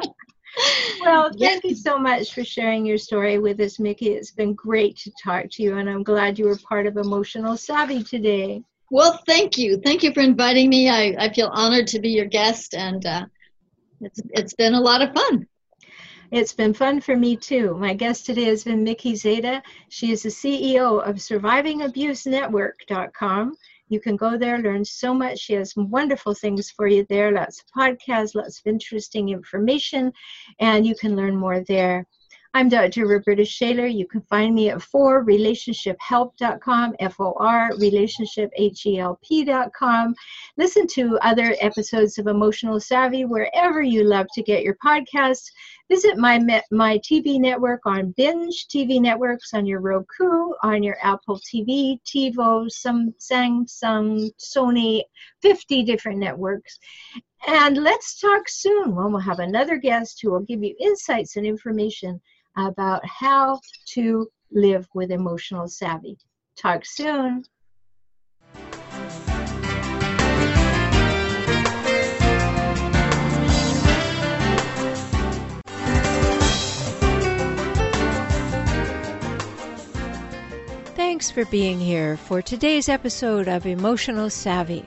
well, 1.00 1.30
thank 1.38 1.64
you 1.64 1.74
so 1.74 1.98
much 1.98 2.32
for 2.34 2.44
sharing 2.44 2.86
your 2.86 2.98
story 2.98 3.38
with 3.38 3.60
us, 3.60 3.78
Mickey. 3.78 4.10
It's 4.10 4.30
been 4.30 4.54
great 4.54 4.96
to 4.98 5.10
talk 5.22 5.46
to 5.52 5.62
you, 5.62 5.78
and 5.78 5.88
I'm 5.88 6.02
glad 6.02 6.38
you 6.38 6.46
were 6.46 6.56
part 6.56 6.86
of 6.86 6.96
Emotional 6.96 7.56
Savvy 7.56 8.02
today. 8.02 8.62
Well, 8.90 9.20
thank 9.26 9.56
you. 9.56 9.78
Thank 9.78 10.02
you 10.02 10.12
for 10.12 10.20
inviting 10.20 10.68
me. 10.68 10.88
I, 10.88 11.14
I 11.18 11.32
feel 11.32 11.50
honored 11.52 11.86
to 11.88 12.00
be 12.00 12.10
your 12.10 12.26
guest 12.26 12.74
and 12.74 13.06
uh, 13.06 13.26
it's 14.00 14.20
it's 14.30 14.54
been 14.54 14.74
a 14.74 14.80
lot 14.80 15.02
of 15.02 15.12
fun. 15.12 15.46
It's 16.30 16.52
been 16.52 16.74
fun 16.74 17.00
for 17.00 17.16
me 17.16 17.36
too. 17.36 17.76
My 17.76 17.92
guest 17.92 18.24
today 18.24 18.44
has 18.44 18.62
been 18.64 18.84
Mickey 18.84 19.16
Zeta. 19.16 19.60
She 19.88 20.12
is 20.12 20.22
the 20.22 20.28
CEO 20.28 21.02
of 21.02 21.16
SurvivingAbuseNetwork.com. 21.16 23.56
You 23.88 24.00
can 24.00 24.14
go 24.14 24.38
there, 24.38 24.58
learn 24.58 24.84
so 24.84 25.12
much. 25.12 25.40
She 25.40 25.54
has 25.54 25.74
wonderful 25.76 26.34
things 26.34 26.70
for 26.70 26.86
you 26.86 27.04
there, 27.08 27.32
lots 27.32 27.60
of 27.60 27.66
podcasts, 27.76 28.36
lots 28.36 28.60
of 28.60 28.66
interesting 28.66 29.30
information, 29.30 30.12
and 30.60 30.86
you 30.86 30.94
can 30.94 31.16
learn 31.16 31.36
more 31.36 31.64
there. 31.64 32.06
I'm 32.52 32.68
Dr. 32.68 33.06
Roberta 33.06 33.44
Shaler. 33.44 33.86
You 33.86 34.08
can 34.08 34.22
find 34.22 34.56
me 34.56 34.70
at 34.70 34.82
for 34.82 35.24
relationshiphelp.com, 35.24 36.96
F-O-R, 36.98 37.70
relationship-H-E-L-P.com. 37.78 40.14
Listen 40.56 40.88
to 40.88 41.16
other 41.22 41.54
episodes 41.60 42.18
of 42.18 42.26
Emotional 42.26 42.80
Savvy 42.80 43.24
wherever 43.24 43.82
you 43.82 44.02
love 44.02 44.26
to 44.34 44.42
get 44.42 44.64
your 44.64 44.76
podcasts. 44.84 45.44
Visit 45.88 46.18
my 46.18 46.40
my 46.72 46.98
TV 46.98 47.38
network 47.38 47.82
on 47.86 48.10
Binge 48.16 48.66
TV 48.66 49.00
networks 49.00 49.54
on 49.54 49.64
your 49.64 49.80
Roku, 49.80 50.50
on 50.64 50.82
your 50.82 50.96
Apple 51.04 51.38
TV, 51.38 52.00
TiVo, 52.04 52.68
some 52.68 53.14
Samsung, 53.20 54.28
Sony, 54.40 55.04
50 55.40 55.84
different 55.84 56.18
networks. 56.18 56.80
And 57.46 57.78
let's 57.78 58.18
talk 58.18 58.48
soon 58.48 58.96
when 58.96 59.12
we'll 59.12 59.20
have 59.20 59.38
another 59.38 59.76
guest 59.76 60.18
who 60.20 60.32
will 60.32 60.40
give 60.40 60.64
you 60.64 60.74
insights 60.80 61.36
and 61.36 61.46
information 61.46 62.20
about 62.56 63.04
how 63.06 63.60
to 63.94 64.28
live 64.50 64.88
with 64.94 65.10
emotional 65.10 65.68
savvy. 65.68 66.18
Talk 66.56 66.84
soon. 66.84 67.44
Thanks 80.96 81.30
for 81.30 81.44
being 81.46 81.78
here 81.78 82.16
for 82.16 82.40
today's 82.40 82.88
episode 82.88 83.48
of 83.48 83.66
Emotional 83.66 84.30
Savvy. 84.30 84.86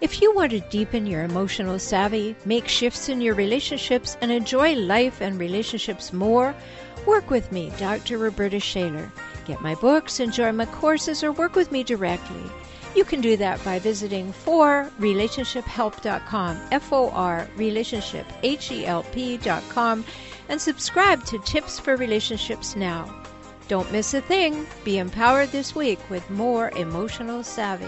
If 0.00 0.22
you 0.22 0.34
want 0.34 0.52
to 0.52 0.60
deepen 0.60 1.06
your 1.06 1.24
emotional 1.24 1.78
savvy, 1.78 2.36
make 2.44 2.68
shifts 2.68 3.08
in 3.08 3.20
your 3.20 3.34
relationships, 3.34 4.16
and 4.20 4.30
enjoy 4.30 4.74
life 4.74 5.20
and 5.20 5.38
relationships 5.38 6.12
more, 6.12 6.54
work 7.08 7.30
with 7.30 7.50
me, 7.50 7.72
Dr. 7.78 8.18
Roberta 8.18 8.60
Shaler. 8.60 9.10
Get 9.46 9.62
my 9.62 9.74
books, 9.74 10.20
enjoy 10.20 10.52
my 10.52 10.66
courses, 10.66 11.24
or 11.24 11.32
work 11.32 11.56
with 11.56 11.72
me 11.72 11.82
directly. 11.82 12.42
You 12.94 13.04
can 13.04 13.20
do 13.20 13.36
that 13.36 13.62
by 13.64 13.78
visiting 13.78 14.32
forrelationshiphelp.com, 14.32 16.60
F 16.70 16.92
O 16.92 17.10
R 17.10 17.48
relationship 17.56 18.26
H 18.42 18.70
E 18.70 18.86
L 18.86 19.02
P.com, 19.12 20.04
and 20.48 20.60
subscribe 20.60 21.24
to 21.24 21.38
Tips 21.40 21.78
for 21.78 21.96
Relationships 21.96 22.76
now. 22.76 23.14
Don't 23.68 23.90
miss 23.92 24.14
a 24.14 24.20
thing. 24.20 24.66
Be 24.84 24.98
empowered 24.98 25.50
this 25.50 25.74
week 25.74 25.98
with 26.08 26.28
more 26.30 26.70
emotional 26.70 27.42
savvy. 27.42 27.86